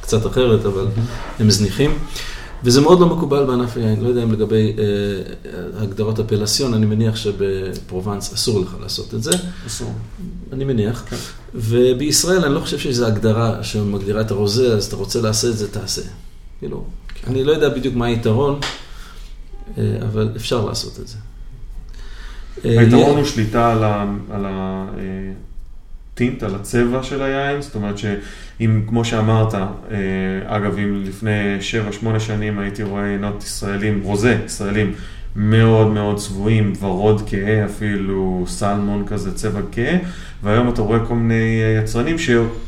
קצת 0.10 0.26
אחרת, 0.28 0.66
אבל 0.66 0.88
הם 1.40 1.50
זניחים. 1.50 1.92
וזה 2.64 2.82
מאוד 2.82 3.00
לא 3.00 3.06
מקובל 3.06 3.46
בענף 3.46 3.78
היין, 3.78 4.02
לא 4.02 4.08
יודע 4.08 4.24
אם 4.24 4.32
לגבי 4.32 4.74
אה, 4.78 4.84
הגדרות 5.82 6.20
הפלסיון, 6.20 6.74
אני 6.74 6.86
מניח 6.86 7.16
שבפרובנס 7.16 8.34
אסור 8.34 8.60
לך 8.60 8.76
לעשות 8.82 9.14
את 9.14 9.24
זה, 9.24 9.32
אסור. 9.68 9.94
אני 10.54 10.66
מניח. 10.66 11.06
ובישראל 11.56 12.46
אני 12.46 12.54
לא 12.56 12.60
חושב 12.60 12.80
שזו 12.80 13.06
הגדרה 13.06 13.64
שמגדירה 13.64 14.22
את 14.22 14.32
הרוזה, 14.32 14.74
אז 14.74 14.86
אתה 14.86 14.96
רוצה 14.96 15.22
לעשות 15.22 15.52
את 15.52 15.58
זה, 15.58 15.72
תעשה. 15.72 16.02
כאילו, 16.60 16.84
אני 17.28 17.44
לא 17.44 17.52
יודע 17.52 17.70
בדיוק 17.70 17.96
מה 17.96 18.06
היתרון, 18.06 18.60
אה, 19.78 19.84
אבל 20.02 20.30
אפשר 20.36 20.66
לעשות 20.66 21.00
את 21.02 21.08
זה. 21.08 21.18
אה, 22.66 22.80
היתרון 22.80 23.18
הוא 23.18 23.26
שליטה 23.26 23.72
על 23.72 23.84
ה- 23.84 24.14
על 24.32 24.46
הטינט, 26.20 26.44
על 26.44 26.56
הצבע 26.56 27.04
של 27.04 27.22
היין, 27.22 27.62
זאת 27.62 27.76
אומרת 27.76 27.98
שאם, 27.98 28.82
כמו 28.88 29.06
שאמרת, 29.06 29.54
אה, 29.54 29.60
אגב, 30.46 30.78
אם 30.78 31.04
לפני 31.06 31.58
7-8 32.16 32.20
שנים 32.20 32.60
הייתי 32.60 32.84
רואה 32.84 33.06
עינות 33.06 33.44
ישראלים, 33.44 34.02
רוזה 34.04 34.38
ישראלים, 34.46 34.94
מאוד 35.36 35.88
מאוד 35.88 36.18
צבועים, 36.18 36.74
ורוד 36.80 37.22
כהה, 37.30 37.66
אפילו 37.66 38.44
סלמון 38.48 39.04
כזה, 39.08 39.36
צבע 39.36 39.60
כהה, 39.72 39.98
והיום 40.44 40.70
אתה 40.70 40.82
רואה 40.82 41.00
כל 41.06 41.16
מיני 41.16 41.62
אה, 41.64 41.82
יצרנים, 41.84 42.16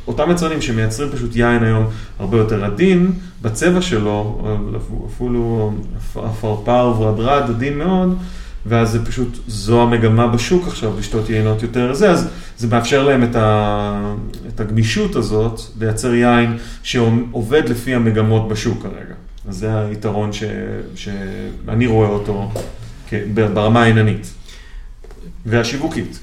אותם 0.07 0.31
יצרנים 0.31 0.61
שמייצרים 0.61 1.09
פשוט 1.09 1.35
יין 1.35 1.63
היום 1.63 1.85
הרבה 2.19 2.37
יותר 2.37 2.65
עדין 2.65 3.11
בצבע 3.41 3.81
שלו, 3.81 4.47
אפילו 5.07 5.73
עפרפר 6.15 6.93
ורדרד 6.97 7.49
עדין 7.49 7.77
מאוד, 7.77 8.17
ואז 8.65 8.91
זה 8.91 9.05
פשוט, 9.05 9.27
זו 9.47 9.81
המגמה 9.81 10.27
בשוק 10.27 10.67
עכשיו, 10.67 10.99
לשתות 10.99 11.29
יינות 11.29 11.61
יותר 11.63 11.93
זה, 11.93 12.11
אז 12.11 12.27
זה 12.57 12.67
מאפשר 12.67 13.03
להם 13.03 13.23
את, 13.23 13.35
ה, 13.35 14.15
את 14.47 14.59
הגמישות 14.59 15.15
הזאת, 15.15 15.61
לייצר 15.79 16.13
יין 16.13 16.57
שעובד 16.83 17.69
לפי 17.69 17.95
המגמות 17.95 18.47
בשוק 18.47 18.83
כרגע. 18.83 19.13
אז 19.47 19.57
זה 19.57 19.79
היתרון 19.79 20.33
ש, 20.33 20.43
שאני 20.95 21.87
רואה 21.87 22.09
אותו 22.09 22.51
כ- 23.09 23.13
ברמה 23.53 23.83
העיננית 23.83 24.33
והשיווקית. 25.45 26.19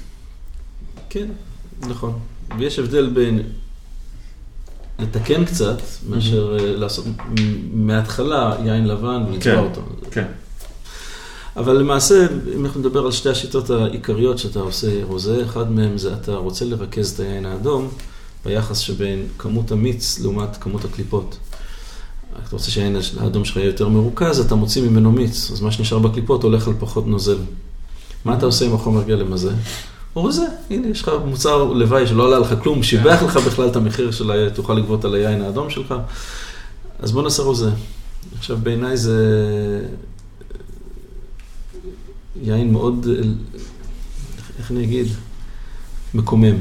כן, 1.09 1.25
נכון. 1.89 2.19
ויש 2.57 2.79
הבדל 2.79 3.09
בין 3.09 3.39
לתקן 4.99 5.45
קצת, 5.45 5.77
מאשר 6.09 6.57
אה, 6.59 6.65
לעשות 6.77 7.05
מההתחלה 7.73 8.55
יין 8.65 8.87
לבן 8.87 9.23
ולצבוע 9.31 9.39
כן. 9.55 9.57
אותו. 9.59 9.81
כן. 10.11 10.25
אבל 11.57 11.77
למעשה, 11.77 12.27
אם 12.55 12.65
אנחנו 12.65 12.79
נדבר 12.79 13.05
על 13.05 13.11
שתי 13.11 13.29
השיטות 13.29 13.69
העיקריות 13.69 14.37
שאתה 14.37 14.59
עושה 14.59 15.03
רוזה, 15.03 15.43
אחד 15.43 15.71
מהם 15.71 15.97
זה 15.97 16.13
אתה 16.13 16.35
רוצה 16.35 16.65
לרכז 16.65 17.11
את 17.11 17.19
היין 17.19 17.45
האדום 17.45 17.87
ביחס 18.45 18.77
שבין 18.77 19.27
כמות 19.37 19.71
המיץ 19.71 20.19
לעומת 20.19 20.57
כמות 20.57 20.85
הקליפות. 20.85 21.37
אתה 22.33 22.49
רוצה 22.51 22.71
שהיין 22.71 22.95
האדום 23.19 23.45
שלך 23.45 23.57
יהיה 23.57 23.65
יותר 23.65 23.87
מרוכז, 23.87 24.39
אתה 24.39 24.55
מוציא 24.55 24.81
ממנו 24.81 25.11
מיץ, 25.11 25.51
אז 25.51 25.61
מה 25.61 25.71
שנשאר 25.71 25.99
בקליפות 25.99 26.43
הולך 26.43 26.67
על 26.67 26.73
פחות 26.79 27.07
נוזל. 27.07 27.37
מה 28.25 28.37
אתה 28.37 28.45
עושה 28.45 28.65
עם 28.65 28.75
החומר 28.75 29.03
גלם 29.03 29.33
הזה? 29.33 29.51
רוזה, 30.13 30.45
הנה 30.69 30.87
יש 30.87 31.01
לך 31.01 31.11
מוצר 31.25 31.63
לוואי 31.63 32.07
שלא 32.07 32.27
עלה 32.27 32.39
לך 32.39 32.53
כלום, 32.63 32.83
שיבח 32.83 33.23
לך 33.23 33.37
בכלל 33.37 33.67
את 33.67 33.75
המחיר 33.75 34.11
של. 34.11 34.49
תוכל 34.49 34.73
לגבות 34.73 35.05
על 35.05 35.15
היין 35.15 35.41
האדום 35.41 35.69
שלך, 35.69 35.95
אז 36.99 37.11
בוא 37.11 37.23
נעשה 37.23 37.43
רוזה. 37.43 37.69
עכשיו 38.37 38.57
בעיניי 38.63 38.97
זה 38.97 39.17
יין 42.43 42.71
מאוד, 42.71 43.07
איך 44.59 44.71
אני 44.71 44.83
אגיד, 44.83 45.07
מקומם, 46.13 46.55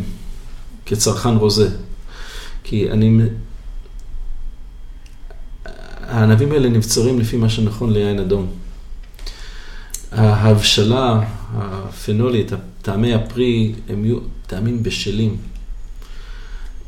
כצרכן 0.87 1.37
רוזה. 1.37 1.69
כי 2.65 2.91
אני, 2.91 3.21
הענבים 6.01 6.53
האלה 6.53 6.69
נבצרים 6.69 7.21
לפי 7.21 7.37
מה 7.37 7.49
שנכון 7.49 7.93
ליין 7.93 8.19
אדום. 8.19 8.47
ההבשלה 10.13 11.21
הפנולית, 11.55 12.53
טעמי 12.83 13.15
הפרי, 13.15 13.75
הם 13.89 14.05
יהיו 14.05 14.19
טעמים 14.47 14.83
בשלים. 14.83 15.37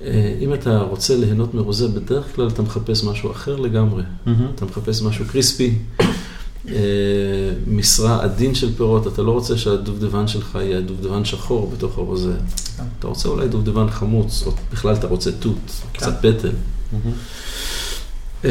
אה, 0.02 0.34
אם 0.40 0.54
אתה 0.54 0.78
רוצה 0.78 1.16
ליהנות 1.16 1.54
מרוזה, 1.54 1.88
בדרך 1.88 2.34
כלל 2.34 2.48
אתה 2.48 2.62
מחפש 2.62 3.04
משהו 3.04 3.30
אחר 3.30 3.56
לגמרי. 3.56 4.02
אתה 4.54 4.64
מחפש 4.64 5.02
משהו 5.02 5.24
קריספי, 5.24 5.74
משרה 7.66 8.22
עדין 8.22 8.54
של 8.54 8.74
פירות, 8.76 9.06
אתה 9.06 9.22
לא 9.22 9.30
רוצה 9.32 9.58
שהדובדבן 9.58 10.28
שלך 10.28 10.58
יהיה 10.60 10.80
דובדבן 10.80 11.24
שחור 11.24 11.70
בתוך 11.76 11.98
הרוזה. 11.98 12.32
כן. 12.76 12.82
אתה 12.98 13.06
רוצה 13.06 13.28
אולי 13.28 13.48
דובדבן 13.48 13.90
חמוץ, 13.90 14.42
או 14.46 14.52
בכלל 14.72 14.94
אתה 14.94 15.06
רוצה 15.06 15.32
תות, 15.32 15.56
קצת 15.92 16.14
פטל. 16.20 16.50
אה, 18.44 18.50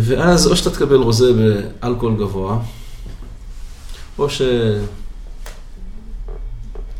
ואז 0.00 0.46
או 0.46 0.56
שאתה 0.56 0.70
תקבל 0.70 0.96
רוזה 0.96 1.32
באלכוהול 1.32 2.16
גבוה, 2.18 2.58
או 4.18 4.26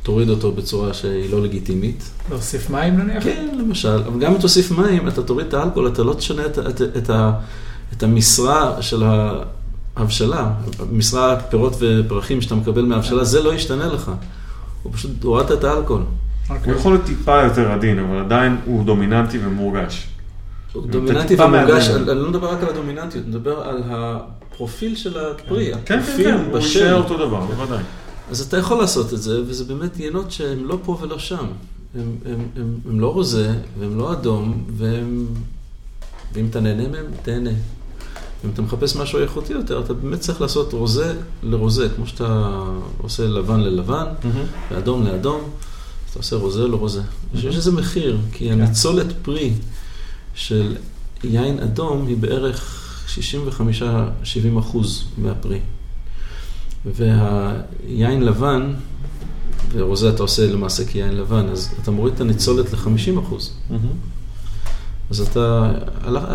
שתוריד 0.02 0.28
אותו 0.28 0.52
בצורה 0.52 0.94
שהיא 0.94 1.30
לא 1.30 1.42
לגיטימית. 1.42 2.10
להוסיף 2.30 2.70
מים 2.70 2.96
נניח? 2.98 3.24
כן, 3.24 3.48
למשל, 3.58 4.02
אבל 4.06 4.20
גם 4.20 4.34
אם 4.34 4.40
תוסיף 4.40 4.70
מים, 4.70 5.08
אתה 5.08 5.22
תוריד 5.22 5.46
את 5.46 5.54
האלכוהול, 5.54 5.88
אתה 5.88 6.02
לא 6.02 6.14
תשנה 6.14 6.46
את, 6.46 6.58
את, 6.58 6.82
את, 6.96 7.10
ה- 7.10 7.32
את 7.92 8.02
המשרה 8.02 8.82
של 8.82 9.02
ההבשלה, 9.96 10.50
משרה 10.92 11.40
פירות 11.40 11.72
ופרחים 11.78 12.40
שאתה 12.40 12.54
מקבל 12.54 12.82
מההבשלה, 12.82 13.24
זה 13.24 13.42
לא 13.42 13.54
ישתנה 13.54 13.86
לך. 13.86 14.10
הוא 14.82 14.92
פשוט 14.92 15.24
הורדת 15.24 15.52
את 15.52 15.64
האלכוהול. 15.64 16.02
הוא 16.48 16.74
יכול 16.74 16.92
להיות 16.92 17.04
טיפה 17.04 17.42
יותר 17.42 17.72
עדין, 17.72 17.98
אבל 17.98 18.18
עדיין 18.18 18.56
הוא 18.64 18.84
דומיננטי 18.84 19.38
ומורגש. 19.44 20.06
הוא 20.72 20.86
דומיננטי 20.86 21.34
ומורגש. 21.34 21.88
אני 21.88 22.06
לא 22.06 22.28
מדבר 22.28 22.52
רק 22.52 22.62
על 22.62 22.68
הדומיננטיות, 22.68 23.24
אני 23.24 23.30
מדבר 23.30 23.60
על 23.60 23.82
הפרופיל 23.86 24.96
של 24.96 25.18
הפרי, 25.18 25.72
כן, 25.84 26.02
כן, 26.02 26.16
כן, 26.16 26.44
הוא. 26.50 26.58
יישאר 26.58 26.94
אותו 26.94 27.18
דבר, 27.18 27.40
בוודאי. 27.40 27.82
אז 28.30 28.40
אתה 28.40 28.56
יכול 28.56 28.78
לעשות 28.78 29.14
את 29.14 29.22
זה, 29.22 29.40
וזה 29.46 29.64
באמת 29.64 30.00
יינות 30.00 30.30
שהם 30.30 30.64
לא 30.64 30.78
פה 30.84 30.98
ולא 31.00 31.18
שם. 31.18 31.36
הם, 31.36 32.16
הם, 32.24 32.38
הם, 32.56 32.74
הם 32.88 33.00
לא 33.00 33.12
רוזה, 33.12 33.54
והם 33.78 33.98
לא 33.98 34.12
אדום, 34.12 34.64
והם... 34.76 35.26
ואם 36.32 36.46
אתה 36.50 36.60
נהנה 36.60 36.88
מהם, 36.88 37.04
תהנה. 37.22 37.50
אם 38.46 38.50
אתה 38.52 38.62
מחפש 38.62 38.96
משהו 38.96 39.18
איכותי 39.18 39.52
יותר, 39.52 39.80
אתה 39.80 39.94
באמת 39.94 40.20
צריך 40.20 40.40
לעשות 40.40 40.72
רוזה 40.72 41.14
לרוזה, 41.42 41.88
כמו 41.96 42.06
שאתה 42.06 42.58
עושה 42.98 43.26
לבן 43.26 43.60
ללבן, 43.60 44.04
ואדום 44.70 45.06
לאדום, 45.06 45.40
אז 45.40 46.10
אתה 46.10 46.18
עושה 46.18 46.36
רוזה 46.36 46.68
לרוזה. 46.68 47.02
יש 47.34 47.44
לזה 47.44 47.72
מחיר, 47.72 48.18
כי 48.32 48.48
כן. 48.48 48.60
הניצולת 48.60 49.06
פרי 49.22 49.52
של 50.34 50.76
יין 51.24 51.58
אדום 51.60 52.06
היא 52.06 52.16
בערך 52.16 52.82
65-70 53.16 54.58
אחוז 54.58 55.04
מהפרי. 55.18 55.60
והיין 56.84 58.22
לבן, 58.22 58.74
ורוזה 59.72 60.08
אתה 60.10 60.22
עושה 60.22 60.46
למעשה 60.46 60.84
כיין 60.84 61.16
לבן, 61.16 61.48
אז 61.48 61.74
אתה 61.82 61.90
מוריד 61.90 62.14
את 62.14 62.20
הניצולת 62.20 62.72
ל-50 62.72 63.20
אחוז. 63.20 63.52
אז 65.10 65.20
אתה, 65.20 65.72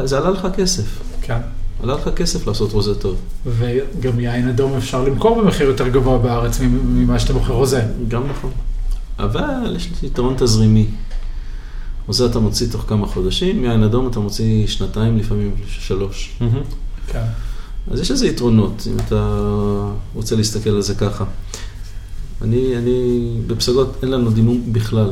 זה 0.04 0.18
עלה 0.18 0.30
לך 0.30 0.48
כסף. 0.56 1.02
כן. 1.22 1.40
עלה 1.84 1.94
לך 1.94 2.10
כסף 2.16 2.48
לעשות 2.48 2.72
רוזה 2.72 2.96
טוב. 2.96 3.16
וגם 3.46 4.20
יין 4.20 4.50
אדום 4.50 4.74
אפשר 4.78 5.04
למכור 5.04 5.42
במחיר 5.42 5.68
יותר 5.68 5.88
גבוה 5.88 6.18
בארץ 6.18 6.60
ממה 6.62 7.20
שאתה 7.20 7.34
מוכר 7.34 7.54
רוזה. 7.54 7.82
גם 8.08 8.24
נכון. 8.30 8.52
אבל 9.20 9.76
יש 9.76 9.90
לי 10.02 10.08
יתרון 10.08 10.36
תזרימי. 10.38 10.88
רוזה 12.08 12.26
אתה 12.26 12.40
מוציא 12.40 12.68
תוך 12.72 12.86
כמה 12.88 13.08
חודשים, 13.08 13.64
יין 13.64 13.84
אדום 13.84 14.08
אתה 14.08 14.20
מוציא 14.20 14.68
שנתיים, 14.68 15.18
לפעמים 15.18 15.56
שלוש. 15.68 16.38
כן. 17.08 17.24
אז 17.92 18.00
יש 18.00 18.12
לזה 18.12 18.28
יתרונות, 18.28 18.88
אם 18.92 18.98
אתה 19.08 19.48
רוצה 20.14 20.36
להסתכל 20.36 20.70
על 20.70 20.82
זה 20.82 20.96
ככה. 20.96 21.26
אני, 22.42 22.78
אני, 22.78 23.30
בפסגות 23.48 23.98
אין 24.04 24.12
לנו 24.12 24.30
דימום 24.30 24.74
בכלל, 24.74 25.12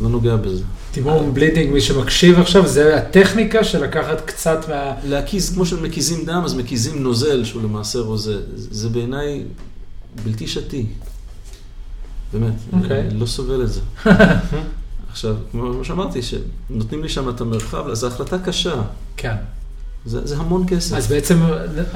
לא 0.00 0.08
נוגע 0.08 0.36
בזה. 0.36 0.62
דימום 0.94 1.34
בלידינג, 1.34 1.72
מי 1.72 1.80
שמקשיב 1.80 2.38
עכשיו, 2.38 2.68
זה 2.68 2.96
הטכניקה 2.96 3.64
של 3.64 3.84
לקחת 3.84 4.20
קצת 4.20 4.68
מה... 4.68 4.94
להקיז, 5.04 5.54
כמו 5.54 5.66
שמקיזים 5.66 6.24
דם, 6.24 6.42
אז 6.44 6.54
מקיזים 6.54 7.02
נוזל 7.02 7.44
שהוא 7.44 7.62
למעשה 7.62 7.98
רוזה. 7.98 8.40
זה 8.54 8.88
בעיניי 8.88 9.44
בלתי 10.24 10.46
שתי. 10.46 10.86
באמת, 12.32 12.54
אוקיי. 12.72 13.00
אני 13.00 13.20
לא 13.20 13.26
סובל 13.26 13.62
את 13.62 13.68
זה. 13.72 13.80
עכשיו, 15.10 15.36
כמו 15.52 15.84
שאמרתי, 15.84 16.20
שנותנים 16.22 17.02
לי 17.02 17.08
שם 17.08 17.28
את 17.28 17.40
המרחב, 17.40 17.88
אז 17.88 17.98
זו 17.98 18.06
החלטה 18.06 18.38
קשה. 18.38 18.82
כן. 19.16 19.34
זה, 20.06 20.26
זה 20.26 20.36
המון 20.36 20.64
כסף. 20.68 20.96
אז 20.96 21.06
בעצם 21.06 21.38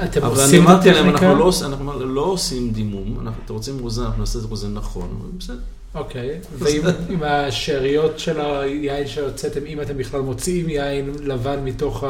אתם 0.03 0.23
אבל 0.23 0.35
אני 0.35 0.43
עושים 0.43 0.63
את 0.63 0.67
אמרתי 0.67 0.91
להם, 0.91 1.05
הטכניקה? 1.05 1.31
אנחנו 1.31 1.39
לא, 1.39 1.51
אנחנו 1.65 2.05
לא 2.05 2.21
עושים 2.21 2.71
דימום, 2.71 3.17
אנחנו, 3.21 3.41
אתם 3.45 3.53
רוצים 3.53 3.79
רוזה, 3.79 4.05
אנחנו 4.05 4.19
נעשה 4.19 4.39
את 4.39 4.43
רוזה 4.43 4.67
נכון, 4.67 5.09
אבל 5.19 5.29
בסדר. 5.37 5.57
אוקיי. 5.95 6.39
ועם 6.59 6.81
עם 7.09 7.23
השאריות 7.23 8.19
של 8.19 8.41
היין 8.41 9.07
שהוצאתם, 9.07 9.65
אם 9.65 9.81
אתם 9.81 9.97
בכלל 9.97 10.21
מוציאים 10.21 10.69
יין 10.69 11.11
לבן 11.23 11.59
מתוך 11.63 12.03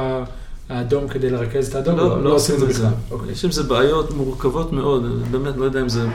האדום 0.69 1.07
כדי 1.07 1.29
לרכז 1.29 1.67
את 1.67 1.75
האדום, 1.75 1.97
לא, 1.97 2.23
לא 2.23 2.35
עושים 2.35 2.55
את 2.55 2.59
זה. 2.59 2.65
בכלל. 2.67 2.87
אוקיי. 3.11 3.31
יש 3.31 3.45
עם 3.45 3.51
זה 3.51 3.63
בעיות 3.63 4.11
מורכבות 4.11 4.73
מאוד, 4.73 5.31
באמת 5.31 5.57
לא 5.57 5.65
יודע 5.65 5.81
אם 5.81 5.89
זה 5.89 6.05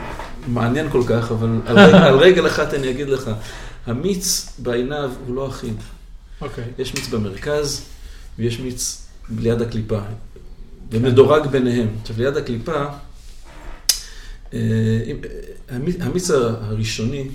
מעניין 0.47 0.89
כל 0.89 1.01
כך, 1.07 1.31
אבל 1.31 1.49
על 1.65 1.79
רגל, 1.79 1.97
על 2.07 2.15
רגל 2.15 2.47
אחת 2.47 2.73
אני 2.73 2.89
אגיד 2.89 3.09
לך, 3.09 3.31
המיץ 3.85 4.53
בעיניו 4.59 5.11
הוא 5.27 5.35
לא 5.35 5.47
אחיד. 5.47 5.75
אוקיי. 6.41 6.63
יש 6.79 6.93
מיץ 6.93 7.07
במרכז 7.07 7.81
ויש 8.39 8.59
מיץ 8.59 9.06
ליד 9.39 9.61
הקליפה, 9.61 9.99
ומדורג 10.91 11.47
ביניהם. 11.47 11.87
עכשיו, 12.01 12.15
ליד 12.19 12.37
הקליפה, 12.37 12.85
אה, 14.53 14.59
אם- 15.05 15.21
המיץ, 15.99 16.29
הראשוני 16.31 17.27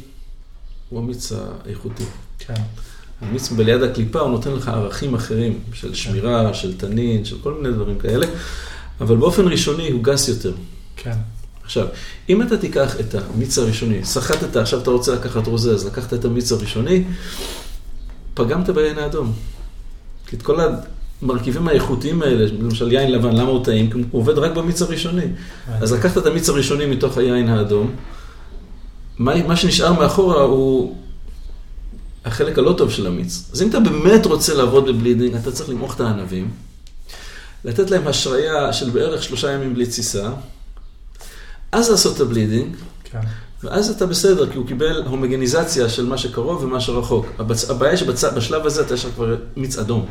הוא 0.88 0.98
המיץ 1.00 1.32
האיכותי. 1.32 2.04
כן. 2.38 2.54
המיץ 3.20 3.48
בליד 3.48 3.82
הקליפה 3.82 4.20
הוא 4.20 4.30
נותן 4.30 4.52
לך 4.52 4.68
ערכים 4.68 5.14
אחרים, 5.14 5.58
של 5.72 5.94
שמירה, 5.94 6.54
של 6.54 6.78
תנין, 6.78 7.24
של 7.24 7.36
כל 7.42 7.54
מיני 7.54 7.74
דברים 7.74 7.98
כאלה, 7.98 8.26
אבל 9.00 9.16
באופן 9.16 9.48
ראשוני 9.48 9.90
הוא 9.90 10.02
גס 10.04 10.28
יותר. 10.28 10.52
כן. 10.96 11.16
עכשיו, 11.64 11.86
אם 12.28 12.42
אתה 12.42 12.56
תיקח 12.58 13.00
את 13.00 13.14
המיץ 13.14 13.58
הראשוני, 13.58 14.04
סחטת, 14.04 14.56
עכשיו 14.56 14.80
אתה 14.82 14.90
רוצה 14.90 15.14
לקחת 15.14 15.46
רוזה, 15.46 15.72
אז 15.74 15.86
לקחת 15.86 16.14
את 16.14 16.24
המיץ 16.24 16.52
הראשוני, 16.52 17.04
פגמת 18.34 18.70
ביין 18.70 18.98
האדום. 18.98 19.32
כי 20.26 20.36
את 20.36 20.42
כל 20.42 20.60
המרכיבים 21.22 21.68
האיכותיים 21.68 22.22
האלה, 22.22 22.46
למשל 22.60 22.92
יין 22.92 23.12
לבן, 23.12 23.36
למה 23.36 23.50
הוא 23.50 23.64
טעים? 23.64 23.90
כי 23.90 23.98
הוא 23.98 24.04
עובד 24.20 24.38
רק 24.38 24.52
במיץ 24.52 24.82
הראשוני. 24.82 25.26
אז 25.80 25.92
לקחת 25.92 26.18
את 26.18 26.26
המיץ 26.26 26.48
הראשוני 26.48 26.86
מתוך 26.86 27.18
היין 27.18 27.48
האדום, 27.48 27.90
מה, 29.18 29.46
מה 29.46 29.56
שנשאר 29.56 29.92
מאחורה 29.92 30.42
הוא 30.42 30.96
החלק 32.24 32.58
הלא 32.58 32.74
טוב 32.78 32.90
של 32.90 33.06
המיץ. 33.06 33.50
אז 33.52 33.62
אם 33.62 33.68
אתה 33.68 33.80
באמת 33.80 34.26
רוצה 34.26 34.54
לעבוד 34.54 34.86
ב 34.86 34.91
bleeding, 34.91 35.34
אתה 35.34 35.52
צריך 35.52 35.70
למעוך 35.70 35.94
את 35.94 36.00
הענבים, 36.00 36.50
לתת 37.64 37.90
להם 37.90 38.06
השריה 38.06 38.72
של 38.72 38.90
בערך 38.90 39.22
שלושה 39.22 39.52
ימים 39.52 39.74
בלי 39.74 39.86
תסיסה, 39.86 40.30
אז 41.72 41.90
לעשות 41.90 42.16
את 42.16 42.20
ה 42.20 42.26
bleeding, 42.26 42.76
כן. 43.04 43.20
ואז 43.64 43.90
אתה 43.90 44.06
בסדר, 44.06 44.50
כי 44.50 44.56
הוא 44.56 44.66
קיבל 44.66 45.02
הומוגניזציה 45.02 45.88
של 45.88 46.06
מה 46.06 46.18
שקרוב 46.18 46.64
ומה 46.64 46.80
שרחוק. 46.80 47.26
הבצ... 47.38 47.70
הבעיה 47.70 47.96
שבשלב 47.96 48.66
הזה 48.66 48.82
אתה 48.82 48.94
יש 48.94 49.04
לך 49.04 49.10
כבר 49.14 49.36
מיץ 49.56 49.78
אדום. 49.78 50.06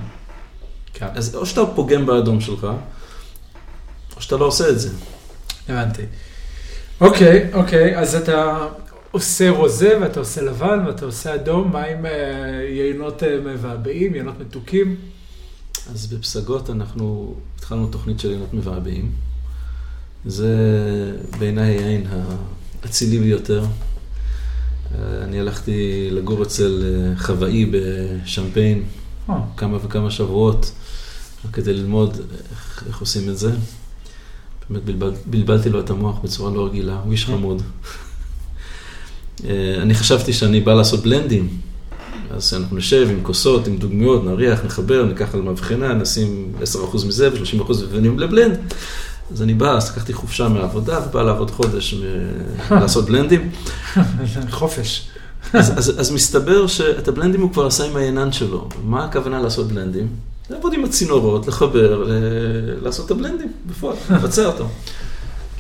כן. 0.94 1.08
אז 1.16 1.36
או 1.36 1.46
שאתה 1.46 1.66
פוגם 1.66 2.06
באדום 2.06 2.42
שלך, 2.42 2.68
או 4.16 4.22
שאתה 4.22 4.38
לא 4.38 4.46
עושה 4.46 4.70
את 4.70 4.80
זה. 4.80 4.90
הבנתי. 5.70 6.02
אוקיי, 7.02 7.54
אוקיי, 7.54 7.98
אז 7.98 8.16
אתה 8.16 8.68
עושה 9.12 9.50
רוזה 9.50 9.98
ואתה 10.02 10.20
עושה 10.20 10.42
לבן 10.42 10.84
ואתה 10.88 11.06
עושה 11.06 11.36
אדום, 11.36 11.72
מה 11.72 11.84
עם 11.84 12.06
אה, 12.06 12.12
יינות 12.70 13.24
אה, 13.24 13.38
מבעבעים, 13.46 14.16
יינות 14.16 14.40
מתוקים? 14.40 14.96
אז 15.92 16.08
בפסגות 16.08 16.70
אנחנו 16.70 17.36
התחלנו 17.58 17.88
תוכנית 17.88 18.20
של 18.20 18.30
עינות 18.30 18.54
מבעבעים. 18.54 19.12
זה 20.26 20.56
בעיניי 21.40 21.78
היין 21.78 22.08
האצילי 22.84 23.20
ביותר. 23.20 23.66
אה, 24.96 25.24
אני 25.24 25.40
הלכתי 25.40 26.08
לגור 26.12 26.44
אצל 26.44 26.84
חוואי 27.18 27.72
בשמפיין 27.72 28.84
אה, 29.30 29.36
כמה 29.58 29.78
וכמה 29.86 30.12
שבועות 30.12 30.72
כדי 31.54 31.74
ללמוד 31.74 32.18
איך, 32.52 32.84
איך 32.88 33.00
עושים 33.00 33.30
את 33.30 33.38
זה. 33.38 33.52
באמת 34.70 34.84
בלבל, 34.86 35.12
בלבלתי 35.26 35.70
לו 35.70 35.80
את 35.80 35.90
המוח 35.90 36.20
בצורה 36.24 36.52
לא 36.52 36.66
רגילה, 36.66 37.00
הוא 37.04 37.12
איש 37.12 37.26
חמוד. 37.26 37.62
אה, 39.46 39.76
אני 39.82 39.94
חשבתי 39.94 40.34
שאני 40.34 40.60
בא 40.60 40.74
לעשות 40.74 41.04
בלנדים, 41.04 41.50
אז 42.32 42.54
אנחנו 42.54 42.78
נשב 42.78 43.08
עם 43.12 43.20
כוסות, 43.24 43.68
עם 43.68 43.78
דוגמיות, 43.78 44.24
נריח, 44.24 44.66
נחבר, 44.66 45.06
ניקח 45.06 45.36
על 45.36 45.42
מבחנה, 45.42 45.94
נשים 45.94 46.54
10% 46.62 47.06
מזה 47.08 47.30
ו-30% 47.34 47.72
ונהיים 47.92 48.20
לבלנד. 48.20 48.60
אז 49.34 49.42
אני 49.42 49.54
בא, 49.54 49.78
אז 49.78 49.92
לקחתי 49.92 50.14
חופשה 50.14 50.48
מהעבודה 50.48 51.00
ובא 51.08 51.24
לעבוד 51.24 51.52
חודש 51.52 51.96
לעשות 52.72 53.06
בלנדים. 53.06 53.50
חופש. 54.50 55.08
אז, 55.54 55.78
אז, 55.78 56.00
אז 56.00 56.12
מסתבר 56.12 56.68
שאת 56.68 57.08
הבלנדים 57.08 57.42
הוא 57.42 57.54
כבר 57.54 57.66
עשה 57.66 57.86
עם 57.86 57.96
העינן 57.96 58.32
שלו. 58.32 58.70
מה 58.84 59.06
הכוונה 59.06 59.42
לעשות 59.42 59.68
בלנדים? 59.68 60.08
לעבוד 60.52 60.74
עם 60.74 60.86
הצינורות, 60.86 61.48
לחבר, 61.48 62.04
ל- 62.04 62.84
לעשות 62.84 63.06
את 63.06 63.12
הבלנדים 63.12 63.52
בפועל, 63.68 63.96
לבצע 64.10 64.46
אותו. 64.46 64.68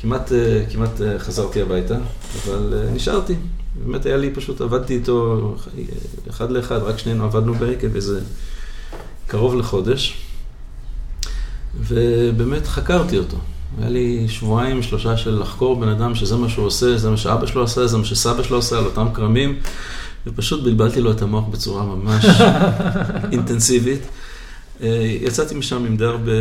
כמעט, 0.02 0.32
אה, 0.32 0.64
כמעט 0.72 1.02
אה, 1.02 1.20
חזרתי 1.20 1.62
הביתה, 1.62 1.96
אבל 2.46 2.74
אה, 2.74 2.92
נשארתי. 2.94 3.36
באמת 3.86 4.06
היה 4.06 4.18
לי 4.18 4.32
פשוט, 4.34 4.62
עבדתי 4.62 4.94
איתו 4.94 5.56
אחד 6.30 6.52
לאחד, 6.52 6.78
רק 6.78 6.98
שנינו 6.98 7.24
עבדנו 7.24 7.54
בעקב 7.54 7.96
איזה 7.96 8.20
קרוב 9.28 9.56
לחודש, 9.56 10.18
ובאמת 11.80 12.68
חקרתי 12.68 13.18
אותו. 13.18 13.38
היה 13.80 13.90
לי 13.90 14.26
שבועיים, 14.30 14.84
שלושה 14.84 15.18
של 15.18 15.40
לחקור 15.42 15.80
בן 15.80 15.88
אדם 15.88 16.16
שזה 16.16 16.36
מה 16.36 16.50
שהוא 16.50 16.66
עושה, 16.66 16.98
זה 16.98 17.10
מה 17.10 17.18
שאבא 17.18 17.46
שלו 17.46 17.64
עשה, 17.64 17.88
זה 17.88 17.98
מה 17.98 18.06
שסבא 18.06 18.44
שלו 18.44 18.58
עשה, 18.58 18.78
על 18.78 18.86
אותם 18.86 19.08
כרמים, 19.14 19.60
ופשוט 20.28 20.64
בלבלתי 20.64 21.02
לו 21.02 21.12
את 21.12 21.22
המוח 21.22 21.44
בצורה 21.52 21.84
ממש 21.84 22.26
אינטנסיבית. 23.32 24.02
אה, 24.82 24.88
יצאתי 25.22 25.56
משם 25.56 25.86
עם 25.86 25.98
די 25.98 26.06
הרבה 26.06 26.32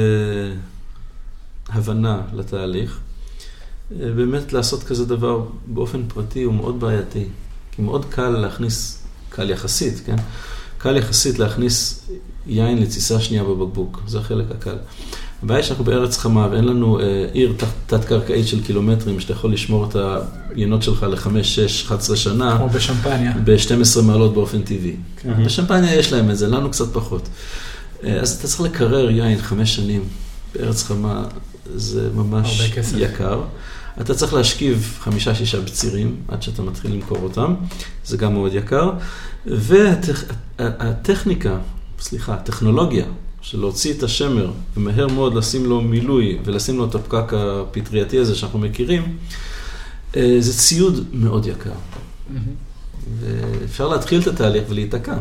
הבנה 1.69 2.21
לתהליך. 2.35 2.99
אה, 4.01 4.13
באמת 4.13 4.53
לעשות 4.53 4.83
כזה 4.83 5.07
דבר 5.07 5.41
באופן 5.67 6.03
פרטי 6.09 6.43
הוא 6.43 6.55
מאוד 6.55 6.81
בעייתי, 6.81 7.25
כי 7.73 7.83
מאוד 7.83 8.05
קל 8.11 8.29
להכניס, 8.29 9.03
קל 9.29 9.51
יחסית, 9.51 10.03
כן? 10.07 10.17
קל 10.79 10.97
יחסית 10.97 11.39
להכניס 11.39 12.07
יין 12.47 12.79
לתסיסה 12.83 13.21
שנייה 13.21 13.45
בבקבוק, 13.45 14.03
זה 14.07 14.19
החלק 14.19 14.45
הקל. 14.51 14.77
הבעיה 15.43 15.63
שאנחנו 15.63 15.85
בארץ 15.85 16.19
חמה 16.19 16.49
ואין 16.51 16.65
לנו 16.65 17.01
אה, 17.01 17.05
עיר 17.33 17.55
תת- 17.57 17.67
תת-קרקעית 17.95 18.47
של 18.49 18.65
קילומטרים 18.65 19.21
שאתה 19.21 19.33
יכול 19.33 19.53
לשמור 19.53 19.85
את 19.91 19.97
היינות 20.51 20.83
שלך 20.83 21.03
ל-5, 21.03 21.43
6, 21.43 21.85
11 21.87 22.17
שנה 22.17 22.57
כמו 22.59 22.69
בשמפניה. 22.69 23.33
ב-12 23.45 24.03
מעלות 24.03 24.35
באופן 24.35 24.63
טבעי. 24.63 24.97
מהמם. 25.25 25.45
בשמפניה 25.45 25.95
יש 25.95 26.13
להם 26.13 26.31
את 26.31 26.39
זה, 26.39 26.49
לנו 26.49 26.71
קצת 26.71 26.93
פחות. 26.93 27.29
אז 28.03 28.39
אתה 28.39 28.49
צריך 28.49 28.61
לקרר 28.61 29.11
יין 29.11 29.39
חמש 29.39 29.77
שנים 29.77 30.05
בארץ 30.55 30.83
חמה, 30.83 31.25
זה 31.75 32.11
ממש. 32.15 32.73
יקר. 32.97 33.43
אתה 34.01 34.15
צריך 34.15 34.35
להשכיב 34.35 34.99
חמישה-שישה 35.01 35.61
בצירים 35.61 36.17
עד 36.29 36.43
שאתה 36.43 36.63
מתחיל 36.63 36.93
למכור 36.93 37.19
אותם, 37.23 37.55
זה 38.05 38.17
גם 38.17 38.33
מאוד 38.33 38.55
יקר. 38.55 38.91
והטכניקה, 39.47 41.59
סליחה, 42.01 42.35
הטכנולוגיה 42.35 43.05
של 43.41 43.61
להוציא 43.61 43.95
את 43.95 44.03
השמר 44.03 44.51
ומהר 44.77 45.07
מאוד 45.07 45.35
לשים 45.35 45.67
לו 45.67 45.81
מילוי 45.81 46.39
ולשים 46.45 46.79
לו 46.79 46.85
את 46.85 46.95
הפקק 46.95 47.33
הפטרייתי 47.33 48.19
הזה 48.19 48.35
שאנחנו 48.35 48.59
מכירים, 48.59 49.17
אה, 50.17 50.37
זה 50.41 50.59
ציוד 50.59 51.05
מאוד 51.13 51.47
יקר. 51.47 51.71
ואפשר 53.21 53.89
להתחיל 53.89 54.21
את 54.21 54.27
התהליך 54.27 54.65
ולהיתקע. 54.69 55.17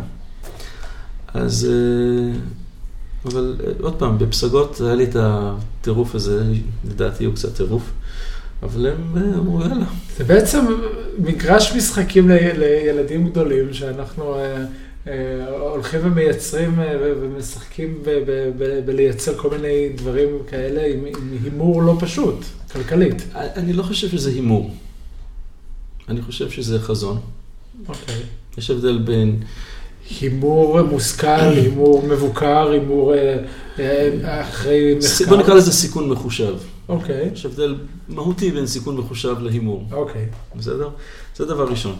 אז, 1.33 1.67
אה, 1.69 2.39
אבל 3.25 3.55
אה, 3.59 3.71
עוד 3.79 3.95
פעם, 3.95 4.17
בפסגות 4.17 4.81
היה 4.81 4.95
לי 4.95 5.03
את 5.03 5.15
הטירוף 5.19 6.15
הזה, 6.15 6.43
לדעתי 6.89 7.25
הוא 7.25 7.35
קצת 7.35 7.55
טירוף, 7.55 7.83
אבל 8.63 8.85
הם 8.85 9.17
אה, 9.17 9.37
אמרו 9.37 9.61
יאללה. 9.61 9.85
זה 10.17 10.23
בעצם 10.23 10.65
מגרש 11.19 11.75
משחקים 11.75 12.29
לילדים 12.29 13.29
גדולים, 13.29 13.73
שאנחנו 13.73 14.35
אה, 15.07 15.45
הולכים 15.59 15.99
ומייצרים 16.03 16.79
ומשחקים 17.21 18.03
בלייצר 18.85 19.37
כל 19.37 19.49
מיני 19.49 19.89
דברים 19.95 20.29
כאלה 20.47 20.85
עם 20.85 21.05
הימור 21.43 21.83
לא 21.83 21.97
פשוט, 21.99 22.35
כלכלית. 22.71 23.23
אני 23.35 23.73
לא 23.73 23.83
חושב 23.83 24.09
שזה 24.09 24.29
הימור. 24.29 24.75
אני 26.09 26.21
חושב 26.21 26.49
שזה 26.49 26.79
חזון. 26.79 27.19
אוקיי. 27.87 28.15
יש 28.57 28.69
הבדל 28.69 28.97
בין... 28.97 29.39
הימור 30.09 30.81
מושכל, 30.81 31.27
הימור 31.27 32.07
מבוקר, 32.07 32.69
הימור 32.69 33.13
אה, 33.13 33.37
אה, 33.79 34.41
אחרי 34.41 34.95
מחקר. 34.97 35.25
בוא 35.29 35.37
נקרא 35.37 35.53
לזה 35.53 35.71
סיכון 35.71 36.09
מחושב. 36.09 36.55
אוקיי, 36.89 37.29
יש 37.33 37.45
הבדל 37.45 37.75
מהותי 38.09 38.51
בין 38.51 38.67
סיכון 38.67 38.97
מחושב 38.97 39.35
להימור. 39.39 39.85
אוקיי. 39.91 40.25
בסדר? 40.55 40.89
זה 41.35 41.45
דבר 41.45 41.69
ראשון. 41.69 41.95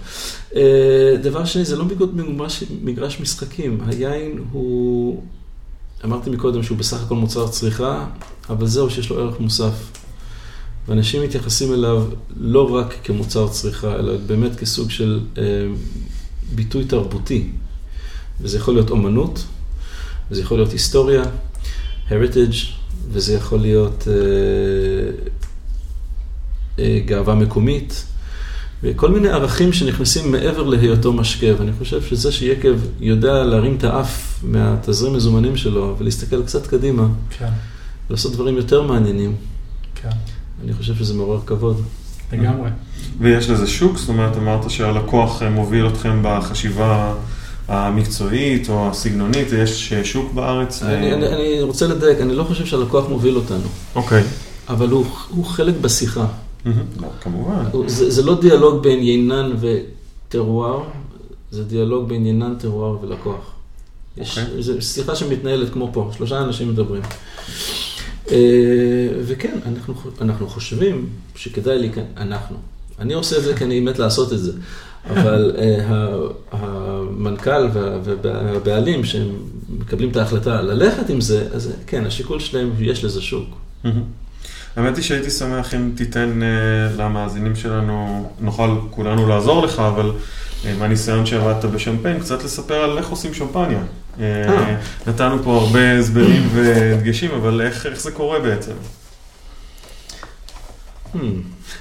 אה, 0.56 1.16
דבר 1.24 1.46
שני, 1.46 1.66
זה 1.66 1.76
לא 1.76 1.86
מגרש, 1.86 2.64
מגרש 2.84 3.20
משחקים. 3.20 3.80
היין 3.88 4.40
הוא, 4.52 5.24
אמרתי 6.06 6.30
מקודם 6.30 6.64
שהוא 6.64 6.78
בסך 6.78 7.04
הכל 7.04 7.16
מוצר 7.16 7.48
צריכה, 7.48 8.06
אבל 8.50 8.68
זהו 8.68 8.90
שיש 8.90 9.10
לו 9.10 9.20
ערך 9.20 9.40
מוסף. 9.40 9.74
ואנשים 10.88 11.24
מתייחסים 11.24 11.74
אליו 11.74 12.06
לא 12.38 12.76
רק 12.76 12.96
כמוצר 13.04 13.48
צריכה, 13.48 13.96
אלא 13.96 14.18
באמת 14.18 14.56
כסוג 14.56 14.90
של 14.90 15.20
אה, 15.38 15.44
ביטוי 16.56 16.86
תרבותי. 16.86 17.50
וזה 18.42 18.58
יכול 18.58 18.74
להיות 18.74 18.90
אומנות, 18.90 19.46
וזה 20.32 20.42
יכול 20.42 20.58
להיות 20.58 20.72
היסטוריה, 20.72 21.24
heritage, 22.10 22.66
וזה 23.12 23.34
יכול 23.34 23.60
להיות 23.60 24.08
אה, 24.08 25.12
אה, 26.80 27.00
גאווה 27.06 27.36
מקומית, 27.36 28.06
וכל 28.84 29.12
מיני 29.12 29.30
ערכים 29.30 29.74
שנכנסים 29.74 30.32
מעבר 30.32 30.64
להיותו 30.64 31.14
משקה, 31.14 31.48
ואני 31.60 31.72
חושב 31.80 32.02
שזה 32.02 32.32
שיקב 32.32 32.80
יודע 33.00 33.44
להרים 33.44 33.76
את 33.76 33.84
האף 33.84 34.40
מהתזרים 34.44 35.14
מזומנים 35.14 35.58
שלו 35.58 35.96
ולהסתכל 36.00 36.44
קצת 36.44 36.68
קדימה, 36.68 37.08
כן, 37.30 37.50
לעשות 38.10 38.34
דברים 38.34 38.58
יותר 38.58 38.82
מעניינים, 38.82 39.36
כן, 39.96 40.10
אני 40.64 40.74
חושב 40.74 40.96
שזה 40.96 41.14
מעורר 41.14 41.42
כבוד. 41.46 41.82
לגמרי. 42.34 42.70
ויש 43.20 43.50
לזה 43.50 43.68
שוק? 43.68 43.98
זאת 43.98 44.10
אומרת, 44.10 44.38
אמרת 44.38 44.70
שהלקוח 44.70 45.42
אה, 45.42 45.50
מוביל 45.50 45.88
אתכם 45.88 46.20
בחשיבה 46.24 47.14
המקצועית 47.70 48.70
או 48.70 48.90
הסגנונית, 48.90 49.48
יש 49.52 49.94
שוק 49.94 50.34
בארץ? 50.34 50.84
אני, 50.84 51.14
אני, 51.14 51.28
אני 51.28 51.62
רוצה 51.62 51.88
לדייק, 51.88 52.20
אני 52.22 52.36
לא 52.36 52.44
חושב 52.44 52.66
שהלקוח 52.66 53.10
מוביל 53.10 53.36
אותנו, 53.36 53.68
אוקיי. 53.96 54.24
אבל 54.70 54.90
הוא, 54.90 55.06
הוא 55.30 55.46
חלק 55.46 55.76
בשיחה. 55.82 56.26
לא, 56.66 56.72
כמובן. 57.22 57.64
זה, 57.88 58.12
זה 58.12 58.24
לא 58.24 58.42
דיאלוג 58.42 58.84
בין 58.84 59.00
יינן 59.00 59.52
וטרואר, 59.60 60.84
זה 61.52 61.64
דיאלוג 61.64 62.10
בין 62.10 62.26
יינן, 62.26 62.56
טרואר 62.60 62.98
ולקוח. 63.02 63.52
יש, 64.18 64.38
אוקיי. 64.40 64.62
זו 64.64 64.74
שיחה 64.82 65.16
שמתנהלת 65.16 65.74
כמו 65.74 65.90
פה, 65.94 66.12
שלושה 66.18 66.42
אנשים 66.42 66.70
מדברים. 66.70 67.02
אה, 68.32 68.38
וכן, 69.26 69.58
אנחנו, 69.66 69.94
אנחנו 70.22 70.48
חושבים 70.48 71.10
שכדאי 71.36 71.80
להיכנס, 71.80 72.06
אנחנו. 72.18 72.58
אני 73.00 73.14
עושה 73.14 73.38
את 73.38 73.44
זה 73.44 73.56
כי 73.58 73.64
אני 73.64 73.80
מת 73.80 74.00
לעשות 74.00 74.34
את 74.34 74.40
זה, 74.40 74.52
אבל 75.10 75.52
אה, 75.58 75.86
ה- 75.88 76.58
המנכ"ל 77.20 77.68
וה- 77.74 77.98
והבעלים 78.22 79.06
שהם 79.06 79.30
מקבלים 79.70 80.10
את 80.10 80.16
ההחלטה 80.18 80.62
ללכת 80.62 81.10
עם 81.10 81.22
זה, 81.22 81.48
אז 81.54 81.72
כן, 81.88 82.06
השיקול 82.06 82.40
שלהם, 82.40 82.72
יש 82.80 83.04
לזה 83.04 83.22
שוק. 83.22 83.50
מהמם. 83.84 84.04
האמת 84.76 84.96
היא 84.96 85.04
שהייתי 85.04 85.30
שמח 85.30 85.74
אם 85.74 85.92
תיתן 85.96 86.40
uh, 86.42 87.02
למאזינים 87.02 87.56
שלנו, 87.56 88.30
נוכל 88.40 88.70
כולנו 88.90 89.28
לעזור 89.28 89.66
לך, 89.66 89.80
אבל 89.80 90.12
uh, 90.12 90.68
מהניסיון 90.80 91.26
שעבדת 91.26 91.66
בשמפיין, 91.66 92.20
קצת 92.20 92.44
לספר 92.44 92.76
על 92.76 92.98
איך 92.98 93.10
עושים 93.10 93.34
שמפניה. 93.34 93.80
Uh. 94.18 94.22
נתנו 95.08 95.44
פה 95.44 95.58
הרבה 95.58 96.00
הסברים 96.00 96.50
והדגשים, 96.54 97.32
אבל 97.32 97.62
איך, 97.62 97.86
איך 97.86 98.02
זה 98.02 98.12
קורה 98.12 98.40
בעצם? 98.40 98.74
Hmm. 101.14 101.18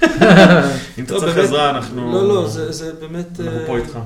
אם 0.97 1.03
אתה 1.03 1.13
לא, 1.13 1.19
צריך 1.19 1.37
עזרה, 1.37 1.69
אנחנו, 1.69 2.11
לא, 2.13 2.27
לא, 2.27 2.47
זה, 2.47 2.93
באמת... 2.99 3.39
אנחנו 3.39 3.59
פה 3.67 3.77
איתך. 3.77 3.99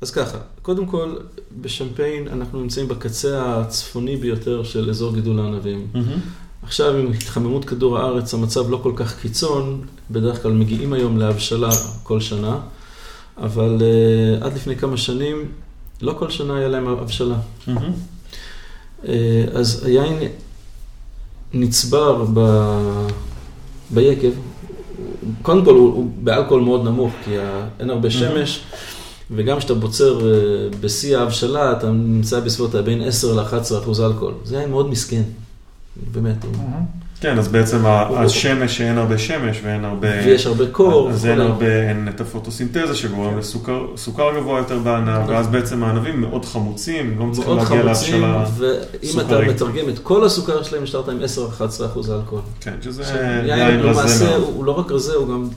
אז 0.00 0.10
ככה, 0.10 0.38
קודם 0.62 0.86
כל, 0.86 1.14
בשמפיין 1.60 2.28
אנחנו 2.28 2.60
נמצאים 2.60 2.88
בקצה 2.88 3.60
הצפוני 3.60 4.16
ביותר 4.16 4.64
של 4.64 4.90
אזור 4.90 5.14
גידול 5.14 5.40
הענבים. 5.40 5.86
מהמם. 5.94 6.06
עכשיו, 6.62 6.96
עם 6.96 7.12
התחממות 7.12 7.64
כדור 7.64 7.98
הארץ, 7.98 8.34
המצב 8.34 8.70
לא 8.70 8.80
כל 8.82 8.92
כך 8.96 9.20
קיצון, 9.20 9.80
בדרך 10.10 10.42
כלל 10.42 10.52
מגיעים 10.52 10.92
היום 10.92 11.18
להבשלה 11.18 11.70
כל 12.02 12.20
שנה, 12.20 12.58
אבל 13.38 13.78
uh, 13.80 14.44
עד 14.44 14.54
לפני 14.54 14.76
כמה 14.76 14.96
שנים, 14.96 15.48
לא 16.02 16.14
כל 16.18 16.30
שנה 16.30 16.56
היה 16.56 16.68
להם 16.68 16.88
הבשלה. 16.88 17.36
מהמם. 17.66 17.92
Uh, 19.02 19.06
אז 19.54 19.84
היין 19.86 20.18
נצבר 21.52 22.24
ב... 22.34 22.40
ביקב, 23.90 24.30
קודם 25.42 25.64
כל 25.64 25.74
הוא, 25.74 25.94
הוא 25.94 26.10
באלכוהול 26.22 26.62
מאוד 26.62 26.84
נמוך, 26.84 27.12
כי 27.24 27.38
ה- 27.38 27.68
אין 27.80 27.90
הרבה 27.90 28.10
שמש, 28.10 28.60
וגם 29.30 29.58
כשאתה 29.58 29.74
בוצר 29.74 30.32
אה, 30.32 30.68
בשיא 30.80 31.18
ההבשלה, 31.18 31.72
אתה 31.72 31.90
נמצא 31.90 32.40
בסביבות 32.40 32.74
בין 32.74 33.02
10 33.02 33.34
ל-11 33.34 33.78
אחוז 33.78 34.00
אלכוהול. 34.00 34.34
זה 34.44 34.58
היה 34.58 34.66
מאוד 34.66 34.90
מסכן, 34.90 35.22
באמת. 36.12 36.44
כן, 37.20 37.38
אז 37.38 37.48
בעצם 37.48 37.86
השמש, 37.86 38.76
שאין 38.76 38.98
הרבה 38.98 39.18
שמש 39.18 39.60
ואין 39.64 39.84
הרבה... 39.84 40.08
ויש 40.26 40.46
הרבה 40.46 40.64
קור. 40.72 41.10
אז 41.10 41.26
אין. 41.26 41.40
הרבה, 41.40 41.88
אין 41.88 42.08
את 42.08 42.20
הפוטוסינתזה 42.20 42.94
שגורם 42.94 43.38
לסוכר 43.38 43.86
סוכר 43.96 44.36
גבוה 44.36 44.58
יותר 44.58 44.78
בענב, 44.78 45.28
ואז 45.28 45.46
בעצם 45.46 45.84
הענבים 45.84 46.20
מאוד 46.20 46.44
חמוצים, 46.44 47.18
לא 47.18 47.26
מצליחים 47.26 47.54
מאוד 47.54 47.68
להגיע 47.70 47.84
חמוצים, 47.84 48.20
להבשלה. 48.20 48.44
ואם 49.02 49.20
אתה 49.20 49.28
סוכרית. 49.28 49.48
מתרגם 49.48 49.88
את 49.88 49.98
כל 49.98 50.24
הסוכר 50.24 50.62
שלהם, 50.62 50.82
נשארת 50.82 51.08
עם 51.08 51.18
10-11 51.80 51.86
אחוז 51.86 52.10
אלכוהול. 52.10 52.44
כן, 52.60 52.74
שזה 52.82 53.02
יין 53.46 53.80
רזה 53.80 54.00
למעשה, 54.00 54.30
מאוד. 54.30 54.42
הוא 54.42 54.54
הוא 54.54 54.64
לא 54.64 54.72
רק 54.72 54.90
רזה, 54.90 55.14
הוא 55.14 55.28
גם 55.28 55.48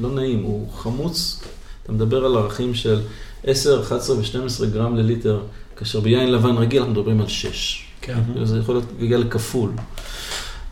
לא 0.00 0.10
נעים, 0.10 0.42
הוא 0.42 0.68
חמוץ. 0.72 1.40
אתה 1.88 1.96
מדבר 1.96 2.24
על 2.24 2.36
ערכים 2.36 2.74
של 2.74 2.98
10, 3.44 3.80
11 3.82 4.16
ו-12 4.16 4.66
גרם 4.72 4.96
לליטר, 4.96 5.40
כאשר 5.76 6.00
ביין 6.00 6.32
לבן 6.32 6.56
רגיל 6.56 6.78
אנחנו 6.78 6.92
מדברים 6.92 7.20
על 7.20 7.26
6. 7.28 7.84
כן. 8.00 8.18
זה 8.44 8.58
יכול 8.58 8.74
להיות 8.74 8.84
להגיע 9.00 9.18
לכפול. 9.18 9.70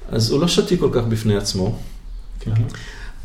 אז 0.08 0.30
הוא 0.30 0.40
לא 0.40 0.48
שתי 0.48 0.78
כל 0.78 0.88
כך 0.92 1.02
בפני 1.04 1.36
עצמו, 1.36 1.78
כן. 2.40 2.52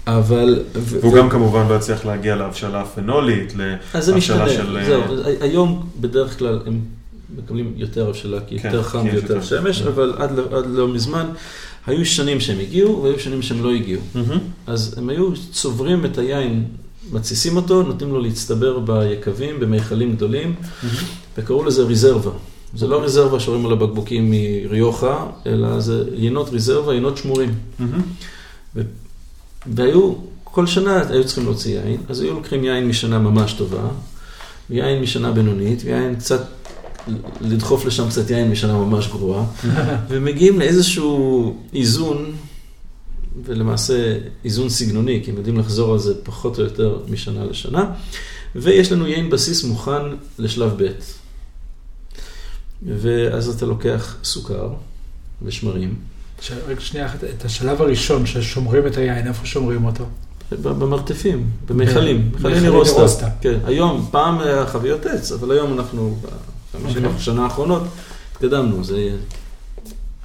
אבל... 0.08 0.64
והוא 0.74 1.14
ו- 1.14 1.18
גם 1.18 1.30
כמובן 1.30 1.68
לא 1.70 1.76
יצליח 1.76 2.06
להגיע 2.06 2.36
להבשלה 2.36 2.82
הפנולית, 2.82 3.54
אז 3.94 4.06
זה 4.06 4.12
להבשלה 4.12 4.46
משתנה, 4.46 4.64
של... 4.64 4.86
זהו, 4.86 5.04
אז 5.04 5.20
ה- 5.20 5.44
היום 5.44 5.90
בדרך 6.02 6.40
כלל 6.40 6.60
הם 6.66 6.80
מקבלים 7.38 7.74
יותר 7.76 8.08
הבשלה, 8.10 8.38
כי 8.48 8.60
כן, 8.60 8.68
יותר 8.70 8.84
חם 8.84 9.04
ויותר 9.12 9.34
יותר. 9.34 9.42
שמש, 9.42 9.82
כן. 9.82 9.88
אבל 9.88 10.14
עד 10.18 10.32
לא- 10.38 10.58
עד 10.58 10.66
לא 10.70 10.88
מזמן, 10.88 11.26
היו 11.88 12.06
שנים 12.06 12.40
שהם 12.40 12.60
הגיעו 12.60 13.04
והיו 13.04 13.20
שנים 13.20 13.42
שהם 13.42 13.64
לא 13.64 13.72
הגיעו. 13.72 14.02
מהמם. 14.16 14.40
אז 14.68 14.96
הם 14.98 15.10
היו 15.10 15.30
צוברים 15.52 16.06
את 16.06 16.18
היין, 16.18 16.66
מתסיסים 17.12 17.56
אותו, 17.56 17.84
נותנים 17.84 18.14
לו 18.14 18.22
להצטבר 18.22 18.80
ביקבים, 18.80 19.60
במכלים 19.60 20.16
גדולים, 20.16 20.56
וקראו 21.38 21.64
לזה 21.64 21.84
ריזרבה. 21.84 22.32
זה 22.76 22.88
לא 22.88 23.02
ריזרבה 23.02 23.40
שרואים 23.40 23.66
על 23.66 23.72
הבקבוקים 23.72 24.32
מריוחה, 24.32 25.26
אלא 25.46 25.80
זה 25.80 26.04
יינות 26.14 26.50
ריזרבה, 26.50 26.94
יינות 26.94 27.18
שמורים. 27.18 27.54
והיו, 29.68 30.14
כל 30.44 30.68
שנה 30.68 31.10
היו 31.10 31.26
צריכים 31.26 31.46
להוציא 31.46 31.80
יין, 31.80 32.02
אז 32.10 32.22
היו 32.22 32.34
לוקחים 32.34 32.64
יין 32.64 32.88
משנה 32.88 33.20
ממש 33.20 33.54
טובה, 33.54 33.88
ויין 34.70 35.02
משנה 35.02 35.32
בינונית, 35.32 35.82
ויין 35.86 36.16
קצת, 36.16 36.42
לדחוף 37.42 37.86
לשם 37.86 38.10
קצת 38.10 38.30
יין 38.30 38.52
משנה 38.52 38.74
ממש 38.74 39.08
גרועה, 39.08 39.46
ומגיעים 40.10 40.60
לאיזשהו 40.60 41.56
איזון, 41.74 42.32
ולמעשה 43.46 44.18
איזון 44.46 44.70
סגנוני, 44.70 45.22
כי 45.24 45.32
הם 45.32 45.38
יודעים 45.38 45.58
לחזור 45.60 45.94
על 45.94 46.00
זה 46.00 46.24
פחות 46.24 46.60
או 46.60 46.64
יותר 46.64 47.00
משנה 47.10 47.46
לשנה, 47.46 47.92
ויש 48.56 48.92
לנו 48.92 49.08
יין 49.08 49.30
בסיס 49.30 49.64
מוכן 49.64 50.02
לשלב 50.40 50.84
ב'. 50.84 50.88
ואז 52.88 53.50
אתה 53.50 53.66
לוקח 53.66 54.16
סוכר 54.24 54.70
ושמרים, 55.42 55.96
ש- 56.42 56.52
רגע 56.68 56.82
שנייה 56.82 57.06
אחת, 57.06 57.24
את 57.24 57.46
השלב 57.46 57.82
הראשון 57.82 58.26
ששומרים 58.26 58.88
את 58.88 58.98
היין, 58.98 59.28
איפה 59.28 59.46
שומרים 59.46 59.86
אותו? 59.86 60.06
במרתפים, 60.62 61.50
במכלים, 61.70 62.28
מכלי 62.28 62.42
במכלי 62.44 62.62
נירוסטה. 62.62 63.30
כן, 63.42 63.60
היום, 63.66 64.08
פעם 64.12 64.40
היה 64.40 64.68
חביות 64.68 65.06
עץ, 65.06 65.32
אבל 65.32 65.52
היום 65.52 65.74
אנחנו, 65.74 66.18
ב-50 66.22 66.88
אוקיי. 66.88 67.06
השנה 67.16 67.44
האחרונות, 67.44 67.84
התקדמנו, 68.32 68.84
זה 68.84 69.10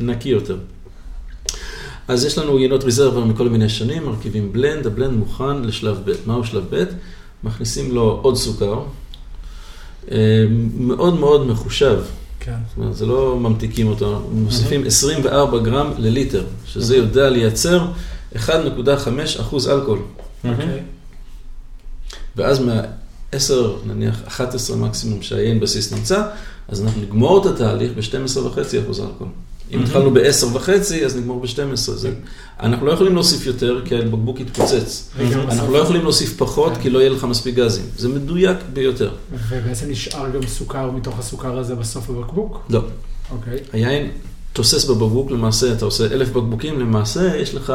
נקי 0.00 0.28
יותר. 0.28 0.58
אז 2.08 2.24
יש 2.24 2.38
לנו 2.38 2.58
יינות 2.58 2.84
רזרבר 2.84 3.24
מכל 3.24 3.48
מיני 3.48 3.68
שנים, 3.68 4.06
מרכיבים 4.06 4.52
בלנד, 4.52 4.86
הבלנד 4.86 5.12
מוכן 5.12 5.62
לשלב 5.62 6.02
ב'. 6.04 6.12
מהו 6.26 6.44
שלב 6.44 6.64
ב'? 6.70 6.84
מכניסים 7.44 7.94
לו 7.94 8.18
עוד 8.22 8.36
סוכר, 8.36 8.82
אה, 10.10 10.46
מאוד 10.78 11.20
מאוד 11.20 11.46
מחושב. 11.46 12.00
כן. 12.40 12.56
זאת 12.68 12.78
אומרת, 12.78 12.96
זה 12.96 13.06
לא 13.06 13.38
ממתיקים 13.40 13.86
אותו, 13.86 14.28
מוסיפים 14.32 14.86
24 14.86 15.58
גרם 15.58 15.90
לליטר, 15.98 16.44
שזה 16.66 16.96
יודע 16.96 17.30
לייצר 17.30 17.86
1.5 18.36 18.38
אחוז 19.40 19.68
אלכוהול. 19.68 19.98
אוקיי. 20.44 20.82
ואז 22.36 22.58
מה-10, 22.60 23.52
נניח 23.86 24.22
11 24.26 24.76
מקסימום 24.76 25.22
שהיין 25.22 25.60
בסיס 25.60 25.92
נמצא, 25.92 26.22
אז 26.68 26.82
אנחנו 26.82 27.02
נגמור 27.02 27.40
את 27.40 27.46
התהליך 27.46 27.92
ב-12.5 27.92 28.58
אחוז 28.84 29.00
אלכוהול. 29.00 29.32
אם 29.72 29.82
התחלנו 29.82 30.10
ב-10.5, 30.14 30.70
אז 31.04 31.16
נגמור 31.16 31.40
ב-12. 31.40 31.76
זה- 31.92 32.12
אנחנו 32.60 32.86
לא 32.86 32.92
יכולים 32.92 33.14
להוסיף 33.14 33.46
יותר, 33.46 33.82
כי 33.84 33.96
הבקבוק 33.96 34.40
יתפוצץ. 34.40 35.10
אנחנו 35.50 35.72
לא 35.72 35.78
יכולים 35.78 36.02
להוסיף 36.02 36.34
פחות, 36.38 36.72
כי 36.82 36.90
לא 36.90 36.98
יהיה 36.98 37.10
לך 37.10 37.24
מספיק 37.24 37.54
גזים. 37.54 37.84
זה 37.98 38.08
מדויק 38.08 38.56
ביותר. 38.72 39.10
ובעצם 39.48 39.90
נשאר 39.90 40.30
גם 40.30 40.46
סוכר 40.46 40.90
מתוך 40.90 41.18
הסוכר 41.18 41.58
הזה 41.58 41.74
בסוף 41.74 42.10
הבקבוק? 42.10 42.66
לא. 42.70 42.82
אוקיי. 43.30 43.58
היין 43.72 44.10
תוסס 44.52 44.84
בבקבוק, 44.84 45.30
למעשה 45.30 45.72
אתה 45.72 45.84
עושה 45.84 46.04
אלף 46.06 46.28
בקבוקים, 46.30 46.80
למעשה 46.80 47.36
יש 47.36 47.54
לך 47.54 47.72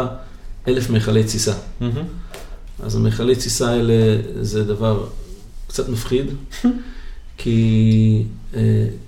אלף 0.67 0.89
מכלי 0.89 1.23
תסיסה. 1.23 1.53
אז 2.83 2.95
המכלי 2.95 3.35
תסיסה 3.35 3.69
האלה 3.71 3.93
זה 4.41 4.63
דבר 4.63 5.03
קצת 5.67 5.89
מפחיד, 5.89 6.25
כי 7.37 8.23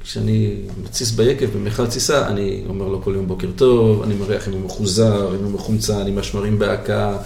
כשאני 0.03 0.55
מתסיס 0.83 1.11
ביקב 1.11 1.45
במכל 1.45 1.87
תסיסה, 1.87 2.27
אני 2.27 2.63
אומר 2.69 2.87
לו 2.87 3.01
כל 3.01 3.13
יום 3.15 3.27
בוקר 3.27 3.47
טוב, 3.55 4.03
אני 4.03 4.15
מריח 4.15 4.47
אם 4.47 4.53
הוא 4.53 4.61
מחוזר, 4.61 5.35
אם 5.35 5.43
הוא 5.43 5.51
מחומצן, 5.51 6.07
אם 6.07 6.17
השמרים 6.17 6.59
בהקה. 6.59 7.17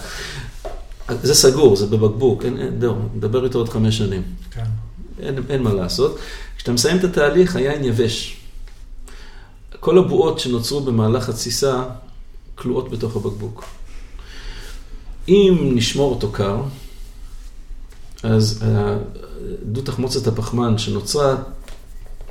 זה 1.22 1.34
סגור, 1.34 1.76
זה 1.76 1.86
בבקבוק, 1.86 2.44
אין, 2.44 2.56
אין, 2.56 2.80
זהו, 2.80 2.94
נדבר 3.14 3.44
איתו 3.44 3.58
עוד 3.58 3.68
חמש 3.68 3.98
שנים. 3.98 4.22
כן. 4.50 4.64
אין, 5.20 5.38
אין 5.48 5.62
מה 5.62 5.72
לעשות. 5.72 6.18
כשאתה 6.56 6.72
מסיים 6.72 6.96
את 6.96 7.04
התהליך, 7.04 7.56
היין 7.56 7.84
יבש. 7.84 8.36
כל 9.80 9.98
הבועות 9.98 10.38
שנוצרו 10.38 10.80
במהלך 10.80 11.28
התסיסה 11.28 11.82
כלואות 12.54 12.90
בתוך 12.90 13.16
הבקבוק. 13.16 13.64
אם 15.28 15.70
נשמור 15.74 16.10
אותו 16.10 16.30
קר, 16.32 16.62
אז 18.22 18.62
אה, 18.62 18.96
דו 19.62 19.82
תחמוצת 19.82 20.26
הפחמן 20.26 20.78
שנוצרה, 20.78 21.36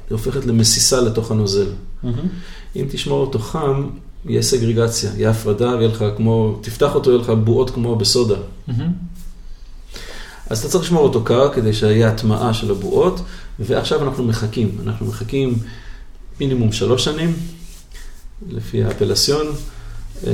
היא 0.10 0.16
הופכת 0.16 0.46
למסיסה 0.46 1.02
לתוך 1.02 1.32
הנוזל. 1.32 1.68
אם 2.76 2.86
תשמור 2.92 3.22
אותו 3.22 3.40
חם, 3.40 3.90
יהיה 4.26 4.42
סגרגציה, 4.42 5.12
יהיה 5.18 5.30
הפרדה, 5.30 5.70
ויהיה 5.76 5.88
לך 5.88 6.06
כמו, 6.18 6.60
תפתח 6.62 6.96
אותו, 6.96 7.10
יהיה 7.12 7.22
לך 7.22 7.30
בועות 7.30 7.70
כמו 7.70 7.96
בסודה. 7.96 8.36
מהמם. 8.68 8.92
אז 10.50 10.60
אתה 10.60 10.70
צריך 10.70 10.84
לשמור 10.84 11.04
אותו 11.04 11.24
קר 11.24 11.54
כדי 11.54 11.74
שיהיה 11.74 12.10
הטמעה 12.10 12.54
של 12.54 12.72
הבועות, 12.72 13.22
ועכשיו 13.60 14.04
אנחנו 14.04 14.24
מחכים. 14.24 14.78
אנחנו 14.84 15.06
מחכים 15.06 15.58
מינימום 16.40 16.72
שלוש 16.72 17.04
שנים, 17.06 17.34
לפי 18.50 18.84
האפלסיון, 18.84 19.46
אה, 20.28 20.32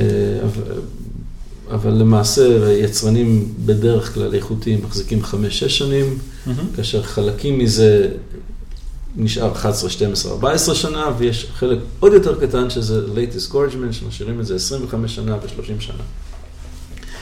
אבל- 1.70 1.92
למעשה 1.94 2.72
יצרנים 2.72 3.54
בדרך 3.66 4.14
כלל 4.14 4.34
איכותיים 4.34 4.80
מחזיקים 4.84 5.22
חמש-שש 5.22 5.78
שנים, 5.78 6.18
כאשר 6.76 7.02
חלקים 7.02 7.58
מזה 7.58 8.08
נשאר 9.16 9.52
11, 9.52 9.90
12, 9.90 10.32
14 10.32 10.74
שנה, 10.74 11.08
ויש 11.18 11.50
חלק 11.54 11.78
עוד 12.00 12.12
יותר 12.12 12.40
קטן 12.40 12.70
שזה 12.70 13.06
latest 13.06 13.52
gorgement, 13.52 13.92
שמשאירים 13.92 14.40
את 14.40 14.46
זה 14.46 14.54
25 14.54 15.14
שנה 15.14 15.36
ו-30 15.36 15.80
שנה. 15.80 16.02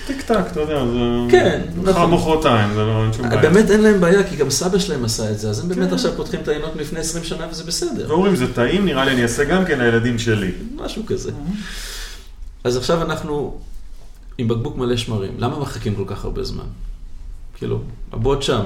טיק 0.07 0.23
טק, 0.23 0.45
אתה 0.51 0.61
יודע, 0.61 0.85
זה... 0.85 0.99
כן, 1.31 1.61
מחר 1.77 1.91
נכון. 1.91 2.11
מחרתיים, 2.11 2.75
זה 2.75 2.81
לא 2.81 3.05
אין 3.05 3.13
שום 3.13 3.29
בעיה. 3.29 3.43
באמת 3.43 3.71
אין 3.71 3.81
להם 3.81 4.01
בעיה, 4.01 4.29
כי 4.29 4.37
גם 4.37 4.51
סבא 4.51 4.79
שלהם 4.79 5.05
עשה 5.05 5.31
את 5.31 5.39
זה, 5.39 5.51
אז 5.51 5.61
הם 5.61 5.69
באמת 5.69 5.89
כן. 5.89 5.95
עכשיו 5.95 6.13
פותחים 6.17 6.41
את 6.41 6.49
העיינות 6.49 6.77
מלפני 6.77 7.01
20 7.01 7.25
שנה 7.25 7.47
וזה 7.51 7.65
בסדר. 7.65 8.07
ואומרים, 8.09 8.37
זה 8.37 8.55
טעים, 8.55 8.85
נראה 8.85 9.05
לי 9.05 9.13
אני 9.13 9.23
אעשה 9.23 9.45
גם 9.45 9.65
כן 9.65 9.79
לילדים 9.79 10.19
שלי. 10.19 10.51
משהו 10.77 11.03
כזה. 11.07 11.31
אז 12.65 12.77
עכשיו 12.77 13.03
אנחנו 13.03 13.59
עם 14.39 14.49
בקבוק 14.49 14.77
מלא 14.77 14.97
שמרים. 14.97 15.33
למה 15.39 15.59
מחכים 15.59 15.95
כל 15.95 16.05
כך 16.07 16.25
הרבה 16.25 16.45
זמן? 16.45 16.65
כאילו, 17.55 17.81
הבוט 18.13 18.43
שם, 18.43 18.63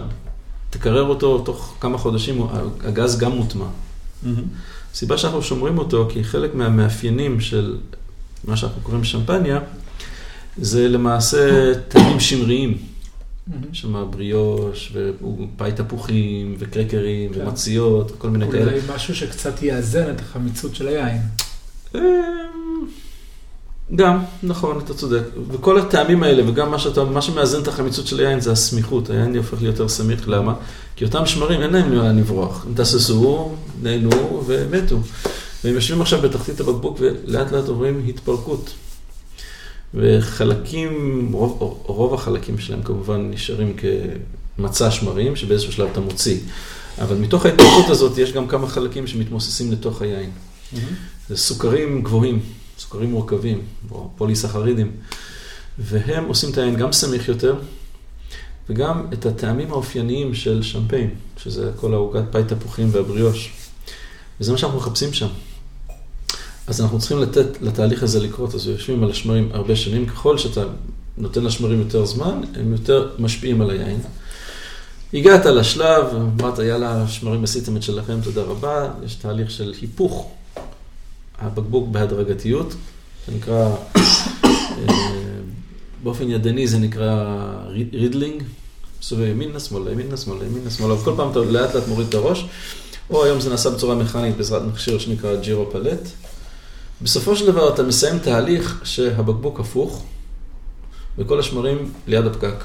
תקרר 0.78 1.02
אותו 1.02 1.38
תוך 1.38 1.76
כמה 1.80 1.98
חודשים, 1.98 2.46
הגז 2.84 3.18
גם 3.18 3.32
מוטמע. 3.32 3.66
הסיבה 4.92 5.18
שאנחנו 5.18 5.42
שומרים 5.42 5.78
אותו, 5.78 6.08
כי 6.12 6.24
חלק 6.24 6.54
מהמאפיינים 6.54 7.40
של 7.40 7.76
מה 8.44 8.56
שאנחנו 8.56 8.82
קוראים 8.82 9.04
שמפניה, 9.04 9.60
זה 10.58 10.88
למעשה 10.88 11.72
טעמים 11.88 12.20
שמריים. 12.20 12.78
מהמם. 13.46 13.62
יש 13.72 13.80
שם 13.80 14.06
בריאוש, 14.10 14.92
ופאי 14.94 15.72
תפוחים, 15.72 16.56
וקרקרים, 16.58 17.34
כן. 17.34 17.40
ומציות, 17.40 18.12
וכל 18.12 18.30
מיני 18.30 18.50
כאלה. 18.50 18.72
אולי 18.72 18.80
משהו 18.94 19.14
שקצת 19.14 19.62
יאזן 19.62 20.10
את 20.10 20.20
החמיצות 20.20 20.74
של 20.74 20.88
היין. 20.88 21.20
גם, 23.94 24.18
נכון, 24.42 24.80
אתה 24.84 24.94
צודק. 24.94 25.22
וכל 25.50 25.78
הטעמים 25.78 26.22
האלה, 26.22 26.50
וגם 26.50 26.70
מה, 26.70 26.78
שאתה, 26.78 27.04
מה 27.04 27.22
שמאזן 27.22 27.62
את 27.62 27.68
החמיצות 27.68 28.06
של 28.06 28.18
היין 28.20 28.40
זה 28.40 28.52
הסמיכות. 28.52 29.10
היין 29.10 29.36
הופך 29.36 29.62
להיות 29.62 29.74
יותר 29.74 29.88
סמיך, 29.88 30.28
למה? 30.28 30.54
כי 30.96 31.04
אותם 31.04 31.26
שמרים, 31.26 31.62
אין 31.62 31.70
להם 31.70 31.92
לאן 31.92 32.18
לברוח. 32.18 32.66
הם 32.66 32.74
תססו, 32.76 33.54
נהנו 33.82 34.42
ומתו. 34.46 34.96
והם 35.64 35.74
יושבים 35.74 36.00
עכשיו 36.00 36.20
בתחתית 36.22 36.60
הבקבוק 36.60 36.98
ולאט 37.00 37.52
לאט 37.52 37.68
עוברים 37.68 38.04
התפרקות. 38.08 38.70
וחלקים, 39.94 41.28
רוב, 41.32 41.80
רוב 41.86 42.14
החלקים 42.14 42.58
שלהם 42.58 42.82
כמובן 42.82 43.30
נשארים 43.30 43.76
כמצע 44.56 44.90
שמרים, 44.90 45.36
שבאיזשהו 45.36 45.72
שלב 45.72 45.88
אתה 45.92 46.00
מוציא. 46.00 46.38
אבל 47.02 47.16
מתוך 47.16 47.46
ההתפרקות 47.46 47.90
הזאת 47.90 48.18
יש 48.18 48.32
גם 48.32 48.48
כמה 48.48 48.66
חלקים 48.66 49.06
שמתמוססים 49.06 49.72
לתוך 49.72 50.02
היין. 50.02 50.30
זה 51.28 51.36
סוכרים 51.36 52.02
גבוהים, 52.02 52.40
סוכרים 52.86 53.10
מורכבים, 53.10 53.60
או 53.90 54.10
פוליסחרידים, 54.16 54.92
והם 55.78 56.24
עושים 56.24 56.50
את 56.50 56.58
היין 56.58 56.76
גם 56.76 56.92
סמיך 56.92 57.28
יותר, 57.28 57.54
וגם 58.68 59.06
את 59.12 59.26
הטעמים 59.26 59.70
האופייניים 59.70 60.34
של 60.34 60.62
שמפיין, 60.62 61.10
שזה 61.36 61.70
כל 61.76 61.94
העוגת 61.94 62.22
פאי 62.30 62.44
תפוחים 62.44 62.88
והבריאוש. 62.92 63.52
וזה 64.40 64.52
מה 64.52 64.58
שאנחנו 64.58 64.78
מחפשים 64.78 65.12
שם. 65.12 65.26
אז 66.66 66.80
אנחנו 66.80 66.98
צריכים 66.98 67.18
לתת 67.18 67.62
לתהליך 67.62 68.02
הזה 68.02 68.20
לקרות, 68.20 68.54
אז 68.54 68.66
יושבים 68.66 69.04
על 69.04 69.10
השמרים 69.10 69.48
הרבה 69.52 69.76
שנים, 69.76 70.06
ככל 70.06 70.38
שאתה 70.38 70.64
נותן 71.18 71.44
לשמרים 71.44 71.78
יותר 71.78 72.04
זמן, 72.04 72.40
הם 72.54 72.72
יותר 72.72 73.08
משפיעים 73.18 73.60
על 73.60 73.70
היין. 73.70 74.00
הגעת 75.14 75.46
לשלב, 75.46 76.04
אמרת, 76.14 76.58
יאללה, 76.58 77.08
שמרים 77.08 77.44
עשיתם 77.44 77.76
את 77.76 77.82
שלכם, 77.82 78.20
תודה 78.20 78.42
רבה, 78.42 78.88
יש 79.04 79.14
תהליך 79.14 79.50
של 79.50 79.74
היפוך 79.80 80.35
הבקבוק 81.38 81.88
בהדרגתיות, 81.88 82.74
זה 83.26 83.32
נקרא, 83.36 83.70
אה, 83.94 84.94
באופן 86.02 86.30
ידני 86.30 86.66
זה 86.66 86.78
נקרא 86.78 87.34
רידלינג, 87.92 88.42
סובב 89.02 89.22
ימינה, 89.22 89.60
שמאלה, 89.60 89.92
ימינה, 89.92 90.16
שמאלה, 90.16 90.44
ימינה, 90.46 90.70
שמאלה, 90.70 90.94
וכל 90.94 91.12
פעם 91.16 91.30
אתה 91.30 91.38
לאט 91.38 91.74
לאט 91.74 91.88
מוריד 91.88 92.08
את 92.08 92.14
הראש, 92.14 92.46
או 93.10 93.24
היום 93.24 93.40
זה 93.40 93.50
נעשה 93.50 93.70
בצורה 93.70 93.94
מכנית 93.94 94.36
בעזרת 94.36 94.62
מכשיר 94.62 94.98
שנקרא 94.98 95.36
ג'ירו 95.36 95.70
פלט. 95.70 96.08
בסופו 97.02 97.36
של 97.36 97.46
דבר 97.46 97.74
אתה 97.74 97.82
מסיים 97.82 98.18
תהליך 98.18 98.80
שהבקבוק 98.84 99.60
הפוך, 99.60 100.04
וכל 101.18 101.40
השמרים 101.40 101.92
ליד 102.06 102.26
הפקק. 102.26 102.64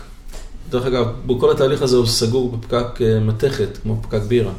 דרך 0.69 0.85
אגב, 0.85 1.05
בכל 1.25 1.51
התהליך 1.51 1.81
הזה 1.81 1.97
הוא 1.97 2.05
סגור 2.05 2.57
בפקק 2.57 3.01
אה, 3.01 3.19
מתכת, 3.19 3.77
כמו 3.83 4.01
פקק 4.01 4.21
בירה. 4.27 4.53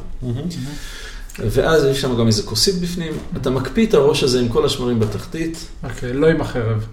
ואז 1.39 1.85
יש 1.85 2.01
שם 2.01 2.17
גם 2.17 2.27
איזה 2.27 2.43
כוסית 2.43 2.75
בפנים, 2.75 3.13
אתה 3.37 3.49
מקפיא 3.49 3.87
את 3.87 3.93
הראש 3.93 4.23
הזה 4.23 4.39
עם 4.39 4.49
כל 4.49 4.65
השמרים 4.65 4.99
בתחתית. 4.99 5.67
אוקיי, 5.83 6.13
לא 6.13 6.27
עם 6.27 6.41
החרב. 6.41 6.85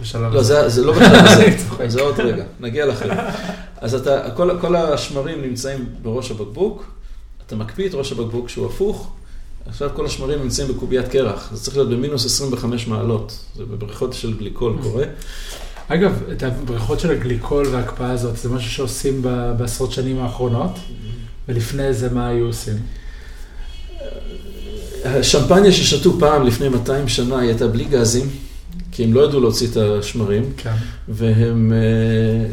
בשלב 0.00 0.32
לא. 0.32 0.42
זה, 0.42 0.68
זה 0.68 0.84
לא 0.84 0.92
בשלב 0.92 1.24
הזה. 1.26 1.56
זה 1.94 2.00
עוד 2.00 2.20
רגע, 2.20 2.44
נגיע 2.60 2.86
לחלק. 2.86 3.18
אז 3.76 3.94
אתה, 3.94 4.30
כל, 4.30 4.50
כל 4.60 4.76
השמרים 4.76 5.42
נמצאים 5.42 5.86
בראש 6.02 6.30
הבקבוק, 6.30 6.84
אתה 7.46 7.56
מקפיא 7.56 7.88
את 7.88 7.94
ראש 7.94 8.12
הבקבוק 8.12 8.48
שהוא 8.48 8.66
הפוך, 8.66 9.12
עכשיו 9.66 9.90
כל 9.94 10.06
השמרים 10.06 10.42
נמצאים 10.42 10.68
בקוביית 10.68 11.08
קרח, 11.08 11.50
זה 11.52 11.64
צריך 11.64 11.76
להיות 11.76 11.90
במינוס 11.90 12.26
25 12.26 12.86
מעלות, 12.86 13.38
זה 13.56 13.64
בבריכות 13.64 14.12
של 14.12 14.36
גליקול 14.38 14.76
קורה. 14.82 15.04
אגב, 15.88 16.22
את 16.32 16.42
הבריכות 16.42 17.00
של 17.00 17.10
הגליקול 17.10 17.66
וההקפאה 17.66 18.10
הזאת, 18.10 18.36
זה 18.36 18.48
משהו 18.48 18.70
שעושים 18.70 19.22
בעשרות 19.58 19.92
שנים 19.92 20.18
האחרונות, 20.18 20.78
ולפני 21.48 21.94
זה 21.94 22.10
מה 22.10 22.28
היו 22.28 22.46
עושים? 22.46 22.74
השמפניה 25.04 25.72
ששתו 25.72 26.18
פעם 26.18 26.46
לפני 26.46 26.68
200 26.68 27.08
שנה 27.08 27.38
היא 27.38 27.48
הייתה 27.48 27.66
בלי 27.68 27.84
גזים, 27.84 28.26
כי 28.92 29.04
הם 29.04 29.12
לא 29.12 29.28
ידעו 29.28 29.40
להוציא 29.40 29.68
את 29.68 29.76
השמרים, 29.76 30.42
כן. 30.56 30.74
והם 31.08 31.72
אה, 31.72 32.48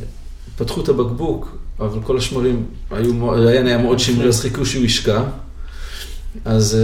פתחו 0.56 0.82
את 0.82 0.89
הבקבוק, 0.89 1.58
אבל 1.80 1.99
כל 2.04 2.18
השמרים 2.18 2.66
היו, 2.91 3.36
היין 3.47 3.68
היה 3.68 3.78
מאוד 3.78 3.99
שמרי, 3.99 4.28
אז 4.28 4.41
חיכו 4.41 4.66
שהוא 4.66 4.86
ישקע. 4.86 5.24
אז... 6.45 6.78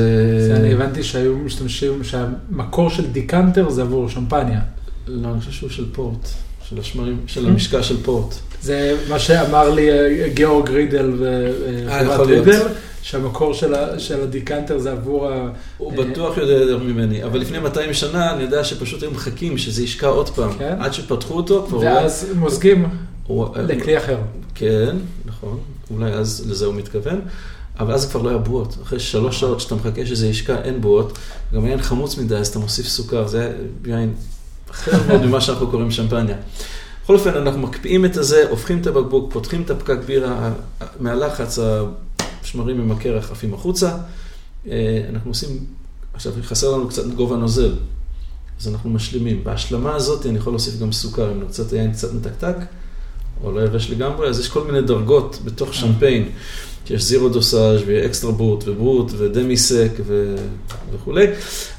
אה, 0.52 0.56
אני 0.56 0.74
הבנתי 0.74 1.04
שהיו 1.04 1.38
משתמשים, 1.38 2.04
שהמקור 2.04 2.90
של 2.90 3.08
דיקנטר 3.08 3.70
זה 3.70 3.82
עבור 3.82 4.10
שמפניה. 4.10 4.60
לא, 5.08 5.30
אני 5.32 5.40
חושב 5.40 5.52
שהוא 5.52 5.70
של 5.70 5.86
פורט, 5.92 6.28
של 6.70 6.80
השמרים, 6.80 7.18
של 7.28 7.46
Mm. 7.46 7.50
המשקע 7.50 7.84
של 7.84 8.04
פורט. 8.04 8.36
זה 8.68 8.98
מה 9.10 9.20
שאמר 9.20 9.70
לי 9.70 9.92
אה, 9.92 10.30
גיאורג 10.34 10.70
רידל 10.70 11.12
אה, 11.26 11.52
וחברת 11.88 12.14
יכול 12.14 12.26
להיות. 12.28 12.46
רידל, 12.48 12.68
שהמקור 13.02 13.54
של 13.54 13.74
ה- 13.76 14.00
של 14.00 14.22
הדיקנטר 14.22 14.78
זה 14.78 14.92
עבור 14.92 15.28
ה... 15.28 15.50
הוא 15.78 15.92
אה, 15.92 15.98
בטוח 15.98 16.38
יודע 16.38 16.54
יותר 16.54 16.78
ממני, 16.78 17.24
אבל 17.24 17.40
לפני 17.40 17.60
200 17.60 17.94
שנה 17.94 18.34
אני 18.34 18.44
יודע 18.44 18.64
שפשוט 18.64 19.04
היו 19.04 19.12
מחכים 19.12 19.58
שזה 19.58 19.84
ישקע 19.84 20.08
עוד 20.08 20.30
פעם. 20.30 20.50
כן. 20.58 20.76
עד 20.80 20.94
שפתחו 20.94 21.34
אותו, 21.34 21.66
כבר 21.70 21.78
ואז 21.78 22.28
מוזגים 22.36 22.86
הוא... 23.28 23.48
לכלי 23.58 23.98
אחר. 23.98 24.18
כן, 24.56 24.96
נכון, 25.26 25.60
אולי 25.92 26.12
אז 26.14 26.46
לזה 26.50 26.66
הוא 26.66 26.74
מתכוון, 26.76 27.22
אבל 27.80 27.94
אז 27.94 28.06
כבר 28.12 28.22
לא 28.22 28.30
היה 28.30 28.38
בועות. 28.38 28.78
אחרי 28.84 29.00
שלוש 29.00 29.40
שעות 29.40 29.60
שאתה 29.62 29.76
מחכה 29.76 30.06
שזה 30.06 30.28
ישקע, 30.28 30.56
אין 30.64 30.82
בועות. 30.82 31.18
גם 31.54 31.66
היין 31.66 31.82
חמוץ 31.82 32.18
מדי, 32.18 32.36
אז 32.36 32.48
אתה 32.48 32.60
מוסיף 32.60 32.88
סוכר, 32.88 33.28
זה 33.28 33.52
יין 33.86 34.14
אחר 34.72 34.92
מאוד 35.08 35.26
ממה 35.26 35.42
שאנחנו 35.42 35.68
קוראים 35.68 35.92
שמפניה. 35.92 36.36
בכל 37.08 37.16
אופן, 37.16 37.38
אנחנו 37.38 37.62
מקפיאים 37.62 38.06
את 38.06 38.18
הזה, 38.18 38.50
הופכים 38.50 38.82
את 38.82 38.88
הבקבוק, 38.88 39.34
פותחים 39.34 39.62
את 39.62 39.70
הפקק 39.70 39.98
בירה, 40.06 40.54
מהלחץ 41.00 41.60
השמרים 42.20 42.82
עם 42.82 42.92
הקרח 42.92 43.32
עפים 43.32 43.54
החוצה. 43.54 43.98
אה, 44.68 45.02
אנחנו 45.10 45.32
עושים, 45.32 45.50
עכשיו 46.14 46.34
חסר 46.42 46.72
לנו 46.72 46.88
קצת 46.88 47.08
גובה 47.08 47.36
נוזל, 47.36 47.76
אז 48.60 48.68
אנחנו 48.68 48.90
משלימים. 48.90 49.44
בהשלמה 49.44 49.96
הזאת 49.96 50.26
אני 50.26 50.38
יכול 50.38 50.54
להוסיף 50.54 50.80
גם 50.80 50.92
סוכר, 50.92 51.32
אם 51.32 51.40
נרצה 51.40 51.64
את 51.64 51.74
היין 51.74 51.94
קצת 51.94 52.14
מתקתק, 52.14 52.56
או 53.44 53.52
לא 53.52 53.62
יבש 53.62 53.90
לגמרי, 53.90 54.28
אז 54.28 54.40
יש 54.40 54.48
כל 54.48 54.64
מיני 54.64 54.82
דרגות 54.82 55.40
בתוך 55.46 55.74
שמפיין, 55.74 56.30
שיש 56.88 57.04
זירו 57.04 57.30
דוסאז' 57.30 57.82
ואקסטרה 57.88 58.32
ברוט 58.32 58.64
וברוט 58.68 59.12
ודמי 59.18 59.58
סק 59.58 59.92
ו... 60.08 60.36
וכולי. 60.94 61.26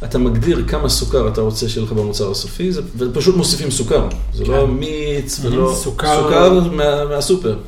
אתה 0.05 0.19
מגדיר 0.19 0.65
כמה 0.69 0.89
סוכר 0.89 1.29
אתה 1.29 1.41
רוצה 1.41 1.69
שיהיה 1.69 1.87
לך 1.87 1.93
במוצר 1.93 2.31
הסופי, 2.31 2.73
זה... 2.73 2.81
ופשוט 2.99 3.37
מוסיפים 3.37 3.71
סוכר. 3.71 4.09
זה 4.35 4.45
כן. 4.45 4.51
לא 4.51 4.67
מיץ 4.69 5.41
ולא... 5.43 5.75
סוכר- 5.77 6.23
סוכר 6.23 6.61
מה... 6.71 7.05
מהסופר. 7.05 7.59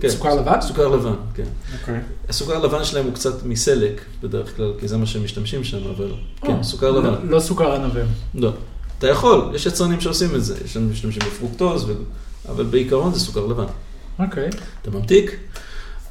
כן. 0.00 0.08
סוכר 0.08 0.34
לבן? 0.34 0.60
סוכר 0.60 0.88
לבן, 0.88 1.14
כן. 1.34 1.44
אוקיי. 1.80 2.00
הסוכר 2.28 2.56
הלבן 2.56 2.84
שלהם 2.84 3.04
הוא 3.04 3.14
קצת 3.14 3.44
מסלק 3.46 4.00
בדרך 4.22 4.56
כלל, 4.56 4.72
כי 4.80 4.88
זה 4.88 4.96
מה 4.96 5.06
שהם 5.06 5.24
משתמשים 5.24 5.64
שם, 5.64 5.78
אבל 5.96 6.08
כן, 6.42 6.52
אה, 6.56 6.62
סוכר 6.62 6.90
לא- 6.90 7.02
לבן. 7.02 7.28
לא 7.28 7.40
סוכר 7.40 7.74
ענבים. 7.74 8.06
לא. 8.34 8.50
אתה 8.98 9.08
יכול, 9.08 9.50
יש 9.54 9.66
יצרנים 9.66 10.00
שעושים 10.00 10.34
את 10.34 10.44
זה, 10.44 10.54
יש 10.64 10.76
לנו 10.76 10.88
משתמשים 10.90 11.22
בפרוקטוז, 11.26 11.84
ו... 11.84 11.92
אבל 12.48 12.64
בעיקרון 12.64 13.14
זה 13.14 13.20
סוכר 13.20 13.46
לבן. 13.46 13.64
אוקיי. 14.18 14.48
אתה 14.82 14.90
ממתיק, 14.90 15.36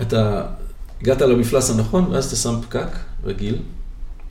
אתה 0.07 0.45
הגעת 1.01 1.21
למפלס 1.21 1.69
הנכון, 1.69 2.07
ואז 2.11 2.25
אתה 2.25 2.35
שם 2.35 2.55
פקק 2.61 2.87
רגיל, 3.25 3.55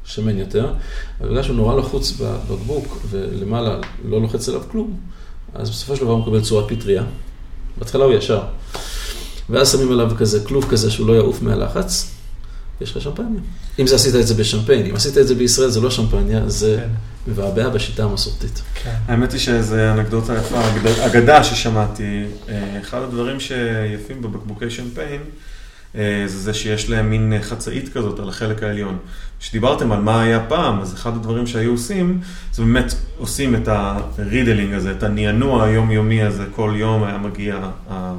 שמן 0.05 0.39
יותר, 0.39 0.73
אבל 1.21 1.29
בגלל 1.29 1.43
שהוא 1.43 1.57
נורא 1.57 1.77
לחוץ 1.79 2.13
בבקבוק, 2.21 2.99
ולמעלה 3.11 3.77
לא 4.09 4.21
לוחץ 4.21 4.49
עליו 4.49 4.61
כלום, 4.71 5.01
אז 5.55 5.71
בסופו 5.71 5.97
של 5.97 6.03
דבר 6.03 6.13
הוא 6.13 6.21
מקבל 6.23 6.41
צורת 6.41 6.73
פטריה. 6.73 7.03
בהתחלה 7.79 8.05
הוא 8.05 8.13
ישר. 8.15 8.43
ואז 9.51 9.73
שמים 9.73 9.93
עליו 9.93 10.11
כזה 10.19 10.41
כלוב 10.45 10.71
כזה 10.71 10.91
שהוא 10.91 11.09
לא 11.09 11.13
יעוף 11.13 11.43
מהלחץ, 11.43 12.11
יש 12.81 12.97
לך 12.97 13.03
שמפניה. 13.03 13.41
אם 13.79 13.87
זה 13.87 13.95
עשית 13.95 14.15
את 14.15 14.27
זה 14.27 14.35
בשמפיין, 14.35 14.87
אם 14.87 14.95
עשית 14.97 15.19
את 15.19 15.27
זה 15.29 15.35
בישראל 15.35 15.69
זה 15.69 15.81
לא 15.81 15.91
שמפניה, 15.91 16.49
זה 16.49 16.77
כן. 16.81 16.89
מבעבע 17.31 17.69
בשיטה 17.69 18.05
המסורתית. 18.05 18.63
כן. 18.85 18.95
האמת 19.09 19.33
היא 19.33 19.41
שזה 19.41 19.93
אנקדוטה 19.93 20.35
יפה, 20.35 20.61
אגד- 20.69 20.99
אגדה 20.99 21.45
ששמעתי. 21.45 22.25
אה, 22.49 22.81
אחד 22.81 23.03
הדברים 23.03 23.41
שיפים 23.41 24.23
בבקבוקי 24.23 24.71
שמפיין, 24.71 25.21
זה 25.95 26.01
זה 26.27 26.55
שיש 26.55 26.91
להם 26.91 27.11
מין 27.11 27.33
אה, 27.33 27.43
חצאית 27.43 27.89
כזאת 27.93 28.19
על 28.19 28.29
החלק 28.29 28.63
העליון. 28.63 28.97
כשדיברתם 29.41 29.93
על 29.93 30.01
מה 30.01 30.23
היה 30.23 30.41
פעם, 30.49 30.81
אז 30.81 30.95
אחד 30.95 31.15
הדברים 31.15 31.47
שהיו 31.47 31.71
עושים, 31.71 32.21
זה 32.53 32.63
באמת 32.63 32.95
עושים 33.19 33.55
את 33.55 33.69
הרידלינג 33.69 34.75
הזה, 34.75 34.91
את 34.91 35.03
הנענוע 35.03 35.65
היומיומי 35.65 36.23
הזה, 36.23 36.45
כל 36.55 36.73
יום 36.77 37.05
היה 37.05 37.19
מגיע 37.19 37.57
ה- 37.91 38.13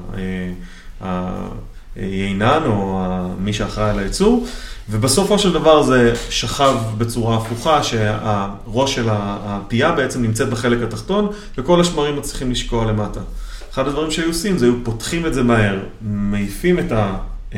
אה, 1.01 1.47
היינן 1.95 2.61
או 2.65 2.99
ה- 3.01 3.27
מי 3.39 3.53
שאחראי 3.53 3.89
על 3.89 3.99
הייצור, 3.99 4.47
ובסופו 4.89 5.39
של 5.39 5.53
דבר 5.53 5.83
זה 5.83 6.13
שכב 6.29 6.75
בצורה 6.97 7.37
הפוכה, 7.37 7.83
שהראש 7.83 8.95
של 8.95 9.07
הפייה 9.11 9.91
בעצם 9.91 10.21
נמצאת 10.21 10.49
בחלק 10.49 10.81
התחתון, 10.83 11.27
וכל 11.57 11.81
השמרים 11.81 12.17
מצליחים 12.17 12.51
לשקוע 12.51 12.85
למטה. 12.85 13.19
אחד 13.73 13.87
הדברים 13.87 14.11
שהיו 14.11 14.27
עושים 14.27 14.57
זה 14.57 14.65
היו 14.65 14.73
פותחים 14.83 15.25
את 15.25 15.33
זה 15.33 15.43
מהר, 15.43 15.79
מעיפים 16.01 16.79
את 16.79 16.91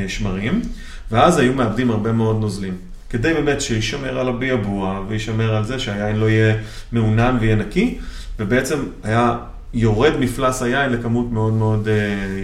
השמרים, 0.04 0.62
ואז 1.10 1.38
היו 1.38 1.52
מאבדים 1.52 1.90
הרבה 1.90 2.12
מאוד 2.12 2.40
נוזלים. 2.40 2.74
כדי 3.10 3.34
באמת 3.34 3.60
שישמר 3.60 4.18
על 4.18 4.28
הביאבוע 4.28 5.02
וישמר 5.08 5.54
על 5.56 5.64
זה 5.64 5.78
שהיין 5.78 6.16
לא 6.16 6.30
יהיה 6.30 6.54
מעונן 6.92 7.36
ויהיה 7.40 7.56
נקי, 7.56 7.98
ובעצם 8.38 8.78
היה 9.04 9.36
יורד 9.74 10.12
מפלס 10.20 10.62
היין 10.62 10.92
לכמות 10.92 11.32
מאוד 11.32 11.52
מאוד 11.52 11.88
אה, 11.88 11.94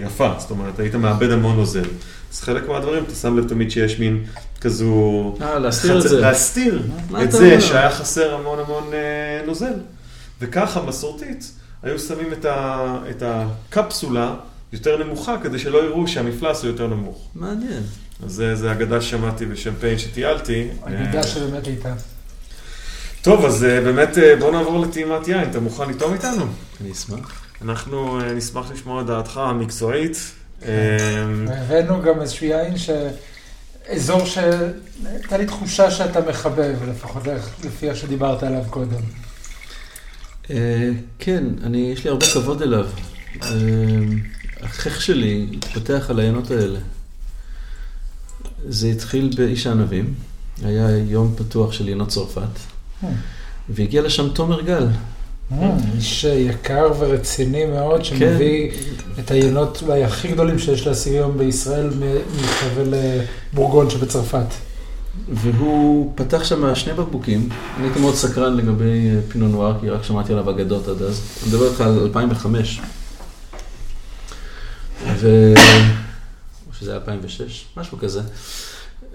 יפה, 0.05 0.33
זאת 0.39 0.51
אומרת, 0.51 0.79
היית 0.79 0.95
מאבד 0.95 1.31
המון 1.31 1.55
נוזל. 1.55 1.85
אז 2.33 2.41
חלק 2.41 2.69
מהדברים, 2.69 3.03
אתה 3.03 3.15
שם 3.15 3.37
לב 3.37 3.47
תמיד 3.47 3.71
שיש 3.71 3.99
מין 3.99 4.23
כזו... 4.61 5.35
אה, 5.41 5.59
להסתיר 5.59 5.99
את 5.99 6.03
חצ- 6.05 6.07
זה. 6.07 6.19
להסתיר 6.21 6.83
את 7.23 7.31
זה? 7.31 7.61
שהיה 7.61 7.89
חסר 7.91 8.35
המון 8.35 8.59
המון 8.65 8.83
אה, 8.93 9.45
נוזל. 9.47 9.73
וככה 10.41 10.81
מסורתית, 10.81 11.51
היו 11.83 11.99
שמים 11.99 12.33
את, 12.33 12.45
ה, 12.45 12.77
את 13.09 13.23
הקפסולה 13.25 14.33
יותר 14.73 15.03
נמוכה, 15.03 15.35
כדי 15.43 15.59
שלא 15.59 15.83
יראו 15.83 16.07
שהמפלס 16.07 16.61
הוא 16.61 16.71
יותר 16.71 16.87
נמוך. 16.87 17.27
מעניין. 17.35 17.83
אז 18.25 18.31
זה, 18.31 18.55
זה 18.55 18.71
אגדה 18.71 19.01
ששמעתי 19.01 19.45
בשמפיין 19.45 19.97
שטיילתי. 19.97 20.67
אגדה 20.83 21.17
אה, 21.17 21.23
שבאמת 21.23 21.67
הייתה. 21.67 21.93
טוב, 23.21 23.45
אז 23.45 23.63
אה, 23.63 23.81
באמת 23.81 24.17
אה, 24.17 24.35
בוא 24.35 24.51
נעבור 24.51 24.79
לטעימת 24.85 25.27
יין. 25.27 25.49
אתה 25.49 25.59
מוכן 25.59 25.89
לטעום 25.89 26.13
איתנו? 26.13 26.45
אני 26.81 26.91
אשמח. 26.91 27.45
אנחנו 27.61 28.19
נשמח 28.35 28.71
לשמוע 28.71 29.01
את 29.01 29.05
דעתך 29.05 29.37
המקצועית. 29.37 30.17
כן. 30.61 30.67
והבאנו 31.47 32.01
גם 32.01 32.21
איזשהו 32.21 32.45
יין 32.45 32.77
ש... 32.77 32.89
אזור 33.89 34.25
שהייתה 34.25 35.37
לי 35.37 35.45
תחושה 35.45 35.91
שאתה 35.91 36.21
מחבב, 36.29 36.75
לפחות 36.89 37.23
לפי 37.63 37.89
איך 37.89 37.97
שדיברת 37.97 38.43
עליו 38.43 38.63
קודם. 38.69 39.01
כן, 41.19 41.43
אני, 41.63 41.91
יש 41.93 42.03
לי 42.03 42.09
הרבה 42.09 42.25
כבוד 42.25 42.61
אליו. 42.61 42.87
אה, 44.63 44.69
החייך 44.69 45.01
שלי 45.01 45.47
התפתח 45.53 46.05
על 46.09 46.19
העיינות 46.19 46.51
האלה. 46.51 46.79
זה 48.67 48.87
התחיל 48.87 49.33
באיש 49.37 49.67
הענבים, 49.67 50.13
היה 50.65 50.97
יום 50.97 51.33
פתוח 51.37 51.71
של 51.71 51.87
יינות 51.87 52.07
צרפת, 52.07 52.59
והגיע 53.69 54.01
לשם 54.01 54.29
תומר 54.29 54.61
גל. 54.61 54.87
איש 55.95 56.23
יקר 56.23 56.91
ורציני 56.99 57.65
מאוד, 57.65 58.05
שמביא 58.05 58.71
את 59.19 59.31
היינות 59.31 59.83
אולי 59.87 60.03
הכי 60.03 60.27
גדולים 60.27 60.59
שיש 60.59 60.87
להשיג 60.87 61.13
היום 61.13 61.37
בישראל 61.37 61.89
מחבל 62.41 62.93
בורגון 63.53 63.89
שבצרפת. 63.89 64.45
והוא 65.29 66.11
פתח 66.15 66.43
שם 66.43 66.75
שני 66.75 66.93
בקבוקים, 66.93 67.49
אני 67.77 67.85
הייתי 67.85 67.99
מאוד 67.99 68.15
סקרן 68.15 68.57
לגבי 68.57 69.09
אה, 69.09 69.19
פינו 69.27 69.47
נואר, 69.47 69.79
כי 69.81 69.89
רק 69.89 70.03
שמעתי 70.03 70.33
עליו 70.33 70.49
אגדות 70.49 70.87
עד 70.87 71.01
אז. 71.01 71.21
אני 71.43 71.51
מדבר 71.51 71.67
איתך 71.67 71.81
על 71.81 71.99
2005. 71.99 72.81
ו... 75.07 75.53
או 76.67 76.73
שזה 76.73 76.91
היה 76.91 76.99
2006, 76.99 77.65
משהו 77.77 77.97
כזה. 77.97 78.21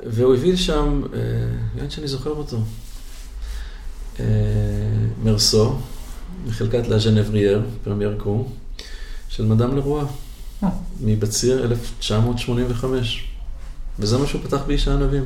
והוא 0.06 0.34
הביא 0.34 0.56
שם, 0.56 1.02
אה, 1.14 1.18
יין 1.76 1.90
שאני 1.90 2.08
זוכר 2.08 2.30
אותו, 2.30 2.58
אה, 4.20 4.24
מרסו, 5.24 5.78
מחלקת 6.46 6.88
לה 6.88 6.98
ז'נברייר, 6.98 7.62
פרמייר 7.84 8.16
קרו, 8.18 8.48
של 9.28 9.44
מדאם 9.44 9.76
לרואה, 9.76 10.04
אה. 10.62 10.68
מבציר 11.00 11.64
1985. 11.64 13.28
וזה 13.98 14.18
מה 14.18 14.26
שהוא 14.26 14.42
פתח 14.44 14.60
באיש 14.66 14.88
הענבים. 14.88 15.24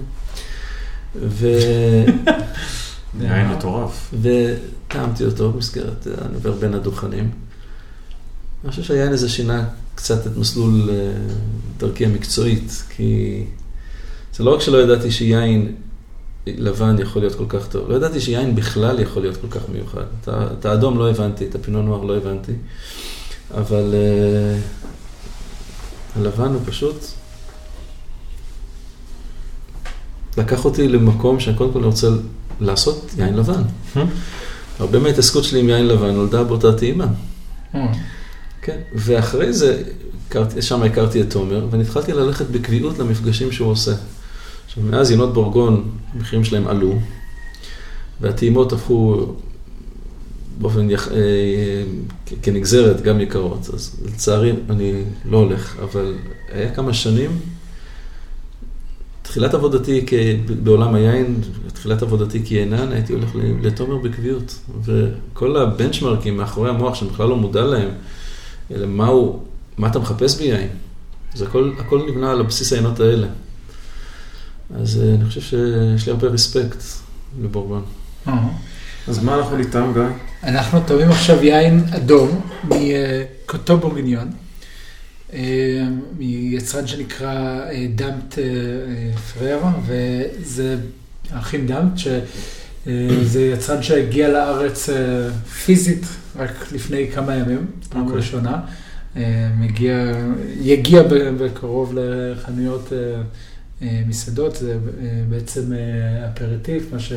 ו... 1.14 1.46
יין 3.20 3.48
מטורף. 3.48 4.14
וטעמתי 4.22 5.24
אותו 5.24 5.52
במסגרת 5.52 6.06
הנובר 6.20 6.52
בין 6.52 6.74
הדוכנים. 6.74 7.30
אני 8.62 8.70
חושב 8.70 8.82
שהיין 8.82 9.12
הזה 9.12 9.28
שינה 9.28 9.68
קצת 9.94 10.26
את 10.26 10.36
מסלול 10.36 10.90
אה, 10.90 11.12
דרכי 11.78 12.06
המקצועית, 12.06 12.84
כי 12.96 13.44
זה 14.34 14.44
לא 14.44 14.54
רק 14.54 14.60
שלא 14.60 14.78
ידעתי 14.78 15.10
שיין 15.10 15.74
לבן 16.46 16.96
יכול 16.98 17.22
להיות 17.22 17.34
כל 17.34 17.46
כך 17.48 17.68
טוב, 17.68 17.90
לא 17.90 17.96
ידעתי 17.96 18.20
שיין 18.20 18.54
בכלל 18.54 19.00
יכול 19.00 19.22
להיות 19.22 19.36
כל 19.36 19.48
כך 19.50 19.60
מיוחד. 19.68 20.04
את 20.20 20.28
את 20.58 20.64
האדום 20.64 20.98
לא 20.98 21.10
הבנתי, 21.10 21.46
את 21.46 21.54
הפינו 21.54 21.82
נוער 21.82 22.04
לא 22.04 22.16
הבנתי, 22.16 22.52
אבל 23.54 23.94
אה, 23.94 24.58
הלבן 26.16 26.52
הוא 26.52 26.60
פשוט 26.64 27.04
לקח 30.36 30.64
אותי 30.64 30.88
למקום 30.88 31.40
שאני 31.40 31.56
קודם 31.56 31.72
כל 31.72 31.84
רוצה 31.84 32.08
לעשות 32.60 33.10
יין 33.18 33.34
לבן. 33.36 33.62
הרבה 34.78 34.98
מההתעסקות 34.98 35.44
שלי 35.44 35.60
עם 35.60 35.68
יין 35.68 35.86
לבן 35.86 36.10
נולדה 36.10 36.44
באותה 36.44 36.72
טעימה. 36.72 37.06
כן, 38.62 38.78
ואחרי 38.94 39.52
זה, 39.52 39.82
שם 40.60 40.82
הכרתי 40.82 41.20
את 41.20 41.30
תומר, 41.30 41.66
ונתחלתי 41.70 42.12
ללכת 42.12 42.46
בקביעות 42.46 42.98
למפגשים 42.98 43.52
שהוא 43.52 43.68
עושה. 43.68 43.92
עכשיו, 44.66 44.82
מאז 44.82 45.10
יינות 45.10 45.34
בורגון, 45.34 45.90
המחירים 46.14 46.44
שלהם 46.44 46.66
עלו, 46.66 46.94
והטעימות 48.20 48.72
הפכו 48.72 49.26
באופן, 50.58 50.90
יח... 50.90 51.08
אה, 51.08 51.84
כנגזרת, 52.42 53.00
גם 53.00 53.20
יקרות. 53.20 53.70
אז 53.74 53.96
לצערי, 54.04 54.52
אני 54.70 55.02
לא 55.30 55.36
הולך, 55.36 55.76
אבל 55.82 56.14
היה 56.52 56.74
כמה 56.74 56.94
שנים, 56.94 57.30
תחילת 59.22 59.54
עבודתי 59.54 60.04
כ... 60.06 60.12
בעולם 60.62 60.94
היין, 60.94 61.40
תחילת 61.72 62.02
עבודתי 62.02 62.44
כיינן, 62.44 62.92
הייתי 62.92 63.12
הולך 63.12 63.30
לתומר 63.62 63.96
בקביעות. 63.96 64.58
וכל 64.84 65.56
הבנצ'מרקים 65.56 66.36
מאחורי 66.36 66.70
המוח, 66.70 66.94
שאני 66.94 67.10
בכלל 67.10 67.28
לא 67.28 67.36
מודע 67.36 67.64
להם, 67.64 67.88
אלא 68.74 68.86
מה 68.86 69.06
הוא, 69.06 69.42
מה 69.78 69.88
אתה 69.88 69.98
מחפש 69.98 70.38
ביין? 70.38 70.68
זה 71.34 71.46
הכל, 71.46 71.72
הכל 71.78 72.06
נבנה 72.08 72.30
על 72.30 72.40
הבסיס 72.40 72.72
העיינות 72.72 73.00
האלה. 73.00 73.26
אז 74.80 75.00
אה, 75.02 75.14
אני 75.14 75.24
חושב 75.24 75.40
שיש 75.40 76.06
לי 76.06 76.12
הרבה 76.12 76.28
רספקט 76.28 76.82
לבורגון. 77.42 77.84
אז 79.08 79.24
מה 79.24 79.38
אנחנו 79.38 79.58
איתם, 79.58 79.92
גיא? 79.94 80.02
אנחנו 80.42 80.80
טובים 80.86 81.10
עכשיו 81.10 81.44
יין 81.44 81.84
אדום 81.96 82.40
מקוטו 82.64 83.78
בורגיניון, 83.78 84.30
אה, 85.32 85.38
מיצרן 86.18 86.86
שנקרא 86.86 87.60
דאמפט 87.94 88.38
פררה, 89.34 89.72
וזה 89.86 90.76
האחים 91.30 91.66
דאמפט, 91.66 91.98
שזה 92.84 93.42
יצרן 93.42 93.82
שהגיע 93.82 94.28
לארץ 94.28 94.88
אה, 94.88 95.30
פיזית 95.64 96.06
רק 96.36 96.72
לפני 96.72 97.10
כמה 97.14 97.34
ימים, 97.34 97.66
פעם 97.88 98.08
okay. 98.08 98.12
ראשונה. 98.12 98.60
מגיע, 99.58 100.12
יגיע 100.60 101.02
בקרוב 101.38 101.94
לחנויות 101.96 102.92
מסעדות, 103.82 104.56
זה 104.56 104.76
בעצם 105.28 105.62
אפרטיף, 106.30 106.92
מה 106.92 106.98
ש... 106.98 107.12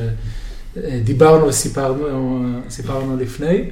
דיברנו 1.03 1.47
וסיפרנו 1.47 3.17
לפני. 3.19 3.69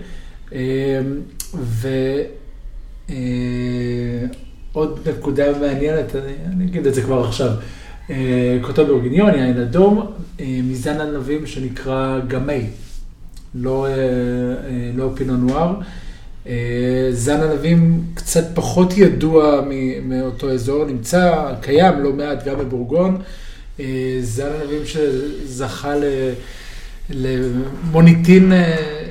ועוד 4.74 5.00
נקודה 5.10 5.60
מעניינת, 5.60 6.16
אני, 6.16 6.34
אני 6.46 6.66
אגיד 6.66 6.88
את 6.88 6.94
זה 6.94 7.02
כבר 7.02 7.28
עכשיו. 7.28 7.52
קוטו 8.62 8.86
בורגיניון, 8.86 9.30
יין 9.34 9.62
אדום, 9.62 10.12
מזן 10.42 11.02
ענבים 11.02 11.46
שנקרא 11.46 12.20
גמי, 12.28 12.62
לא, 13.56 13.88
לא 14.96 15.12
פינו 15.16 15.38
נואר. 15.38 15.76
זן 17.12 17.42
ענבים 17.42 18.04
קצת 18.14 18.44
פחות 18.54 18.98
ידוע 18.98 19.62
מאותו 20.06 20.52
אזור, 20.52 20.86
נמצא, 20.86 21.54
קיים 21.62 22.00
לא 22.00 22.14
מעט 22.14 22.46
גם 22.46 22.58
בבורגון. 22.58 23.22
זן 24.22 24.50
ענבים 24.62 24.86
שזכה. 24.86 25.94
למוניטין, 27.10 28.52
אה, 28.52 29.03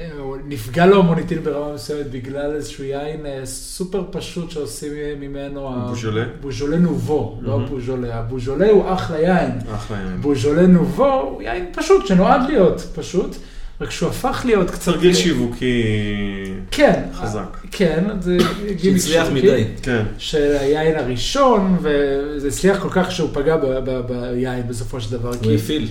נפגע 0.52 0.86
לו 0.86 0.98
המוניטין 0.98 1.42
ברמה 1.44 1.74
מסוימת 1.74 2.10
בגלל 2.10 2.54
איזשהו 2.54 2.84
יין 2.84 3.26
אה, 3.26 3.46
סופר 3.46 4.04
פשוט 4.10 4.50
שעושים 4.50 4.92
ממנו... 5.20 5.70
בוז'ולה? 5.88 6.24
בוז'ולה 6.40 6.76
נובו, 6.76 7.38
לא 7.42 7.60
הבוז'ולה. 7.60 8.18
הבוז'ולה 8.18 8.70
הוא 8.70 8.92
אחלה 8.92 9.20
יין. 9.20 9.50
אחלה 9.74 9.96
יין. 9.96 10.20
בוז'ולה 10.20 10.66
נובו 10.66 11.12
הוא 11.12 11.42
יין 11.42 11.66
פשוט, 11.74 12.06
שנועד 12.06 12.40
להיות 12.48 12.80
פשוט. 12.94 13.36
רק 13.80 13.90
שהוא 13.90 14.08
הפך 14.08 14.42
להיות 14.44 14.70
קצת... 14.70 14.92
תרגיל 14.92 15.14
שיווקי 15.14 15.82
כן, 16.70 17.02
חזק. 17.14 17.56
כן, 17.70 18.04
זה 18.20 18.36
גימיק 18.80 19.02
שהצליח 19.02 19.28
מדי. 19.32 19.64
כן. 19.82 20.04
של 20.18 20.56
היין 20.60 20.98
הראשון, 20.98 21.76
וזה 21.82 22.48
הצליח 22.48 22.82
כל 22.82 22.88
כך 22.90 23.10
שהוא 23.10 23.30
פגע 23.32 23.56
ביין 24.08 24.68
בסופו 24.68 25.00
של 25.00 25.12
דבר. 25.12 25.32
הוא 25.44 25.52
הפעיל. 25.52 25.88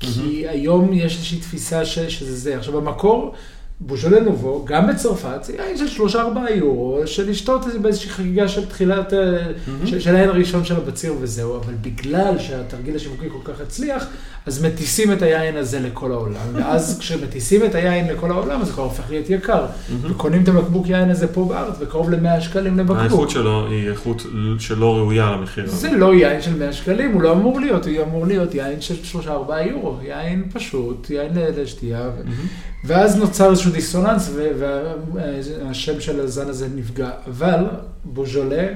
כי 0.00 0.44
היום 0.48 0.92
יש 0.92 1.16
איזושהי 1.16 1.38
תפיסה 1.38 1.84
שזה 1.84 2.36
זה. 2.36 2.56
עכשיו, 2.56 2.72
במקור, 2.80 3.34
בוז'ולה 3.80 4.20
נובו, 4.20 4.64
גם 4.64 4.86
בצרפת, 4.86 5.44
זה 5.44 5.52
יין 5.52 5.76
של 5.76 5.88
שלושה 5.88 6.20
ארבעה 6.20 6.52
יורו, 6.52 7.00
של 7.06 7.30
לשתות 7.30 7.66
איזה 7.66 7.78
באיזושהי 7.78 8.10
חגיגה 8.10 8.48
של 8.48 8.66
תחילת, 8.66 9.12
mm-hmm. 9.12 9.86
של, 9.86 10.00
של 10.00 10.16
העין 10.16 10.28
הראשון 10.28 10.64
של 10.64 10.76
הבציר 10.76 11.14
וזהו, 11.20 11.56
אבל 11.56 11.74
בגלל 11.80 12.38
שהתרגיל 12.38 12.96
השיווקי 12.96 13.26
כל 13.30 13.52
כך 13.52 13.60
הצליח, 13.60 14.06
אז 14.46 14.64
מטיסים 14.64 15.12
את 15.12 15.22
היין 15.22 15.56
הזה 15.56 15.80
לכל 15.80 16.12
העולם, 16.12 16.46
ואז 16.54 16.98
כשמטיסים 16.98 17.64
את 17.64 17.74
היין 17.74 18.08
לכל 18.08 18.30
העולם, 18.30 18.64
זה 18.64 18.72
כבר 18.72 18.82
הופך 18.82 19.10
להיות 19.10 19.30
יקר. 19.30 19.66
Mm-hmm. 19.66 19.92
וקונים 20.10 20.42
את 20.42 20.48
הבקבוק 20.48 20.88
יין 20.88 21.10
הזה 21.10 21.26
פה 21.26 21.44
בארץ 21.44 21.78
בקרוב 21.78 22.10
ל-100 22.10 22.40
שקלים 22.40 22.78
לבקבוק. 22.78 22.98
האיכות 22.98 23.30
שלו 23.30 23.66
היא 23.66 23.90
איכות 23.90 24.22
שלא 24.58 24.96
ראויה 24.96 25.30
למחיר. 25.30 25.66
זה 25.66 25.90
לא 25.90 26.14
יין 26.14 26.42
של 26.42 26.56
100 26.56 26.72
שקלים, 26.72 27.12
הוא 27.12 27.22
לא 27.22 27.32
אמור 27.32 27.60
להיות, 27.60 27.86
הוא 27.86 28.02
אמור 28.02 28.26
להיות 28.26 28.54
יין 28.54 28.80
של 28.80 29.20
3-4 29.24 29.28
יורו, 29.70 29.96
יין 30.02 30.44
פשוט, 30.52 31.10
יין 31.10 31.32
לשתייה. 31.34 32.10
Mm-hmm. 32.24 32.75
ואז 32.86 33.16
נוצר 33.16 33.50
איזשהו 33.50 33.72
דיסוננס, 33.72 34.30
והשם 34.34 36.00
של 36.00 36.20
הזן 36.20 36.48
הזה 36.48 36.68
נפגע. 36.74 37.10
אבל 37.26 37.64
בוז'ולה 38.04 38.68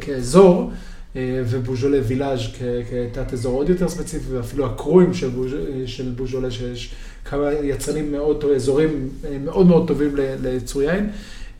כאזור, 0.00 0.70
אה, 1.16 1.42
ובוז'ולה 1.46 1.98
וילאז' 2.06 2.40
כתת 3.12 3.32
אזור 3.32 3.54
עוד 3.54 3.68
יותר 3.68 3.88
ספציפי, 3.88 4.24
ואפילו 4.30 4.66
הקרואים 4.66 5.14
של, 5.14 5.28
בוז', 5.28 5.54
של 5.86 6.12
בוז'ולה, 6.16 6.50
שיש 6.50 6.94
כמה 7.24 7.52
יצרנים 7.52 8.12
מאוד, 8.12 8.44
אזורים 8.56 9.08
אה, 9.24 9.38
מאוד 9.44 9.66
מאוד 9.66 9.88
טובים 9.88 10.14
ליצור 10.42 10.82
יין, 10.82 11.10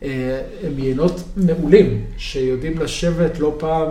אה, 0.03 0.41
הם 0.63 0.79
יינות 0.79 1.23
מעולים, 1.37 2.05
שיודעים 2.17 2.79
לשבת 2.79 3.39
לא 3.39 3.55
פעם 3.59 3.87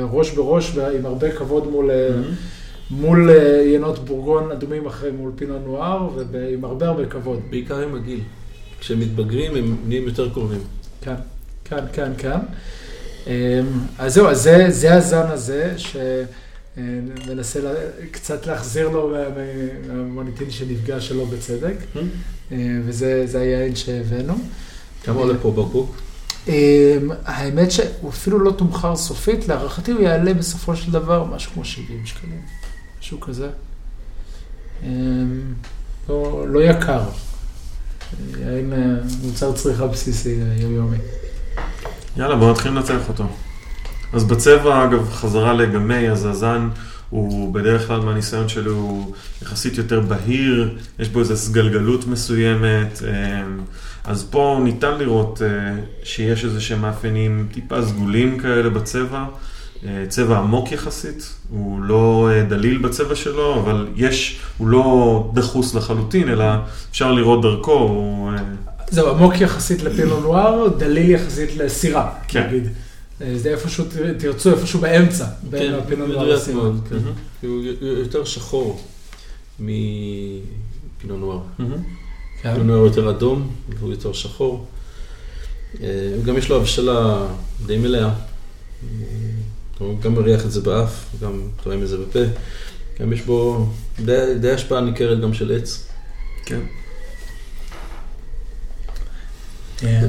ראש 0.00 0.30
בראש 0.30 0.72
ועם 0.74 1.06
הרבה 1.06 1.30
כבוד 1.30 1.70
מול... 1.70 1.90
Mm-hmm. 1.90 2.59
מול 2.90 3.30
יינות 3.64 3.98
בורגון 3.98 4.52
אדומים 4.52 4.86
אחרי 4.86 5.10
מול 5.10 5.32
פינו 5.36 5.58
נואר, 5.58 6.08
ועם 6.30 6.64
הרבה 6.64 6.86
הרבה 6.88 7.06
כבוד. 7.06 7.40
בעיקר 7.50 7.78
עם 7.78 7.94
הגיל. 7.94 8.20
כשהם 8.80 9.00
מתבגרים 9.00 9.56
הם 9.56 9.76
נהיים 9.86 10.04
יותר 10.04 10.30
קרובים. 10.30 10.60
כן, 11.02 11.14
כן, 11.64 11.84
כן, 11.92 12.12
כן. 12.18 12.38
אז 13.98 14.14
זהו, 14.14 14.28
אז 14.28 14.42
זה, 14.42 14.66
זה 14.70 14.94
הזן 14.94 15.26
הזה, 15.26 15.74
שמנסה 16.76 17.60
קצת 18.10 18.46
להחזיר 18.46 18.88
לו 18.88 19.14
מהמוניטין 19.88 20.50
שנפגע 20.50 21.00
שלו 21.00 21.26
בצדק, 21.26 21.76
וזה 22.86 23.40
היין 23.40 23.76
שהבאנו. 23.76 24.34
כמה 25.04 25.20
עולה 25.20 25.38
פה 25.42 25.50
בקבוק? 25.50 25.96
האמת 27.24 27.70
שהוא 27.70 28.10
אפילו 28.10 28.38
לא 28.38 28.50
תומחר 28.50 28.96
סופית, 28.96 29.48
להערכתי 29.48 29.92
הוא 29.92 30.00
יעלה 30.00 30.34
בסופו 30.34 30.76
של 30.76 30.92
דבר 30.92 31.24
משהו 31.24 31.52
כמו 31.52 31.64
70 31.64 32.06
שקלים. 32.06 32.40
משהו 33.00 33.20
כזה. 33.20 33.48
אמ, 34.82 35.40
לא, 36.08 36.44
לא 36.48 36.60
יקר. 36.60 37.02
יין 38.38 38.72
אה, 38.72 38.78
מוצר 39.22 39.52
צריכה 39.52 39.86
בסיסי 39.86 40.38
יומיומי. 40.60 40.96
יאללה, 42.16 42.36
בואו 42.36 42.50
נתחיל 42.50 42.72
לנצח 42.72 43.08
אותו. 43.08 43.24
אז 44.12 44.24
בצבע, 44.24 44.84
אגב, 44.84 45.10
חזרה 45.12 45.52
לגמי, 45.52 46.10
אז 46.10 46.24
הזן 46.24 46.68
הוא 47.10 47.54
בדרך 47.54 47.86
כלל 47.86 48.00
מהניסיון 48.00 48.48
שלו 48.48 48.72
הוא 48.72 49.14
יחסית 49.42 49.78
יותר 49.78 50.00
בהיר, 50.00 50.78
יש 50.98 51.08
בו 51.08 51.20
איזו 51.20 51.36
סגלגלות 51.36 52.06
מסוימת, 52.06 53.02
אמ, 53.02 53.60
אז 54.04 54.26
פה 54.30 54.60
ניתן 54.64 54.98
לראות 54.98 55.42
אה, 55.42 55.74
שיש 56.02 56.44
איזה 56.44 56.60
שהם 56.60 56.80
מאפיינים 56.80 57.48
טיפה 57.52 57.82
סגולים 57.82 58.38
כאלה 58.38 58.70
בצבע. 58.70 59.24
אה, 59.86 60.04
צבע 60.08 60.38
עמוק 60.38 60.72
יחסית, 60.72 61.34
הוא 61.50 61.82
לא 61.82 62.28
אה, 62.32 62.42
דליל 62.42 62.78
בצבע 62.78 63.14
שלו, 63.14 63.60
אבל 63.60 63.88
יש, 63.96 64.40
הוא 64.58 64.68
לא 64.68 65.30
דחוס 65.34 65.74
לחלוטין, 65.74 66.28
אלא 66.28 66.44
אפשר 66.90 67.12
לראות 67.12 67.42
דרכו, 67.42 67.72
הוא... 67.72 68.30
אה, 68.30 68.36
זהו, 68.90 69.08
עמוק 69.10 69.40
יחסית 69.40 69.82
לפינו 69.82 70.20
נואר, 70.20 70.68
דליל 70.78 71.10
יחסית 71.10 71.56
לסירה, 71.56 72.14
כן. 72.28 72.46
נגיד. 72.46 72.68
זה 73.36 73.50
איפשהו, 73.50 73.84
תרצו, 74.18 74.50
איפשהו 74.50 74.80
באמצע, 74.80 75.24
בין 75.50 75.72
כן, 75.72 75.78
הפינו 75.78 76.06
נואר 76.06 76.28
לסירה. 76.34 76.70
כן. 76.90 76.96
הוא 77.42 77.62
יותר 77.80 78.24
שחור 78.24 78.82
מפינו 79.60 81.16
נואר. 81.18 81.40
כן. 82.42 82.54
פינו 82.54 82.64
נואר 82.64 82.86
יותר 82.86 83.10
אדום, 83.10 83.50
והוא 83.78 83.90
יותר 83.90 84.12
שחור. 84.12 84.66
גם 86.24 86.38
יש 86.38 86.48
לו 86.48 86.56
הבשלה 86.56 87.26
די 87.66 87.78
מלאה. 87.78 88.10
הוא 89.80 90.00
גם 90.00 90.14
מריח 90.14 90.44
את 90.44 90.50
זה 90.50 90.60
באף, 90.60 91.04
גם 91.22 91.40
טועם 91.62 91.82
את 91.82 91.88
זה 91.88 91.96
בפה. 91.96 92.18
גם 93.00 93.12
יש 93.12 93.20
בו 93.20 93.66
די, 94.04 94.34
די 94.40 94.50
השפעה 94.50 94.80
ניכרת 94.80 95.20
גם 95.20 95.34
של 95.34 95.56
עץ. 95.56 95.88
כן. 96.46 96.60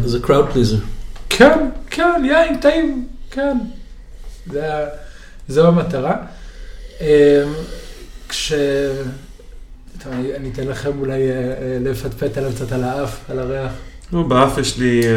זה 0.06 0.18
crowd 0.24 0.56
pleaser. 0.56 0.82
כן, 1.30 1.70
כן, 1.90 2.22
יין 2.26 2.58
טעים, 2.58 3.08
כן. 3.32 3.58
זה, 4.52 4.86
זו 5.48 5.68
המטרה. 5.68 6.16
אמ, 7.02 7.06
כש... 8.30 8.54
טוב, 10.04 10.14
אני 10.36 10.50
אתן 10.50 10.68
לכם 10.68 11.00
אולי 11.00 11.32
אה, 11.32 11.36
אה, 11.36 11.78
לפטפט 11.82 12.38
עליו 12.38 12.52
קצת 12.56 12.72
על 12.72 12.84
האף, 12.84 13.30
על 13.30 13.40
הריח. 13.40 13.72
לא, 14.14 14.24
באף 14.24 14.58
יש 14.58 14.78
לי 14.78 15.02
אה, 15.08 15.12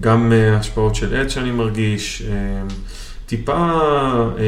גם 0.00 0.32
השפעות 0.56 0.94
של 0.94 1.16
עץ 1.16 1.30
שאני 1.30 1.50
מרגיש. 1.50 2.22
טיפה, 3.26 3.52
אה, 3.52 4.44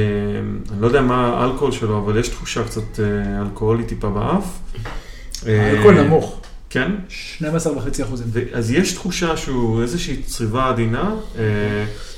אני 0.72 0.80
לא 0.80 0.86
יודע 0.86 1.00
מה 1.00 1.26
האלכוהול 1.26 1.72
שלו, 1.72 1.98
אבל 1.98 2.18
יש 2.18 2.28
תחושה 2.28 2.64
קצת 2.64 3.00
אה, 3.00 3.42
אלכוהולית 3.42 3.88
טיפה 3.88 4.10
באף. 4.10 4.58
אה, 5.46 5.70
האלכוהול 5.70 6.02
נמוך, 6.02 6.40
כן? 6.70 6.92
12.5 7.40 8.02
אחוזים. 8.02 8.26
ו- 8.32 8.42
אז 8.52 8.70
יש 8.70 8.92
תחושה 8.92 9.36
שהוא 9.36 9.82
איזושהי 9.82 10.22
צריבה 10.22 10.68
עדינה, 10.68 11.14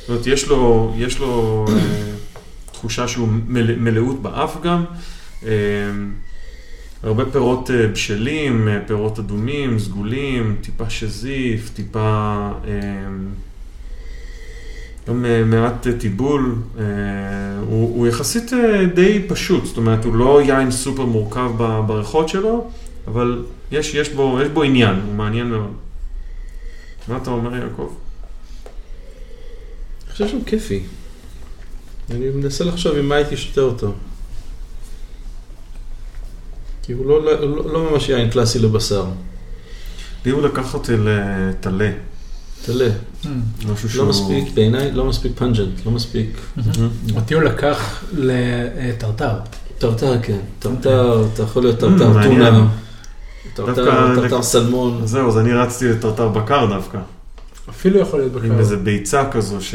זאת 0.01 0.09
אומרת, 0.09 0.27
יש 0.27 0.49
לו, 0.49 0.93
יש 0.97 1.19
לו 1.19 1.65
תחושה 2.73 3.09
שהוא 3.09 3.29
מלא, 3.47 3.75
מלאות 3.77 4.23
באף 4.23 4.57
גם. 4.63 4.85
הרבה 7.03 7.25
פירות 7.33 7.71
בשלים, 7.93 8.69
פירות 8.87 9.19
אדומים, 9.19 9.79
סגולים, 9.79 10.57
טיפה 10.61 10.91
שזיף, 10.91 11.71
טיפה... 11.75 12.51
גם 15.09 15.25
אה, 15.25 15.45
מעט 15.45 15.87
אה, 15.87 15.93
טיבול, 15.99 16.55
אה, 16.79 16.85
הוא, 17.67 17.99
הוא 17.99 18.07
יחסית 18.07 18.53
די 18.95 19.25
פשוט, 19.29 19.65
זאת 19.65 19.77
אומרת, 19.77 20.05
הוא 20.05 20.15
לא 20.15 20.43
יין 20.43 20.71
סופר 20.71 21.05
מורכב 21.05 21.51
בריחות 21.87 22.29
שלו, 22.29 22.71
אבל 23.07 23.45
יש, 23.73 23.95
יש, 23.95 24.09
בו, 24.09 24.39
יש 24.43 24.49
בו 24.49 24.63
עניין, 24.63 25.01
הוא 25.07 25.15
מעניין 25.15 25.47
מאוד. 25.47 25.73
מה 27.09 27.17
אתה 27.17 27.31
אומר, 27.31 27.57
יעקב? 27.57 27.95
אני 30.05 30.13
חושב 30.13 30.29
שהוא 30.29 30.43
כיפי. 30.47 30.83
אני 32.11 32.31
מנסה 32.31 32.65
לחשוב 32.65 32.97
עם 32.97 33.09
מה 33.09 33.15
הייתי 33.15 33.37
שותה 33.37 33.61
אותו. 33.61 33.93
כי 36.83 36.93
הוא 36.93 37.07
לא, 37.07 37.25
לא, 37.25 37.41
לא, 37.41 37.73
לא 37.73 37.91
ממש 37.91 38.09
יין 38.09 38.31
קלאסי 38.31 38.59
לבשר. 38.59 39.07
לי 40.25 40.31
הוא 40.31 40.43
לקח 40.43 40.75
אותי 40.75 40.93
לטלה, 40.97 41.91
טלה. 42.67 42.89
מממ. 43.25 43.27
משהו 43.73 43.91
שהוא... 43.91 44.05
לא 44.05 44.11
מספיק, 44.11 44.55
בעיניי 44.55 44.93
לא 44.93 45.05
מספיק 45.05 45.33
pungent, 45.35 45.87
לא 45.87 45.93
מספיק. 45.93 46.39
אותי 47.17 47.35
הוא 47.35 47.43
לקח 47.43 48.05
לטרטר. 48.13 49.35
טרטר 49.79 50.23
כן, 50.23 50.39
טרטר, 50.59 51.27
אתה 51.35 51.43
יכול 51.43 51.63
להיות 51.63 51.79
טרטר. 51.79 52.13
טונה, 53.55 54.15
טרטר, 54.17 54.43
סלמון. 54.43 55.07
זהו, 55.07 55.29
אז 55.29 55.39
אני 55.39 55.53
רצתי 55.53 55.89
לטרטר 55.89 56.29
בקר 56.29 56.67
דווקא, 56.67 56.99
אפילו 57.71 58.01
יכול 58.01 58.21
להיות 58.21 58.37
עם 58.37 58.51
בקר. 58.51 58.59
איזה 58.59 58.77
ביצה 58.77 59.31
כזו 59.31 59.61
ש... 59.61 59.75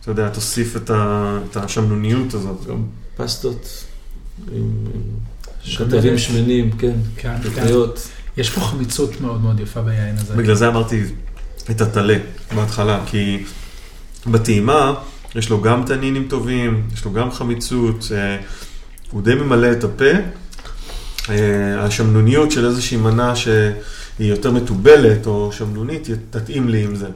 אתה 0.00 0.10
יודע, 0.10 0.28
תוסיף 0.28 0.76
את, 0.76 1.56
השמנוניות 1.56 2.34
הזאת. 2.34 2.66
גם 2.68 2.82
פסטות 3.16 3.84
עם 4.52 4.62
עם. 4.94 5.76
כתבים 5.76 6.18
שמנים, 6.18 6.70
כן, 6.70 6.96
כן, 7.16 7.36
כן. 7.54 7.66
יש 8.36 8.50
פה 8.50 8.60
חמיצות 8.60 9.20
מאוד 9.20 9.40
מאוד 9.40 9.60
יפה 9.60 9.82
ביין 9.82 10.16
הזה. 10.18 10.34
בגלל 10.34 10.54
זה 10.54 10.68
אמרתי 10.68 11.02
את 11.70 11.80
הטלה 11.80 12.16
בהתחלה, 12.54 13.02
כי 13.06 13.44
בטעימה 14.26 14.94
יש 15.34 15.50
לו 15.50 15.60
גם 15.60 15.84
תנינים 15.86 16.26
טובים, 16.28 16.88
יש 16.94 17.04
לו 17.04 17.12
גם 17.12 17.30
חמיצות, 17.30 18.08
אה, 18.14 18.36
הוא 19.10 19.22
די 19.22 19.34
ממלא 19.34 19.72
את 19.72 19.84
הפה. 19.84 20.10
אה, 21.28 21.84
השמנוניות 21.84 22.50
של 22.50 22.66
איזושהי 22.66 22.96
מנה 22.96 23.36
שהיא 23.36 23.60
יותר 24.18 24.50
מתובלת 24.50 25.26
או 25.26 25.52
שמנונית, 25.52 26.08
תתאים 26.30 26.68
לי 26.68 26.84
עם 26.84 26.96
זה. 26.96 27.08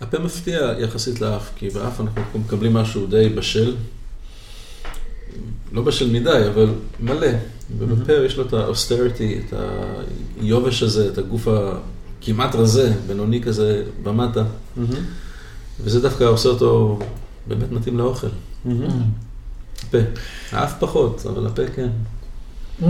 הפה 0.00 0.18
מפתיע 0.18 0.72
יחסית 0.78 1.20
לאף, 1.20 1.50
כי 1.56 1.70
באף 1.70 2.00
אנחנו 2.00 2.40
מקבלים 2.40 2.74
משהו 2.74 3.06
די 3.06 3.28
בשל. 3.28 3.74
לא 5.72 5.82
בשל 5.82 6.10
מדי, 6.10 6.42
אבל 6.54 6.74
מלא. 7.00 7.28
ובפה 7.78 8.12
יש 8.12 8.36
לו 8.36 8.46
את 8.46 8.52
ה 8.52 8.60
austerity, 8.60 9.38
את 9.38 9.54
היובש 10.40 10.82
הזה, 10.82 11.08
את 11.08 11.18
הגוף 11.18 11.48
הכמעט 12.24 12.54
רזה, 12.54 12.92
בינוני 13.06 13.42
כזה, 13.42 13.82
במטה. 14.02 14.44
וזה 15.80 16.00
דווקא 16.00 16.24
עושה 16.24 16.48
אותו 16.48 16.98
באמת 17.46 17.72
מתאים 17.72 17.98
לאוכל. 17.98 18.26
הפה. 19.88 19.98
האף 20.52 20.74
פחות, 20.78 21.26
אבל 21.26 21.46
הפה 21.46 21.62
כן. 21.76 21.88
Mm. 22.82 22.86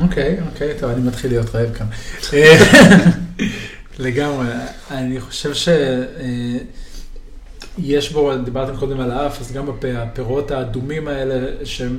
אוקיי, 0.00 0.38
אוקיי, 0.52 0.74
טוב, 0.80 0.90
אני 0.90 1.02
מתחיל 1.02 1.30
להיות 1.30 1.54
רעב 1.54 1.68
כאן. 1.74 1.86
לגמרי, 4.04 4.46
אני 4.90 5.20
חושב 5.20 5.54
שיש 5.54 5.72
בו, 8.12 8.32
דיברתם 8.44 8.76
קודם 8.76 9.00
על 9.00 9.10
האף, 9.10 9.40
אז 9.40 9.52
גם 9.52 9.66
בפה, 9.66 9.92
הפירות 9.92 10.50
האדומים 10.50 11.08
האלה, 11.08 11.64
שהם 11.64 11.98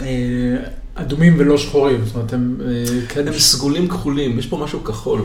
אה, 0.00 0.56
אדומים 0.94 1.34
ולא 1.38 1.58
שחורים, 1.58 2.04
זאת 2.04 2.14
אומרת, 2.14 2.32
הם 2.32 2.56
אה, 2.66 2.84
כן... 3.08 3.28
הם 3.28 3.34
סגולים 3.34 3.88
כחולים, 3.88 4.38
יש 4.38 4.46
פה 4.46 4.56
משהו 4.56 4.84
כחול. 4.84 5.22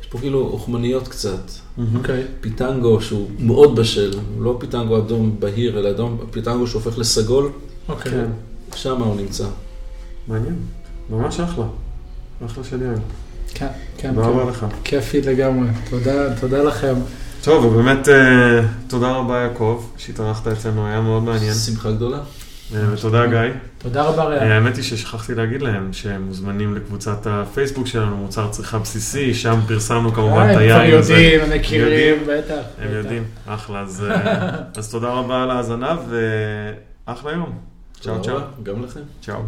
יש 0.00 0.06
פה 0.06 0.18
כאילו 0.18 0.40
אוכמניות 0.40 1.08
קצת. 1.08 1.50
אוקיי, 1.94 2.24
פיטנגו 2.40 3.00
שהוא 3.00 3.28
מאוד 3.38 3.76
בשל, 3.76 4.10
הוא 4.34 4.44
לא 4.44 4.56
פיטנגו 4.60 4.98
אדום 4.98 5.36
בהיר, 5.38 5.78
אלא 5.78 5.90
אדום, 5.90 6.18
פיטנגו 6.30 6.66
שהופך 6.66 6.98
לסגול, 6.98 7.50
אוקיי. 7.88 8.12
כן, 8.12 8.26
שם 8.74 9.02
הוא 9.02 9.16
נמצא. 9.16 9.44
מעניין, 10.28 10.56
ממש 11.10 11.40
אחלה. 11.40 11.64
אחלה 12.46 12.64
של 12.64 12.82
יין. 12.82 12.98
כן, 13.54 13.66
כן, 13.98 14.14
תודה 14.14 14.26
רבה 14.26 14.42
כן. 14.42 14.48
לך. 14.48 14.66
כיפי 14.84 15.20
לגמרי. 15.20 15.68
תודה, 15.90 16.36
תודה 16.40 16.62
לכם. 16.62 16.94
טוב, 17.42 17.64
ובאמת 17.64 18.08
אה, 18.08 18.62
תודה 18.88 19.12
רבה 19.12 19.36
יעקב, 19.38 19.84
שהתארחת 19.96 20.46
אצלנו, 20.46 20.86
היה 20.86 21.00
מאוד 21.00 21.22
מעניין. 21.22 21.54
שמחה 21.54 21.92
גדולה. 21.92 22.18
אה, 22.74 22.92
ותודה 22.92 23.26
גיא. 23.26 23.38
תודה 23.78 24.02
רבה, 24.02 24.22
אה, 24.22 24.28
ראם. 24.28 24.50
האמת 24.50 24.76
היא 24.76 24.84
ששכחתי 24.84 25.34
להגיד 25.34 25.62
להם 25.62 25.92
שהם 25.92 26.22
מוזמנים 26.22 26.74
לקבוצת 26.74 27.26
הפייסבוק 27.26 27.86
שלנו, 27.86 28.16
מוצר 28.16 28.48
צריכה 28.50 28.78
בסיסי, 28.78 29.34
שם 29.34 29.60
פרסמנו 29.68 30.12
כמובן 30.12 30.42
את 30.42 30.48
אה, 30.48 30.52
הם 30.52 30.58
היין 30.58 30.90
כבר 30.90 30.98
הזה. 30.98 31.12
יודעים, 31.12 31.40
הם 31.40 31.58
מכירים. 31.58 32.16
בטח. 32.26 32.62
הם. 32.78 32.94
יודעים, 32.94 33.24
אחלה. 33.46 33.80
אז, 33.80 34.04
אה, 34.10 34.50
אז 34.76 34.90
תודה 34.90 35.08
רבה 35.08 35.42
על 35.42 35.50
ההאזנה 35.50 35.96
ואחלה 37.06 37.32
יום. 37.32 37.58
צ'או 38.00 38.22
צ'או. 38.22 38.38
גם 38.62 38.84
לכם. 38.84 39.00
צ'או. 39.22 39.42